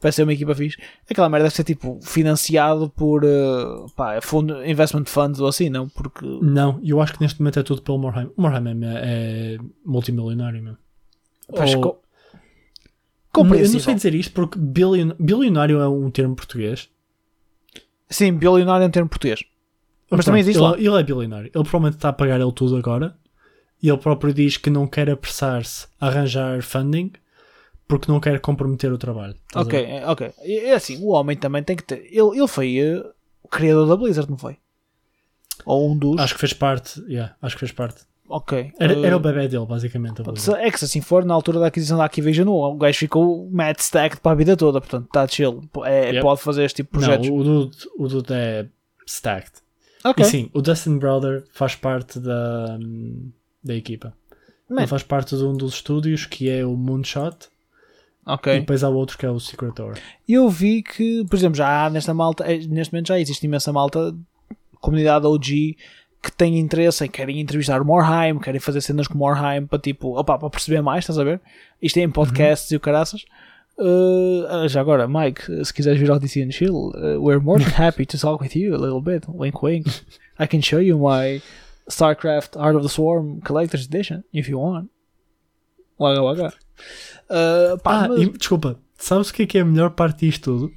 parece 0.00 0.16
ser 0.16 0.22
uma 0.24 0.32
equipa 0.32 0.52
fixe. 0.54 0.78
Aquela 1.08 1.28
merda 1.28 1.44
deve 1.44 1.54
ser 1.54 1.62
tipo 1.64 2.00
financiado 2.02 2.90
por 2.90 3.22
eh, 3.24 3.86
pá, 3.94 4.20
fundo, 4.20 4.64
investment 4.66 5.04
funds 5.06 5.38
ou 5.38 5.46
assim, 5.46 5.68
não? 5.70 5.88
Porque 5.88 6.26
Não, 6.42 6.80
eu 6.82 7.00
acho 7.00 7.12
que 7.14 7.20
neste 7.20 7.40
momento 7.40 7.60
é 7.60 7.62
tudo 7.62 7.82
pelo 7.82 7.98
Morheim. 7.98 8.28
O 8.36 8.42
Morheim 8.42 8.84
é, 8.84 9.54
é 9.54 9.58
multimilionário 9.84 10.60
mesmo. 10.60 10.78
acho 11.56 11.78
Ou- 11.78 11.94
que- 11.94 12.02
eu 13.40 13.44
não 13.44 13.80
sei 13.80 13.94
dizer 13.94 14.14
isto 14.14 14.32
porque 14.32 14.58
bilion- 14.58 15.14
bilionário 15.20 15.78
é 15.80 15.88
um 15.88 16.10
termo 16.10 16.34
português. 16.34 16.88
Sim, 18.10 18.32
bilionário 18.34 18.84
é 18.84 18.88
um 18.88 18.90
termo 18.90 19.08
português. 19.08 19.40
Mas 20.10 20.18
Pronto, 20.18 20.24
também 20.26 20.40
existe 20.40 20.58
ele, 20.60 20.66
lá. 20.68 20.76
ele 20.78 21.00
é 21.00 21.02
bilionário. 21.04 21.46
Ele 21.46 21.52
provavelmente 21.64 21.94
está 21.94 22.10
a 22.10 22.12
pagar 22.12 22.40
ele 22.40 22.52
tudo 22.52 22.76
agora. 22.76 23.16
E 23.82 23.88
ele 23.88 23.98
próprio 23.98 24.32
diz 24.32 24.56
que 24.56 24.70
não 24.70 24.86
quer 24.86 25.10
apressar-se 25.10 25.86
a 26.00 26.06
arranjar 26.06 26.62
funding 26.62 27.12
porque 27.88 28.10
não 28.10 28.20
quer 28.20 28.40
comprometer 28.40 28.92
o 28.92 28.96
trabalho. 28.98 29.34
Ok, 29.54 29.78
é, 29.84 30.06
ok. 30.08 30.30
É 30.44 30.72
assim, 30.72 30.98
o 31.02 31.08
homem 31.08 31.36
também 31.36 31.62
tem 31.62 31.76
que 31.76 31.82
ter. 31.82 31.98
Ele, 32.10 32.38
ele 32.38 32.48
foi 32.48 32.78
eh, 32.78 33.04
o 33.42 33.48
criador 33.48 33.86
da 33.88 33.96
Blizzard, 33.96 34.30
não 34.30 34.38
foi? 34.38 34.56
Ou 35.66 35.90
um 35.90 35.96
dos. 35.98 36.18
Acho 36.20 36.34
que 36.34 36.40
fez 36.40 36.52
parte. 36.52 37.00
yeah, 37.08 37.34
acho 37.42 37.56
que 37.56 37.60
fez 37.60 37.72
parte. 37.72 38.02
ok. 38.28 38.72
Era, 38.78 38.94
Eh, 38.94 39.02
era 39.06 39.16
o 39.16 39.20
bebê 39.20 39.46
dele, 39.48 39.66
basicamente. 39.66 40.22
É 40.58 40.70
que 40.70 40.78
se 40.78 40.84
assim 40.86 41.00
for, 41.02 41.24
na 41.24 41.34
altura 41.34 41.58
da 41.60 41.66
aquisição 41.66 41.98
da 41.98 42.04
Activision, 42.04 42.48
o 42.48 42.74
gajo 42.76 42.98
ficou 42.98 43.50
mad 43.50 43.76
stacked 43.78 44.20
para 44.20 44.32
a 44.32 44.34
vida 44.36 44.56
toda, 44.56 44.80
portanto 44.80 45.06
está 45.06 45.26
chill. 45.28 45.60
É, 45.84 46.12
Yep. 46.12 46.22
Pode 46.22 46.40
fazer 46.40 46.64
este 46.64 46.76
tipo 46.76 46.98
de 46.98 47.04
projetos. 47.04 47.28
Não, 47.28 47.36
o 47.36 47.44
Dude, 47.44 47.76
o 47.98 48.08
Dude 48.08 48.32
é 48.32 48.66
stacked. 49.06 49.60
ok, 50.04 50.24
E 50.24 50.28
sim, 50.28 50.50
o 50.54 50.62
Dustin 50.62 50.96
Brother 50.98 51.44
faz 51.52 51.74
parte 51.74 52.18
da, 52.18 52.78
da 53.62 53.74
equipa. 53.74 54.14
Man, 54.68 54.80
Ele 54.80 54.86
faz 54.86 55.02
parte 55.02 55.36
de 55.36 55.44
um 55.44 55.54
dos 55.54 55.74
estúdios 55.74 56.26
que 56.26 56.48
é 56.48 56.64
o 56.64 56.76
Moonshot. 56.76 57.48
E 58.26 58.30
ok. 58.30 58.60
depois 58.60 58.84
há 58.84 58.88
outro 58.88 59.18
que 59.18 59.26
é 59.26 59.30
o 59.30 59.40
Secret 59.40 59.72
Door. 59.74 59.94
Eu 60.28 60.48
vi 60.48 60.82
que, 60.82 61.24
por 61.28 61.36
exemplo, 61.36 61.56
já 61.56 61.84
há 61.84 61.90
nesta 61.90 62.14
malta, 62.14 62.44
eh, 62.44 62.58
neste 62.68 62.92
momento 62.92 63.08
já 63.08 63.18
existe 63.18 63.44
imensa 63.44 63.72
malta, 63.72 64.14
comunidade 64.80 65.26
OG, 65.26 65.76
que 66.22 66.30
tem 66.30 66.58
interesse 66.58 67.04
em 67.04 67.08
querem 67.08 67.40
entrevistar 67.40 67.82
o 67.82 67.84
Morheim, 67.84 68.38
querem 68.38 68.60
fazer 68.60 68.80
cenas 68.80 69.08
com 69.08 69.14
o 69.14 69.18
Morheim 69.18 69.66
para 69.66 69.78
tipo, 69.78 70.16
opa, 70.16 70.38
para 70.38 70.50
perceber 70.50 70.80
mais, 70.80 71.00
estás 71.00 71.18
a 71.18 71.24
ver? 71.24 71.40
Isto 71.80 71.98
é 71.98 72.02
em 72.02 72.10
podcasts 72.10 72.70
e 72.70 72.76
o 72.76 72.80
caraças. 72.80 73.24
Uh, 73.76 74.68
já 74.68 74.80
agora, 74.80 75.08
Mike, 75.08 75.64
se 75.64 75.74
quiseres 75.74 75.98
vir 75.98 76.10
ao 76.10 76.18
DC 76.18 76.42
and 76.42 76.52
Chill, 76.52 76.92
uh, 76.94 77.18
we're 77.18 77.40
more 77.40 77.62
than 77.62 77.72
happy 77.76 78.06
to 78.06 78.16
talk 78.18 78.42
with 78.42 78.54
you 78.54 78.74
a 78.74 78.78
little 78.78 79.00
bit. 79.00 79.24
Wink, 79.28 79.60
wink. 79.64 79.90
I 80.38 80.46
can 80.46 80.60
show 80.62 80.80
you 80.80 80.98
my 80.98 81.42
StarCraft 81.88 82.54
Heart 82.56 82.76
of 82.76 82.86
the 82.86 82.92
Swarm 82.92 83.40
Collector's 83.40 83.86
Edition 83.86 84.22
if 84.32 84.48
you 84.48 84.58
want. 84.58 84.88
Waga, 85.98 86.22
waga. 86.22 86.54
Uh, 87.30 87.78
pá, 87.82 88.04
Ah, 88.04 88.08
mas- 88.08 88.20
e, 88.22 88.30
desculpa, 88.30 88.78
sabes 88.96 89.30
o 89.30 89.34
que 89.34 89.42
é 89.42 89.46
que 89.46 89.58
é 89.58 89.60
a 89.60 89.64
melhor 89.64 89.90
parte 89.90 90.26
disto 90.26 90.44
tudo? 90.58 90.72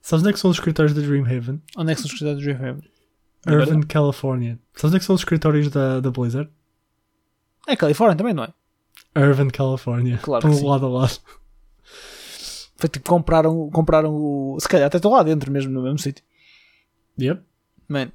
Sabes 0.00 0.22
onde 0.22 0.30
é 0.30 0.32
que 0.32 0.38
são 0.38 0.50
os 0.50 0.56
escritórios 0.56 0.94
da 0.94 1.00
Dreamhaven? 1.00 1.60
onde 1.76 1.92
é 1.92 1.94
que 1.94 2.00
são 2.00 2.06
os 2.06 2.12
escritórios 2.12 2.40
do 2.42 2.44
Dreamhaven? 2.44 2.82
Irvine, 3.48 3.86
California. 3.86 4.58
Sabes 4.74 4.84
onde 4.84 4.96
é 4.96 4.98
que 5.00 5.04
são 5.04 5.14
os 5.14 5.20
escritórios 5.20 5.68
da, 5.70 6.00
da 6.00 6.10
Blizzard? 6.10 6.50
É 7.66 7.74
Califórnia 7.76 8.16
também, 8.16 8.34
não 8.34 8.44
é? 8.44 8.52
Irvine, 9.16 9.50
California. 9.50 10.18
Claro 10.22 10.46
Estão 10.46 10.60
sim. 10.60 10.68
lado 10.68 10.86
a 10.86 10.88
lado. 10.88 11.18
Foi 12.76 12.88
tipo, 12.88 13.08
compraram, 13.08 13.70
compraram 13.70 14.14
o. 14.14 14.58
Se 14.60 14.68
calhar 14.68 14.86
até 14.86 14.98
estou 14.98 15.12
lá 15.12 15.22
dentro 15.22 15.50
mesmo, 15.50 15.72
no 15.72 15.82
mesmo 15.82 15.98
sítio. 15.98 16.22
Yep. 17.18 17.42
Man. 17.88 18.12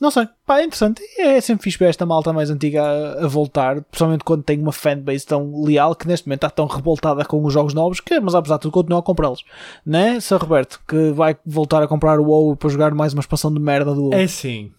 Não 0.00 0.10
sei, 0.10 0.26
pá, 0.46 0.60
é 0.60 0.64
interessante. 0.64 1.02
É 1.18 1.40
sempre 1.40 1.64
fixe 1.64 1.78
ver 1.78 1.90
esta 1.90 2.06
malta 2.06 2.32
mais 2.32 2.48
antiga 2.48 2.82
a, 2.82 3.24
a 3.24 3.28
voltar, 3.28 3.82
principalmente 3.82 4.24
quando 4.24 4.42
tem 4.42 4.58
uma 4.58 4.72
fanbase 4.72 5.26
tão 5.26 5.62
leal 5.62 5.94
que 5.94 6.08
neste 6.08 6.26
momento 6.26 6.38
está 6.38 6.50
tão 6.50 6.66
revoltada 6.66 7.24
com 7.24 7.44
os 7.44 7.52
jogos 7.52 7.74
novos 7.74 8.00
que, 8.00 8.18
mas 8.18 8.34
apesar 8.34 8.56
de 8.56 8.62
tudo, 8.62 8.72
continua 8.72 9.00
a 9.00 9.02
comprá-los. 9.02 9.44
Né, 9.84 10.18
Sr. 10.18 10.38
Roberto? 10.38 10.80
Que 10.88 11.10
vai 11.10 11.36
voltar 11.44 11.82
a 11.82 11.88
comprar 11.88 12.18
o 12.18 12.24
WoW 12.24 12.56
para 12.56 12.70
jogar 12.70 12.94
mais 12.94 13.12
uma 13.12 13.20
expansão 13.20 13.52
de 13.52 13.60
merda 13.60 13.94
do 13.94 14.04
WoW. 14.04 14.14
É 14.14 14.26
sim. 14.26 14.72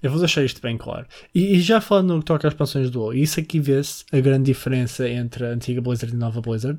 Eu 0.00 0.10
vou 0.10 0.20
deixar 0.20 0.44
isto 0.44 0.62
bem 0.62 0.76
claro. 0.76 1.06
E, 1.34 1.56
e 1.56 1.60
já 1.60 1.80
falando 1.80 2.14
no 2.14 2.20
que 2.20 2.26
toca 2.26 2.46
às 2.46 2.54
expansões 2.54 2.88
do 2.88 3.00
WoW, 3.00 3.14
isso 3.14 3.40
aqui 3.40 3.58
vê-se 3.58 4.04
a 4.12 4.20
grande 4.20 4.44
diferença 4.44 5.08
entre 5.08 5.44
a 5.44 5.48
antiga 5.48 5.80
Blizzard 5.80 6.14
e 6.14 6.16
a 6.16 6.20
nova 6.20 6.40
Blizzard. 6.40 6.78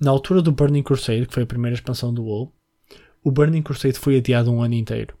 Na 0.00 0.10
altura 0.10 0.40
do 0.40 0.52
Burning 0.52 0.82
Crusade, 0.82 1.26
que 1.26 1.34
foi 1.34 1.42
a 1.42 1.46
primeira 1.46 1.74
expansão 1.74 2.14
do 2.14 2.24
WoW, 2.24 2.50
o 3.22 3.30
Burning 3.30 3.60
Crusade 3.60 3.98
foi 3.98 4.16
adiado 4.16 4.50
um 4.50 4.62
ano 4.62 4.72
inteiro. 4.72 5.14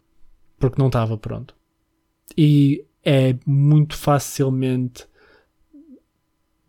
Porque 0.58 0.80
não 0.80 0.86
estava 0.86 1.18
pronto. 1.18 1.54
E 2.36 2.84
é 3.04 3.36
muito 3.46 3.96
facilmente 3.96 5.06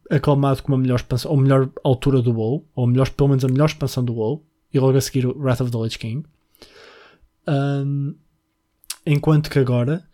aclamado 0.10 0.62
como 0.62 0.76
a 0.76 0.80
melhor 0.80 0.98
expansão, 0.98 1.32
ou 1.32 1.38
melhor 1.38 1.72
altura 1.84 2.22
do 2.22 2.34
WoW, 2.34 2.68
ou 2.76 2.88
melhor, 2.88 3.10
pelo 3.10 3.30
menos 3.30 3.46
a 3.46 3.48
melhor 3.48 3.68
expansão 3.68 4.04
do 4.04 4.14
WoW, 4.14 4.46
e 4.74 4.80
logo 4.80 4.98
a 4.98 5.02
seguir 5.02 5.26
o 5.26 5.38
Wrath 5.38 5.62
of 5.62 5.72
the 5.72 5.78
Lich 5.78 5.98
King. 5.98 6.26
Ahm, 7.48 8.16
enquanto 9.06 9.50
que 9.50 9.60
agora 9.60 10.06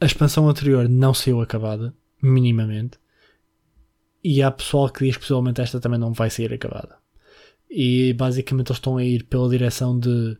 a 0.00 0.06
expansão 0.06 0.48
anterior 0.48 0.88
não 0.88 1.12
saiu 1.12 1.40
acabada, 1.40 1.94
minimamente. 2.22 2.98
E 4.22 4.42
há 4.42 4.50
pessoal 4.50 4.88
que 4.88 5.04
diz 5.04 5.16
que 5.16 5.22
possivelmente 5.22 5.60
esta 5.60 5.80
também 5.80 5.98
não 5.98 6.12
vai 6.12 6.30
sair 6.30 6.52
acabada. 6.52 6.96
E 7.70 8.12
basicamente 8.14 8.68
eles 8.68 8.78
estão 8.78 8.96
a 8.96 9.04
ir 9.04 9.24
pela 9.24 9.48
direção 9.48 9.98
de 9.98 10.36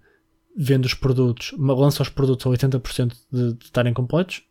vendo 0.61 0.87
os 0.87 0.95
produtos, 0.95 1.55
lança 1.57 2.03
os 2.03 2.09
produtos 2.09 2.45
a 2.45 2.51
80% 2.51 3.13
de, 3.31 3.53
de 3.53 3.65
estarem 3.65 3.95
completos 3.95 4.43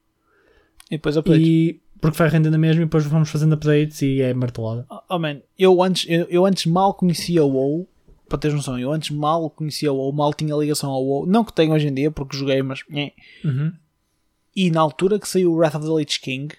E 0.89 0.91
depois 0.91 1.17
updates. 1.17 1.45
e 1.45 1.81
porque 1.99 2.17
vai 2.17 2.29
rendendo 2.29 2.53
a 2.53 2.57
mesma 2.57 2.83
e 2.83 2.85
depois 2.85 3.03
vamos 3.05 3.29
fazendo 3.29 3.53
updates 3.53 4.01
e 4.01 4.21
é 4.21 4.33
martelada. 4.33 4.87
Oh 5.09 5.19
man, 5.19 5.41
eu 5.59 5.83
antes, 5.83 6.05
eu, 6.09 6.25
eu 6.29 6.45
antes 6.45 6.65
mal 6.65 6.93
conhecia 6.93 7.43
o 7.43 7.49
WoW, 7.49 7.89
para 8.29 8.37
teres 8.37 8.55
noção, 8.55 8.79
eu 8.79 8.91
antes 8.91 9.09
mal 9.09 9.49
conhecia 9.49 9.91
o 9.91 9.97
WoW, 9.97 10.13
mal 10.13 10.33
tinha 10.33 10.55
ligação 10.55 10.91
ao 10.91 11.03
WoW, 11.03 11.25
não 11.25 11.43
que 11.43 11.51
tenho 11.51 11.73
hoje 11.73 11.87
em 11.87 11.93
dia 11.93 12.09
porque 12.09 12.37
joguei, 12.37 12.61
mas 12.61 12.83
nhé. 12.89 13.11
e 14.55 14.71
na 14.71 14.79
altura 14.79 15.19
que 15.19 15.27
saiu 15.27 15.51
o 15.51 15.55
Wrath 15.57 15.75
of 15.75 15.85
the 15.85 15.93
Lich 15.93 16.21
King, 16.21 16.55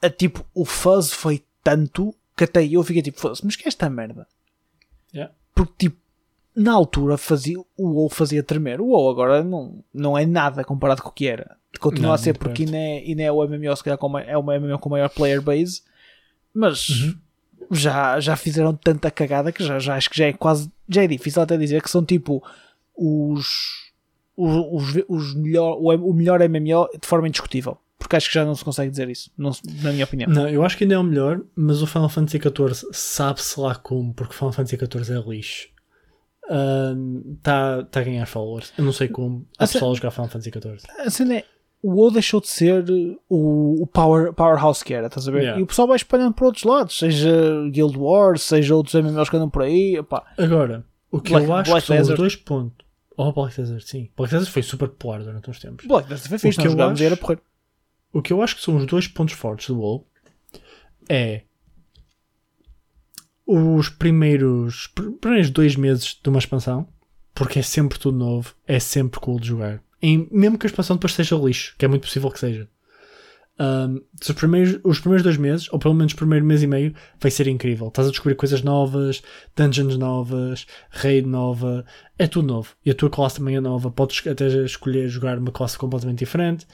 a, 0.00 0.08
tipo, 0.08 0.46
o 0.54 0.64
fuzz 0.64 1.12
foi 1.12 1.42
tanto 1.62 2.14
que 2.36 2.44
até 2.44 2.64
eu 2.66 2.82
fiquei 2.82 3.02
tipo, 3.02 3.20
"Foda-se, 3.20 3.44
mas 3.44 3.54
que 3.56 3.64
é 3.64 3.68
esta 3.68 3.90
merda? 3.90 4.26
Yeah. 5.14 5.34
Porque 5.54 5.74
tipo, 5.78 6.01
na 6.54 6.72
altura 6.72 7.16
fazia, 7.16 7.58
o 7.58 7.88
WoW 7.88 8.08
fazia 8.08 8.42
tremer, 8.42 8.80
o 8.80 8.86
WoW 8.88 9.10
agora 9.10 9.42
não, 9.42 9.82
não 9.92 10.18
é 10.18 10.26
nada 10.26 10.64
comparado 10.64 11.02
com 11.02 11.08
o 11.08 11.12
que 11.12 11.26
era. 11.26 11.56
Continua 11.80 12.08
Não, 12.08 12.14
a 12.14 12.18
ser 12.18 12.36
porque 12.36 12.64
ainda 12.64 12.76
é, 12.76 12.98
ainda 12.98 13.22
é 13.22 13.32
o 13.32 13.42
MMO, 13.48 13.74
se 13.76 13.82
calhar 13.82 13.96
com 13.98 14.18
é 14.18 14.36
o 14.36 14.42
MMO 14.42 14.78
com 14.78 14.90
maior 14.90 15.08
player 15.08 15.40
base, 15.40 15.82
mas 16.52 16.88
Uhum. 16.90 17.14
já, 17.70 18.20
já 18.20 18.36
fizeram 18.36 18.74
tanta 18.74 19.10
cagada 19.10 19.50
que 19.50 19.64
já, 19.64 19.78
já 19.78 19.96
acho 19.96 20.10
que 20.10 20.18
já 20.18 20.26
é 20.26 20.32
quase 20.34 20.70
já 20.88 21.02
é 21.02 21.06
difícil 21.06 21.40
até 21.40 21.56
dizer 21.56 21.80
que 21.82 21.90
são 21.90 22.04
tipo 22.04 22.42
os 22.94 23.90
os, 24.36 24.94
os, 24.94 25.02
os 25.08 25.34
melhor, 25.34 25.76
o, 25.78 26.10
o 26.10 26.12
melhor 26.14 26.40
MMO 26.46 26.88
de 27.00 27.06
forma 27.06 27.26
indiscutível 27.28 27.78
porque 27.98 28.16
acho 28.16 28.28
que 28.28 28.34
já 28.34 28.44
não 28.44 28.54
se 28.54 28.64
consegue 28.64 28.90
dizer 28.90 29.08
isso 29.08 29.30
não 29.38 29.52
na 29.82 29.92
minha 29.92 30.04
opinião 30.04 30.28
Não, 30.28 30.48
eu 30.48 30.62
acho 30.64 30.76
que 30.76 30.84
ainda 30.84 30.96
é 30.96 30.98
o 30.98 31.02
melhor, 31.04 31.40
mas 31.56 31.80
o 31.80 31.86
Final 31.86 32.08
Fantasy 32.10 32.38
XIV 32.38 32.88
sabe-se 32.92 33.58
lá 33.58 33.74
como, 33.74 34.12
porque 34.12 34.34
o 34.34 34.36
Final 34.36 34.52
Fantasy 34.52 34.76
XIV 34.76 35.16
é 35.18 35.28
lixo. 35.30 35.68
Está 37.36 37.82
tá 37.84 38.00
a 38.00 38.02
ganhar 38.02 38.26
followers. 38.26 38.72
Eu 38.76 38.84
não 38.84 38.92
sei 38.92 39.08
como. 39.08 39.46
Há 39.58 39.66
pessoal 39.66 39.92
a 39.92 39.94
jogar 39.94 40.10
Final 40.10 40.28
Fantasy 40.28 40.50
XIV. 40.50 40.78
a 40.98 41.10
cena 41.10 41.36
é 41.38 41.44
o 41.82 41.90
WoW 41.94 42.12
deixou 42.12 42.40
de 42.40 42.46
ser 42.48 42.84
o, 43.28 43.82
o 43.82 43.86
power, 43.88 44.32
powerhouse 44.32 44.84
que 44.84 44.94
era, 44.94 45.08
estás 45.08 45.26
a 45.26 45.32
ver? 45.32 45.42
Yeah. 45.42 45.58
E 45.60 45.62
o 45.64 45.66
pessoal 45.66 45.88
vai 45.88 45.96
espalhando 45.96 46.32
para 46.32 46.46
outros 46.46 46.62
lados, 46.62 46.96
seja 46.96 47.32
Guild 47.72 47.98
Wars, 47.98 48.42
seja 48.42 48.74
outros 48.76 48.94
MMOs 48.94 49.28
que 49.28 49.36
andam 49.36 49.50
por 49.50 49.62
aí. 49.62 49.96
Epá. 49.96 50.22
Agora, 50.38 50.84
o 51.10 51.20
que 51.20 51.30
Black- 51.32 51.46
eu 51.48 51.54
acho 51.54 51.70
Black 51.72 51.82
que 51.82 51.86
são 51.88 51.96
Desert. 51.96 52.12
os 52.14 52.18
dois 52.20 52.36
pontos. 52.36 52.86
Oh, 53.16 53.32
Black 53.32 53.56
Desert, 53.56 53.82
sim. 53.84 54.08
Black 54.16 54.32
Desert 54.32 54.50
foi 54.52 54.62
super 54.62 54.88
popular 54.88 55.24
durante 55.24 55.50
uns 55.50 55.58
tempos. 55.58 55.84
Black 55.86 56.08
Desert 56.08 56.28
foi 56.28 56.38
fixe, 56.38 56.58
O 56.60 56.62
que 56.62 56.68
eu 56.68 56.88
acho- 56.88 57.02
era 57.02 57.16
porreiro. 57.16 57.42
O 58.12 58.22
que 58.22 58.32
eu 58.32 58.40
acho 58.42 58.54
que 58.56 58.62
são 58.62 58.76
os 58.76 58.86
dois 58.86 59.08
pontos 59.08 59.34
fortes 59.34 59.66
do 59.68 59.80
WoW 59.80 60.06
é 61.08 61.42
os 63.52 63.88
primeiros, 63.88 64.86
pr- 64.88 65.10
primeiros 65.20 65.50
dois 65.50 65.76
meses 65.76 66.18
de 66.22 66.28
uma 66.28 66.38
expansão, 66.38 66.88
porque 67.34 67.58
é 67.58 67.62
sempre 67.62 67.98
tudo 67.98 68.18
novo, 68.18 68.54
é 68.66 68.78
sempre 68.78 69.20
cool 69.20 69.38
de 69.38 69.48
jogar. 69.48 69.82
Mesmo 70.02 70.58
que 70.58 70.66
a 70.66 70.68
expansão 70.68 70.96
depois 70.96 71.12
seja 71.12 71.36
lixo, 71.36 71.74
que 71.78 71.84
é 71.84 71.88
muito 71.88 72.02
possível 72.02 72.30
que 72.30 72.38
seja. 72.38 72.68
Um, 73.60 74.00
os, 74.20 74.32
primeiros, 74.32 74.80
os 74.82 74.98
primeiros 74.98 75.22
dois 75.22 75.36
meses, 75.36 75.68
ou 75.72 75.78
pelo 75.78 75.94
menos 75.94 76.12
o 76.12 76.16
primeiro 76.16 76.44
mês 76.44 76.62
e 76.62 76.66
meio, 76.66 76.94
vai 77.20 77.30
ser 77.30 77.46
incrível. 77.46 77.88
Estás 77.88 78.08
a 78.08 78.10
descobrir 78.10 78.34
coisas 78.34 78.62
novas, 78.62 79.22
dungeons 79.54 79.96
novas, 79.96 80.66
raid 80.90 81.28
nova, 81.28 81.84
é 82.18 82.26
tudo 82.26 82.48
novo. 82.48 82.74
E 82.84 82.90
a 82.90 82.94
tua 82.94 83.10
classe 83.10 83.36
também 83.36 83.54
é 83.54 83.60
nova. 83.60 83.90
Podes 83.90 84.26
até 84.26 84.46
escolher 84.64 85.08
jogar 85.08 85.38
uma 85.38 85.52
classe 85.52 85.78
completamente 85.78 86.18
diferente. 86.20 86.66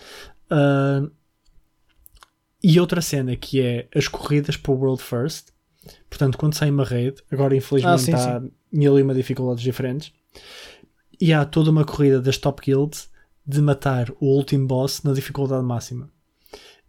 Um, 0.50 1.10
e 2.62 2.80
outra 2.80 3.02
cena 3.02 3.36
que 3.36 3.60
é 3.60 3.88
as 3.94 4.08
corridas 4.08 4.56
para 4.56 4.72
o 4.72 4.76
World 4.76 5.02
First. 5.02 5.48
Portanto, 6.08 6.36
quando 6.38 6.54
sai 6.54 6.70
uma 6.70 6.84
raid, 6.84 7.16
agora 7.30 7.56
infelizmente 7.56 7.92
Ah, 7.92 7.98
sim, 7.98 8.12
há 8.14 8.42
mil 8.72 8.98
e 8.98 9.02
uma 9.02 9.14
dificuldades 9.14 9.62
diferentes. 9.62 10.12
E 11.20 11.32
há 11.32 11.44
toda 11.44 11.70
uma 11.70 11.84
corrida 11.84 12.20
das 12.20 12.38
top 12.38 12.62
guilds 12.62 13.10
de 13.46 13.60
matar 13.60 14.10
o 14.20 14.26
último 14.26 14.66
boss 14.66 15.02
na 15.02 15.12
dificuldade 15.12 15.64
máxima. 15.64 16.10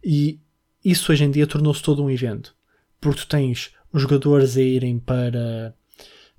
E 0.04 0.40
isso 0.84 1.10
hoje 1.12 1.24
em 1.24 1.30
dia 1.30 1.46
tornou-se 1.46 1.82
todo 1.82 2.02
um 2.02 2.10
evento. 2.10 2.54
Porque 3.00 3.20
tu 3.20 3.26
tens 3.28 3.72
os 3.92 4.02
jogadores 4.02 4.56
a 4.56 4.62
irem 4.62 4.98
para, 4.98 5.74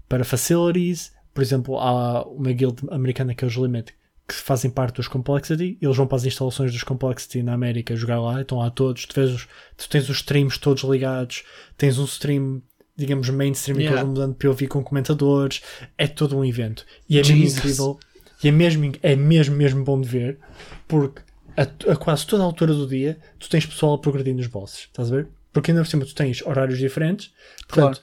para 0.07 0.23
facilities, 0.23 1.11
por 1.33 1.41
exemplo, 1.41 1.79
há 1.79 2.23
uma 2.27 2.51
guild 2.51 2.81
americana 2.89 3.33
que 3.33 3.43
é 3.43 3.47
os 3.47 3.55
Limit, 3.55 3.93
que 4.35 4.43
fazem 4.43 4.71
parte 4.71 4.95
dos 4.95 5.07
Complexity, 5.07 5.77
eles 5.81 5.97
vão 5.97 6.07
para 6.07 6.17
as 6.17 6.25
instalações 6.25 6.71
dos 6.71 6.83
Complexity 6.83 7.43
na 7.43 7.53
América 7.53 7.95
jogar 7.95 8.19
lá, 8.19 8.41
estão 8.41 8.59
lá 8.59 8.69
todos, 8.69 9.05
tu, 9.05 9.19
os, 9.21 9.47
tu 9.77 9.89
tens 9.89 10.09
os 10.09 10.17
streams 10.17 10.57
todos 10.59 10.83
ligados, 10.83 11.43
tens 11.77 11.97
um 11.97 12.05
stream, 12.05 12.61
digamos, 12.95 13.29
mainstream, 13.29 13.79
Yeah. 13.79 14.01
vão 14.01 14.09
mudando 14.11 14.31
de 14.33 14.37
POV 14.37 14.67
com 14.67 14.83
comentadores, 14.83 15.61
é 15.97 16.07
todo 16.07 16.37
um 16.37 16.45
evento. 16.45 16.85
E 17.09 17.17
é 17.19 17.21
mesmo 17.21 17.57
incrível, 17.59 17.99
e 18.43 18.47
é 18.47 18.51
mesmo, 18.51 18.91
é 19.01 19.15
mesmo, 19.15 19.55
mesmo 19.55 19.83
bom 19.83 19.99
de 19.99 20.07
ver, 20.07 20.39
porque 20.87 21.21
a, 21.57 21.63
a 21.91 21.95
quase 21.95 22.25
toda 22.25 22.43
a 22.43 22.45
altura 22.45 22.73
do 22.73 22.87
dia 22.87 23.19
tu 23.37 23.49
tens 23.49 23.65
pessoal 23.65 23.93
a 23.93 23.97
progredir 23.97 24.33
nos 24.35 24.47
bosses, 24.47 24.81
estás 24.81 25.11
a 25.11 25.15
ver? 25.17 25.27
Porque 25.51 25.71
ainda 25.71 25.83
por 25.83 25.89
cima 25.89 26.05
tu 26.05 26.15
tens 26.15 26.41
horários 26.43 26.79
diferentes, 26.79 27.33
portanto, 27.67 28.01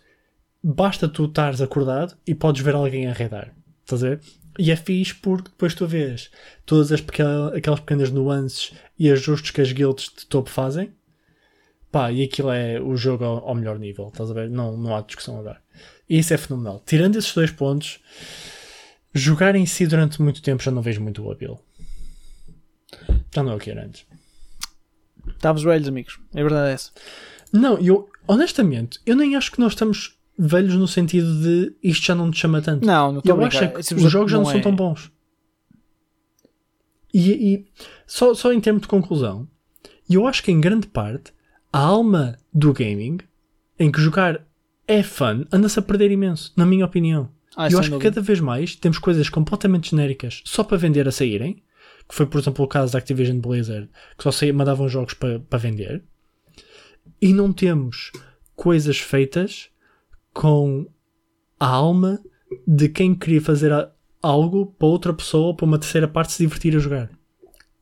basta 0.63 1.09
tu 1.09 1.25
estares 1.25 1.61
acordado 1.61 2.17
e 2.27 2.35
podes 2.35 2.61
ver 2.63 2.75
alguém 2.75 3.07
a 3.07 3.13
redar, 3.13 3.55
estás 3.83 4.05
a 4.05 4.09
ver? 4.11 4.21
E 4.59 4.73
é 4.73 4.77
fixe 4.77 5.15
porque 5.15 5.51
depois 5.51 5.73
tu 5.73 5.87
vês 5.87 6.31
todas 6.67 6.91
as 6.91 7.01
pequenas, 7.01 7.55
aquelas 7.55 7.79
pequenas 7.79 8.11
nuances 8.11 8.73
e 8.99 9.09
ajustes 9.11 9.53
que 9.53 9.61
as 9.61 9.71
guilds 9.71 10.13
de 10.17 10.27
topo 10.27 10.51
fazem, 10.51 10.93
pá, 11.93 12.11
e 12.11 12.25
aquilo 12.25 12.51
é 12.51 12.81
o 12.81 12.97
jogo 12.97 13.25
ao, 13.25 13.49
ao 13.49 13.55
melhor 13.55 13.79
nível, 13.79 14.09
estás 14.09 14.31
a 14.31 14.35
ver? 14.35 14.51
Não, 14.51 14.77
não 14.77 14.97
há 14.97 15.01
discussão 15.01 15.39
a 15.39 15.43
dar. 15.43 15.63
E 16.09 16.19
isso 16.19 16.35
é 16.35 16.37
fenomenal. 16.37 16.83
Tirando 16.85 17.17
esses 17.17 17.33
dois 17.33 17.53
pontos, 17.53 18.01
jogar 19.15 19.55
em 19.55 19.65
si 19.65 19.87
durante 19.87 20.21
muito 20.21 20.43
tempo 20.43 20.63
já 20.63 20.73
não 20.73 20.83
vejo 20.83 21.01
muito 21.01 21.23
o 21.23 21.31
apelo. 21.31 21.63
Já 23.33 23.43
não 23.43 23.53
é 23.53 23.55
o 23.55 23.59
que 23.59 23.71
era 23.71 23.85
antes. 23.85 24.05
Estávamos 25.29 25.63
velhos, 25.63 25.87
amigos. 25.87 26.19
A 26.35 26.43
verdade 26.43 26.71
é 26.71 26.73
essa. 26.73 26.91
Não, 27.53 27.79
eu, 27.79 28.09
honestamente, 28.27 28.99
eu 29.07 29.15
nem 29.15 29.37
acho 29.37 29.53
que 29.53 29.61
nós 29.61 29.73
estamos 29.73 30.18
velhos 30.39 30.75
no 30.75 30.87
sentido 30.87 31.43
de 31.43 31.75
isto 31.83 32.07
já 32.07 32.15
não 32.15 32.27
nos 32.29 32.39
chama 32.39 32.63
tanto. 32.63 32.87
Não, 32.87 33.13
não 33.13 33.23
eu 33.25 33.45
acho 33.45 33.65
é 33.65 33.69
que 33.69 33.95
os 33.95 34.11
jogos 34.11 34.31
já 34.31 34.39
não, 34.39 34.49
é- 34.49 34.53
são 34.53 34.61
tão 34.61 34.77
bons. 34.77 35.11
E, 37.13 37.33
e 37.33 37.67
só, 38.07 38.35
só 38.35 38.53
em 38.53 38.61
termos 38.61 38.83
de 38.83 38.89
conclusão, 38.89 39.49
eu 40.09 40.27
acho 40.27 40.43
que 40.43 40.53
em 40.53 40.61
grande 40.61 40.87
parte 40.87 41.33
a 41.73 41.81
alma 41.81 42.39
do 42.53 42.73
gaming, 42.73 43.19
em 43.79 43.91
que 43.91 44.01
jogar 44.01 44.47
é 44.87 45.03
fun, 45.03 45.45
anda-se 45.53 45.79
a 45.79 45.83
perder 45.83 46.11
imenso, 46.11 46.53
na 46.57 46.65
minha 46.65 46.85
opinião. 46.85 47.31
Ah, 47.57 47.69
eu 47.69 47.79
acho 47.79 47.91
que 47.91 47.99
cada 47.99 48.21
vez 48.21 48.41
mais 48.41 48.77
temos 48.77 48.99
coisas 48.99 49.29
completamente 49.29 49.91
genéricas 49.91 50.43
só 50.45 50.63
para 50.63 50.77
vender 50.77 51.09
a 51.09 51.13
saírem, 51.13 51.63
que 52.09 52.15
foi 52.15 52.25
por 52.25 52.41
exemplo 52.41 52.65
o 52.65 52.69
caso 52.69 52.93
da 52.93 52.99
Activision 52.99 53.39
Blizzard, 53.41 53.89
que 54.17 54.23
só 54.23 54.31
saía, 54.31 54.55
mandavam 54.55 54.89
jogos 54.89 55.15
para, 55.15 55.41
para 55.41 55.59
vender, 55.59 56.05
e 57.21 57.33
não 57.33 57.53
temos 57.53 58.13
coisas 58.55 58.99
feitas 58.99 59.71
com 60.33 60.87
a 61.59 61.67
alma 61.67 62.21
de 62.67 62.89
quem 62.89 63.15
queria 63.15 63.41
fazer 63.41 63.73
algo 64.23 64.67
para 64.79 64.89
outra 64.89 65.13
pessoa, 65.13 65.55
para 65.55 65.67
uma 65.67 65.79
terceira 65.79 66.09
parte 66.09 66.33
se 66.33 66.43
divertir 66.43 66.75
a 66.77 66.79
jogar. 66.79 67.11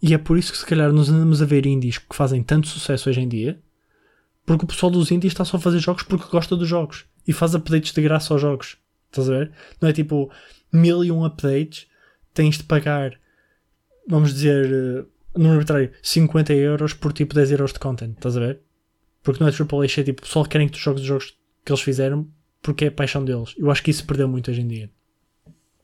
E 0.03 0.15
é 0.15 0.19
por 0.19 0.39
isso 0.39 0.53
que 0.53 0.59
se 0.59 0.67
calhar 0.67 0.93
nos 0.93 1.09
andamos 1.09 1.41
a 1.41 1.47
ver 1.47 1.67
indies 1.67 1.99
que 1.99 2.15
fazem 2.15 2.43
tanto 2.43 2.69
sucesso 2.69 3.09
hoje 3.09 3.21
em 3.21 3.29
dia, 3.29 3.61
porque 4.45 4.65
o 4.65 4.69
pessoal 4.69 4.91
dos 4.91 5.11
indies 5.11 5.33
está 5.33 5.45
só 5.45 5.57
a 5.57 5.61
fazer 5.61 5.81
jogos 5.81 6.03
porque 6.03 6.31
gosta 6.31 6.57
dos 6.57 6.69
jogos 6.69 7.07
e 7.27 7.33
faz 7.33 7.55
updates 7.55 7.93
de 7.93 8.03
graça 8.03 8.33
aos 8.33 8.41
jogos. 8.41 8.77
Estás 9.11 9.29
a 9.29 9.33
ver? 9.33 9.53
Não 9.81 9.89
é 9.89 9.93
tipo 9.93 10.31
mil 10.73 11.03
e 11.03 11.11
um 11.11 11.25
updates, 11.25 11.87
tens 12.35 12.59
de 12.59 12.65
pagar, 12.65 13.19
vamos 14.07 14.35
dizer, 14.35 14.73
eh, 14.73 15.05
no 15.37 15.51
arbitrário, 15.51 15.91
50 16.03 16.55
euros 16.55 16.93
por 16.93 17.13
tipo 17.13 17.35
10 17.35 17.51
euros 17.53 17.73
de 17.73 17.79
content. 17.79 18.13
Estás 18.13 18.37
a 18.37 18.41
ver? 18.41 18.61
Porque 19.23 19.43
não 19.43 19.49
é 19.49 19.53
AAA, 19.53 19.87
é 19.87 20.05
tipo, 20.05 20.23
pessoal 20.23 20.45
querem 20.45 20.69
que 20.69 20.75
tu 20.75 20.79
jogues 20.79 21.03
os 21.03 21.09
jogos 21.09 21.37
que 21.67 21.73
eles 21.73 21.83
fizeram 21.83 22.27
porque 22.63 22.87
é 22.87 22.89
a 22.89 22.93
paixão 22.93 23.25
deles. 23.25 23.55
Eu 23.59 23.71
acho 23.71 23.83
que 23.83 23.91
isso 23.91 24.01
se 24.01 24.07
perdeu 24.07 24.29
muito 24.29 24.51
hoje 24.51 24.63
em 24.63 24.69
dia. 24.69 24.91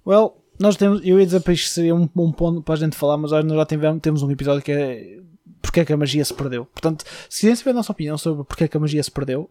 Well, 0.06 0.42
nós 0.58 0.76
temos, 0.76 1.00
eu 1.04 1.18
ia 1.18 1.26
dizer 1.26 1.40
para 1.40 1.52
isto 1.52 1.68
seria 1.68 1.94
um 1.94 2.08
bom 2.12 2.30
ponto 2.30 2.62
para 2.62 2.74
a 2.74 2.78
gente 2.78 2.96
falar, 2.96 3.16
mas 3.16 3.32
nós 3.32 3.52
já 3.52 3.66
tivemos, 3.66 4.00
temos 4.00 4.22
um 4.22 4.30
episódio 4.30 4.62
que 4.62 4.72
é 4.72 5.20
porque 5.60 5.80
é 5.80 5.84
que 5.84 5.92
a 5.92 5.96
magia 5.96 6.24
se 6.24 6.34
perdeu. 6.34 6.66
Portanto, 6.66 7.04
se 7.28 7.40
quiserem 7.40 7.56
saber 7.56 7.70
a 7.70 7.74
nossa 7.74 7.92
opinião 7.92 8.16
sobre 8.16 8.44
porque 8.44 8.64
é 8.64 8.68
que 8.68 8.76
a 8.76 8.80
magia 8.80 9.02
se 9.02 9.10
perdeu, 9.10 9.50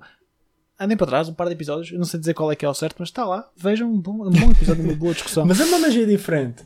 andem 0.80 0.98
para 0.98 1.08
trás, 1.08 1.30
um 1.30 1.34
par 1.34 1.48
de 1.48 1.54
episódios. 1.54 1.92
Eu 1.92 1.98
não 1.98 2.06
sei 2.06 2.20
dizer 2.20 2.34
qual 2.34 2.52
é 2.52 2.56
que 2.56 2.66
é 2.66 2.70
o 2.70 2.74
certo, 2.74 2.96
mas 3.00 3.10
está 3.10 3.26
lá. 3.26 3.50
Vejam 3.56 3.92
um 3.92 4.00
bom, 4.00 4.28
um 4.28 4.32
bom 4.32 4.52
episódio, 4.52 4.84
uma 4.84 4.96
boa 4.96 5.14
discussão. 5.14 5.46
Mas 5.48 5.60
é 5.60 5.66
uma 5.66 5.80
magia 5.80 6.06
diferente. 6.06 6.64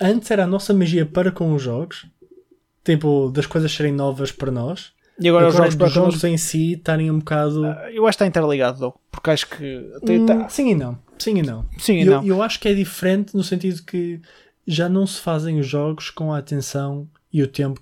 Antes 0.00 0.30
era 0.30 0.44
a 0.44 0.46
nossa 0.46 0.72
magia 0.72 1.04
para 1.04 1.30
com 1.30 1.54
os 1.54 1.62
jogos, 1.62 2.06
tipo, 2.84 3.30
das 3.30 3.46
coisas 3.46 3.70
serem 3.72 3.92
novas 3.92 4.32
para 4.32 4.50
nós. 4.50 4.92
E 5.20 5.28
agora, 5.28 5.48
os 5.48 5.54
Agora, 5.54 5.70
jogos 5.70 5.74
para 5.76 5.86
dos 5.86 5.94
jogos 5.94 6.24
em 6.24 6.36
si 6.36 6.72
estarem 6.72 7.10
um 7.10 7.18
bocado. 7.18 7.64
Eu 7.92 8.06
acho 8.06 8.16
que 8.18 8.24
está 8.24 8.26
interligado, 8.26 8.78
though, 8.80 8.94
porque 9.10 9.30
acho 9.30 9.48
que. 9.48 9.90
tem- 10.04 10.20
Hum, 10.22 10.26
tá- 10.26 10.48
sim 10.48 10.70
e 10.70 10.74
não. 10.74 10.98
Sim 11.18 11.36
e 11.38 11.42
não. 11.42 11.66
Sim 11.78 11.96
e 11.98 12.06
eu, 12.06 12.12
não. 12.12 12.24
eu 12.24 12.42
acho 12.42 12.58
que 12.58 12.68
é 12.68 12.74
diferente 12.74 13.36
no 13.36 13.42
sentido 13.44 13.82
que 13.82 14.20
já 14.66 14.88
não 14.88 15.06
se 15.06 15.20
fazem 15.20 15.58
os 15.60 15.66
jogos 15.66 16.10
com 16.10 16.32
a 16.32 16.38
atenção 16.38 17.06
e 17.32 17.42
o 17.42 17.46
tempo, 17.46 17.80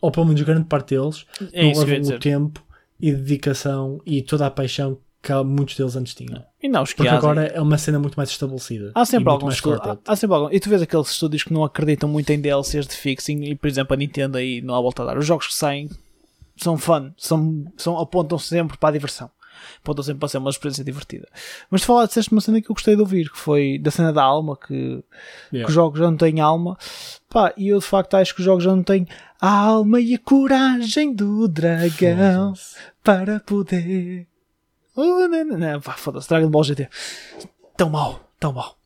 ou 0.00 0.10
pelo 0.10 0.26
menos 0.26 0.40
grande 0.42 0.64
parte 0.64 0.94
deles, 0.94 1.26
É 1.52 1.62
não 1.62 1.78
levam 1.80 2.00
dizer. 2.00 2.14
o 2.16 2.18
tempo 2.18 2.64
e 3.00 3.12
dedicação 3.12 4.00
e 4.06 4.22
toda 4.22 4.46
a 4.46 4.50
paixão 4.50 4.98
que 5.20 5.32
muitos 5.44 5.76
deles 5.76 5.94
antes 5.94 6.14
tinham. 6.14 6.42
E 6.60 6.68
não, 6.68 6.82
os 6.82 6.90
que 6.90 6.96
Porque 6.96 7.08
há, 7.08 7.16
agora 7.16 7.44
é 7.46 7.60
uma 7.60 7.78
cena 7.78 7.98
muito 7.98 8.16
mais 8.16 8.28
estabelecida. 8.30 8.90
Há 8.94 9.04
sempre 9.04 9.30
alguns 9.30 9.60
corporate. 9.60 10.00
Há, 10.04 10.12
há 10.12 10.16
sempre 10.16 10.34
algum. 10.36 10.52
E 10.52 10.58
tu 10.58 10.68
vês 10.68 10.82
aqueles 10.82 11.10
estúdios 11.10 11.44
que 11.44 11.52
não 11.52 11.62
acreditam 11.62 12.08
muito 12.08 12.30
em 12.30 12.40
DLCs 12.40 12.86
de 12.88 12.94
fixing 12.96 13.44
e, 13.44 13.54
por 13.54 13.68
exemplo, 13.68 13.94
a 13.94 13.96
Nintendo 13.96 14.36
aí 14.38 14.60
não 14.60 14.74
há 14.74 14.80
volta 14.80 15.02
a 15.02 15.06
dar. 15.06 15.18
Os 15.18 15.24
jogos 15.26 15.46
que 15.46 15.54
saem 15.54 15.88
são 16.56 16.76
fun, 16.76 17.12
são, 17.16 17.64
são, 17.76 17.98
apontam 17.98 18.38
sempre 18.38 18.76
para 18.78 18.88
a 18.90 18.92
diversão. 18.92 19.30
Apontam 19.78 20.02
sempre 20.02 20.20
para 20.20 20.28
ser 20.28 20.38
uma 20.38 20.50
experiência 20.50 20.82
divertida. 20.84 21.28
Mas 21.70 21.82
de 21.82 21.86
falar, 21.86 22.06
disseste 22.06 22.32
uma 22.32 22.40
cena 22.40 22.60
que 22.60 22.70
eu 22.70 22.74
gostei 22.74 22.94
de 22.96 23.00
ouvir, 23.00 23.30
que 23.30 23.38
foi 23.38 23.78
da 23.78 23.90
cena 23.90 24.12
da 24.12 24.22
alma, 24.22 24.56
que, 24.56 24.74
Yeah. 25.52 25.64
que 25.64 25.64
os 25.64 25.72
jogos 25.72 25.98
já 25.98 26.10
não 26.10 26.16
têm 26.16 26.40
alma. 26.40 26.76
Pá, 27.28 27.52
e 27.56 27.68
eu 27.68 27.78
de 27.78 27.84
facto 27.84 28.14
acho 28.14 28.34
que 28.34 28.40
os 28.40 28.44
jogos 28.44 28.64
já 28.64 28.74
não 28.74 28.82
têm 28.82 29.06
a 29.40 29.48
alma 29.50 30.00
e 30.00 30.14
a 30.14 30.18
coragem 30.18 31.14
do 31.14 31.46
dragão 31.48 32.54
Foda-se. 32.54 32.76
para 33.04 33.40
poder. 33.40 34.26
Oh, 34.96 35.28
não, 35.28 35.44
não, 35.44 35.58
não. 35.58 35.80
Pá, 35.80 35.92
foda-se, 35.92 36.28
Dragon 36.28 36.48
Ball 36.50 36.64
GT. 36.64 36.88
Tão 37.76 37.88
mau, 37.90 38.20
tão 38.40 38.52
mau. 38.52 38.76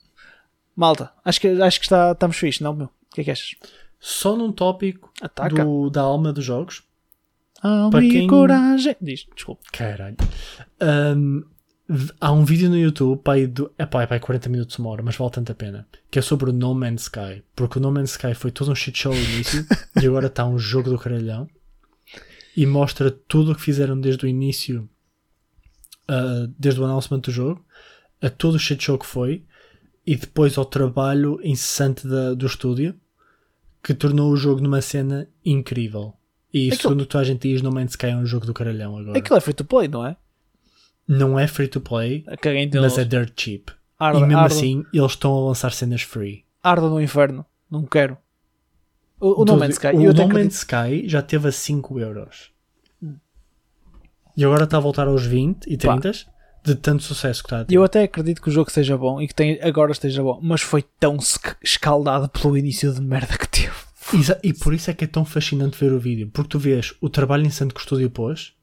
Malta, 0.74 1.10
acho 1.24 1.40
que, 1.40 1.48
acho 1.62 1.78
que 1.80 1.86
está, 1.86 2.12
estamos 2.12 2.36
fixe, 2.36 2.62
não, 2.62 2.74
meu? 2.74 2.86
O 2.86 3.14
que 3.14 3.22
é 3.22 3.24
que 3.24 3.30
achas? 3.30 3.54
Só 3.98 4.36
num 4.36 4.52
tópico 4.52 5.10
do- 5.50 5.88
da 5.90 6.02
alma 6.02 6.32
dos 6.32 6.44
jogos. 6.44 6.82
Alma 7.62 8.00
quem- 8.00 8.26
coragem. 8.26 8.96
Diz, 9.00 9.26
desculpa. 9.34 9.62
Caralho. 9.72 10.16
Um, 11.16 11.42
há 12.20 12.32
um 12.32 12.44
vídeo 12.44 12.68
no 12.68 12.76
YouTube, 12.76 13.20
pai, 13.22 13.46
do, 13.46 13.72
é 13.78 13.86
pá, 13.86 14.02
é 14.02 14.06
pá, 14.06 14.18
40 14.18 14.48
minutos, 14.48 14.78
uma 14.78 14.90
hora, 14.90 15.02
mas 15.02 15.16
vale 15.16 15.30
tanto 15.30 15.52
a 15.52 15.54
pena. 15.54 15.86
Que 16.10 16.18
é 16.18 16.22
sobre 16.22 16.50
o 16.50 16.52
No 16.52 16.74
Man's 16.74 17.02
Sky. 17.02 17.42
Porque 17.54 17.78
o 17.78 17.82
No 17.82 17.90
Man's 17.90 18.10
Sky 18.12 18.34
foi 18.34 18.50
todo 18.50 18.70
um 18.70 18.74
shit 18.74 18.96
show 18.98 19.14
no 19.14 19.20
início 19.20 19.64
e 20.00 20.06
agora 20.06 20.26
está 20.26 20.44
um 20.46 20.58
jogo 20.58 20.90
do 20.90 20.98
caralhão. 20.98 21.48
E 22.56 22.64
mostra 22.66 23.10
tudo 23.10 23.52
o 23.52 23.54
que 23.54 23.60
fizeram 23.62 24.00
desde 24.00 24.24
o 24.24 24.28
início, 24.28 24.88
uh, 26.08 26.46
desde 26.58 26.80
o 26.80 26.84
announcement 26.84 27.20
do 27.20 27.30
jogo, 27.30 27.64
a 28.22 28.30
todo 28.30 28.54
o 28.54 28.58
shit 28.58 28.82
show 28.82 28.98
que 28.98 29.04
foi, 29.06 29.44
e 30.06 30.16
depois 30.16 30.56
ao 30.56 30.64
trabalho 30.64 31.38
incessante 31.44 32.06
da- 32.08 32.32
do 32.32 32.46
estúdio, 32.46 32.94
que 33.82 33.92
tornou 33.94 34.32
o 34.32 34.36
jogo 34.36 34.60
numa 34.62 34.80
cena 34.80 35.28
incrível. 35.44 36.14
E 36.58 36.68
Aquilo- 36.68 36.82
segundo 36.82 37.06
toda 37.06 37.22
a 37.22 37.24
gente 37.26 37.48
diz, 37.48 37.60
No 37.60 37.70
Man's 37.70 37.90
Sky 37.90 38.06
é 38.06 38.16
um 38.16 38.24
jogo 38.24 38.46
do 38.46 38.54
caralhão 38.54 38.96
agora. 38.96 39.18
Aquilo 39.18 39.36
é 39.36 39.40
free 39.40 39.52
to 39.54 39.64
play, 39.64 39.88
não 39.88 40.06
é? 40.06 40.16
Não 41.06 41.38
é 41.38 41.46
free 41.46 41.68
to 41.68 41.80
play, 41.80 42.24
mas 42.80 42.96
é 42.98 43.04
dirt 43.04 43.32
cheap. 43.40 43.70
Arda, 43.98 44.18
e 44.18 44.22
mesmo 44.22 44.38
arda, 44.38 44.54
assim, 44.54 44.84
eles 44.92 45.12
estão 45.12 45.34
a 45.36 45.40
lançar 45.48 45.72
cenas 45.72 46.02
free. 46.02 46.44
arda 46.62 46.88
no 46.88 47.00
inferno. 47.00 47.44
Não 47.70 47.84
quero. 47.84 48.16
O, 49.20 49.42
o 49.42 49.44
No 49.44 49.56
Man's 49.58 49.74
Sky. 49.74 49.88
o 49.88 50.02
eu 50.02 50.12
No 50.14 50.28
Man's 50.28 50.54
Sky 50.56 51.08
já 51.08 51.20
teve 51.22 51.48
a 51.48 51.52
5 51.52 51.98
euros. 52.00 52.50
E 54.36 54.44
agora 54.44 54.64
está 54.64 54.76
a 54.76 54.80
voltar 54.80 55.06
aos 55.08 55.24
20 55.24 55.66
e 55.66 55.76
30 55.76 56.12
de 56.64 56.74
tanto 56.74 57.02
sucesso 57.02 57.42
que 57.42 57.46
está 57.46 57.60
a 57.60 57.64
ter. 57.64 57.74
Eu 57.74 57.84
até 57.84 58.02
acredito 58.02 58.42
que 58.42 58.48
o 58.48 58.52
jogo 58.52 58.70
seja 58.70 58.96
bom 58.98 59.20
e 59.20 59.28
que 59.28 59.34
tem, 59.34 59.58
agora 59.62 59.92
esteja 59.92 60.22
bom, 60.22 60.38
mas 60.42 60.60
foi 60.60 60.82
tão 61.00 61.18
sc- 61.20 61.56
escaldado 61.62 62.28
pelo 62.28 62.56
início 62.58 62.92
de 62.92 63.00
merda 63.00 63.38
que 63.38 63.48
teve. 63.48 63.65
Exa- 64.14 64.38
E 64.42 64.52
por 64.52 64.72
isso 64.74 64.90
é 64.90 64.94
que 64.94 65.04
é 65.04 65.06
tão 65.08 65.24
fascinante 65.24 65.78
ver 65.78 65.92
o 65.92 65.98
vídeo. 66.00 66.30
Porque 66.32 66.50
tu 66.50 66.58
vês 66.58 66.94
o 67.00 67.08
trabalho 67.08 67.44
incessante 67.46 67.74
que 67.74 67.80
o 67.80 67.82
estúdio 67.82 68.10
pôs, 68.10 68.54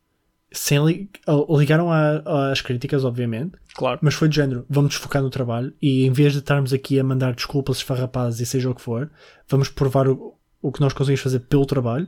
sem 0.51 0.83
li- 0.85 1.09
ligaram 1.49 1.89
às 1.91 2.61
críticas, 2.61 3.03
obviamente, 3.03 3.57
Claro. 3.73 3.99
mas 4.03 4.13
foi 4.13 4.29
de 4.29 4.35
género, 4.35 4.65
vamos 4.69 4.93
focar 4.95 5.21
no 5.21 5.29
trabalho 5.29 5.73
e 5.81 6.05
em 6.05 6.11
vez 6.11 6.31
de 6.33 6.39
estarmos 6.39 6.71
aqui 6.71 6.99
a 6.99 7.03
mandar 7.03 7.33
desculpas 7.33 7.77
esfarrapadas 7.77 8.39
e 8.39 8.45
seja 8.45 8.69
o 8.69 8.75
que 8.75 8.81
for, 8.81 9.09
vamos 9.49 9.69
provar 9.69 10.07
o, 10.07 10.37
o 10.61 10.71
que 10.71 10.79
nós 10.79 10.93
conseguimos 10.93 11.21
fazer 11.21 11.39
pelo 11.39 11.65
trabalho. 11.65 12.07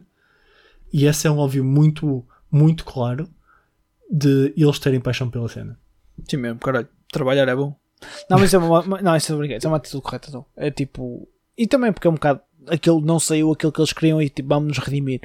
E 0.94 1.06
esse 1.08 1.26
é 1.28 1.32
um 1.32 1.40
óbvio 1.40 1.64
muito, 1.66 2.24
muito 2.52 2.86
claro 2.86 3.28
de 4.12 4.54
eles 4.56 4.78
terem 4.80 5.00
paixão 5.02 5.30
pela 5.30 5.50
cena. 5.50 5.78
Sim 6.30 6.38
mesmo, 6.38 6.60
caralho. 6.60 6.88
Trabalhar 7.12 7.48
é 7.48 7.56
bom. 7.56 7.76
Não, 8.30 8.38
mas 8.38 8.44
isso 8.50 8.56
é 8.56 8.60
uma, 8.60 9.02
não, 9.02 9.16
isso 9.16 9.42
é, 9.44 9.58
isso 9.58 9.66
é 9.68 9.70
uma 9.70 9.78
atitude 9.78 10.04
correta. 10.04 10.28
Então. 10.30 10.46
É 10.56 10.70
tipo. 10.70 11.28
E 11.58 11.66
também 11.68 11.92
porque 11.92 12.08
é 12.08 12.10
um 12.12 12.14
bocado. 12.14 12.42
Aquilo 12.68 13.02
não 13.02 13.20
saiu 13.20 13.52
aquilo 13.52 13.72
que 13.72 13.80
eles 13.80 13.94
queriam 13.94 14.22
e 14.22 14.30
tipo, 14.30 14.50
vamos 14.50 14.70
nos 14.70 14.78
redimir. 14.86 15.22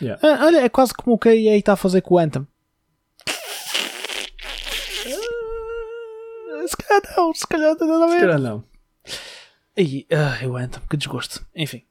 Yeah. 0.00 0.20
Ah, 0.22 0.44
olha, 0.46 0.58
é 0.60 0.68
quase 0.68 0.92
como 0.94 1.16
o 1.16 1.18
que 1.18 1.28
a 1.28 1.34
EA 1.34 1.56
está 1.56 1.72
a 1.72 1.76
fazer 1.76 2.00
com 2.02 2.14
o 2.16 2.18
Anthem. 2.18 2.46
Ah, 5.06 6.68
Se 6.68 6.76
calhar 6.76 7.02
não, 7.16 7.34
se 7.34 7.46
calhar 7.46 7.76
não 7.78 8.08
Se 8.10 8.18
calhar 8.20 8.38
não. 8.38 8.64
Aí, 9.76 10.06
ah, 10.12 10.46
o 10.46 10.56
Anthem, 10.56 10.82
que 10.88 10.96
desgosto. 10.96 11.44
Enfim. 11.54 11.82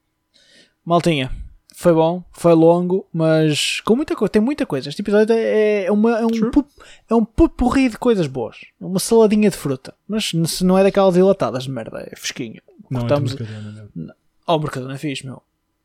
Maltinha. 0.84 1.32
Foi 1.78 1.92
bom, 1.94 2.24
foi 2.32 2.54
longo, 2.54 3.06
mas 3.12 3.82
com 3.82 3.98
muita 3.98 4.16
coisa, 4.16 4.32
tem 4.32 4.42
muita 4.42 4.66
coisa. 4.66 4.88
Este 4.88 5.02
episódio 5.02 5.34
é, 5.36 5.84
é, 5.86 5.92
uma, 5.92 6.20
é, 6.20 6.26
um, 6.26 6.30
True. 6.30 6.50
pu- 6.52 6.66
é 7.10 7.14
um 7.14 7.26
pupurri 7.26 7.90
de 7.90 7.98
coisas 7.98 8.28
boas. 8.28 8.58
É 8.82 8.86
Uma 8.86 8.98
saladinha 8.98 9.50
de 9.50 9.58
fruta. 9.58 9.94
Mas 10.08 10.30
se 10.48 10.64
não 10.64 10.78
é 10.78 10.84
daquelas 10.84 11.16
dilatadas 11.16 11.64
de 11.66 11.72
merda, 11.72 12.08
é 12.10 12.16
fresquinho. 12.16 12.62
Não 12.90 13.02
Cortamos- 13.02 13.36
é. 13.36 14.16
Oh, 14.48 14.56
o 14.56 14.60
Mercadona 14.60 14.96
é 14.96 14.98
fixe, 14.98 15.26
meu. 15.26 15.42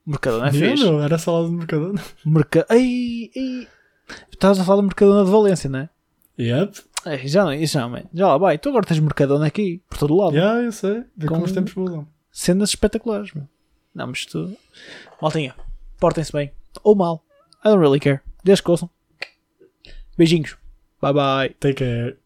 Mercadona 0.07 0.49
é 0.49 0.53
fixe. 0.53 0.85
não, 0.85 1.03
era 1.03 1.19
salada 1.19 1.49
de 1.49 1.55
Mercadona. 1.55 2.03
Merca... 2.25 2.67
Ai, 2.69 3.31
ai. 3.37 3.69
Estavas 4.31 4.59
a 4.59 4.65
falar 4.65 4.77
do 4.77 4.83
Mercadona 4.85 5.25
de 5.25 5.31
Valência, 5.31 5.71
não 5.71 5.79
é? 5.81 5.89
Yep. 6.39 6.81
Ai, 7.05 7.27
já 7.29 7.45
não, 7.45 7.53
isso 7.53 7.75
já, 7.75 7.89
man. 7.89 8.03
já 8.13 8.29
lá 8.29 8.39
vai. 8.39 8.59
Tu 8.59 8.69
agora 8.69 8.87
tens 8.87 8.99
Mercadona 9.01 9.47
aqui, 9.47 9.83
por 9.89 9.99
todo 9.99 10.17
lado. 10.17 10.35
Yeah, 10.35 10.63
eu 10.63 10.73
sei. 10.73 11.05
Com- 11.21 11.27
como 11.27 11.45
os 11.45 11.53
tempos 11.53 11.75
mudam. 11.75 12.07
Cenas 12.33 12.71
espetaculares, 12.71 13.33
meu. 13.33 13.49
Não, 13.95 14.07
mas 14.07 14.25
tu. 14.27 14.57
Maltinha, 15.21 15.55
portem-se 15.99 16.33
bem. 16.33 16.53
Ou 16.83 16.95
mal. 16.95 17.25
I 17.65 17.69
don't 17.69 17.81
really 17.81 18.01
care. 18.01 18.21
Desde 18.45 18.63
que 18.63 18.71
ouçam. 18.71 18.89
Beijinhos. 20.17 20.57
Bye 21.01 21.13
bye. 21.13 21.55
Take 21.61 21.75
care. 21.85 22.17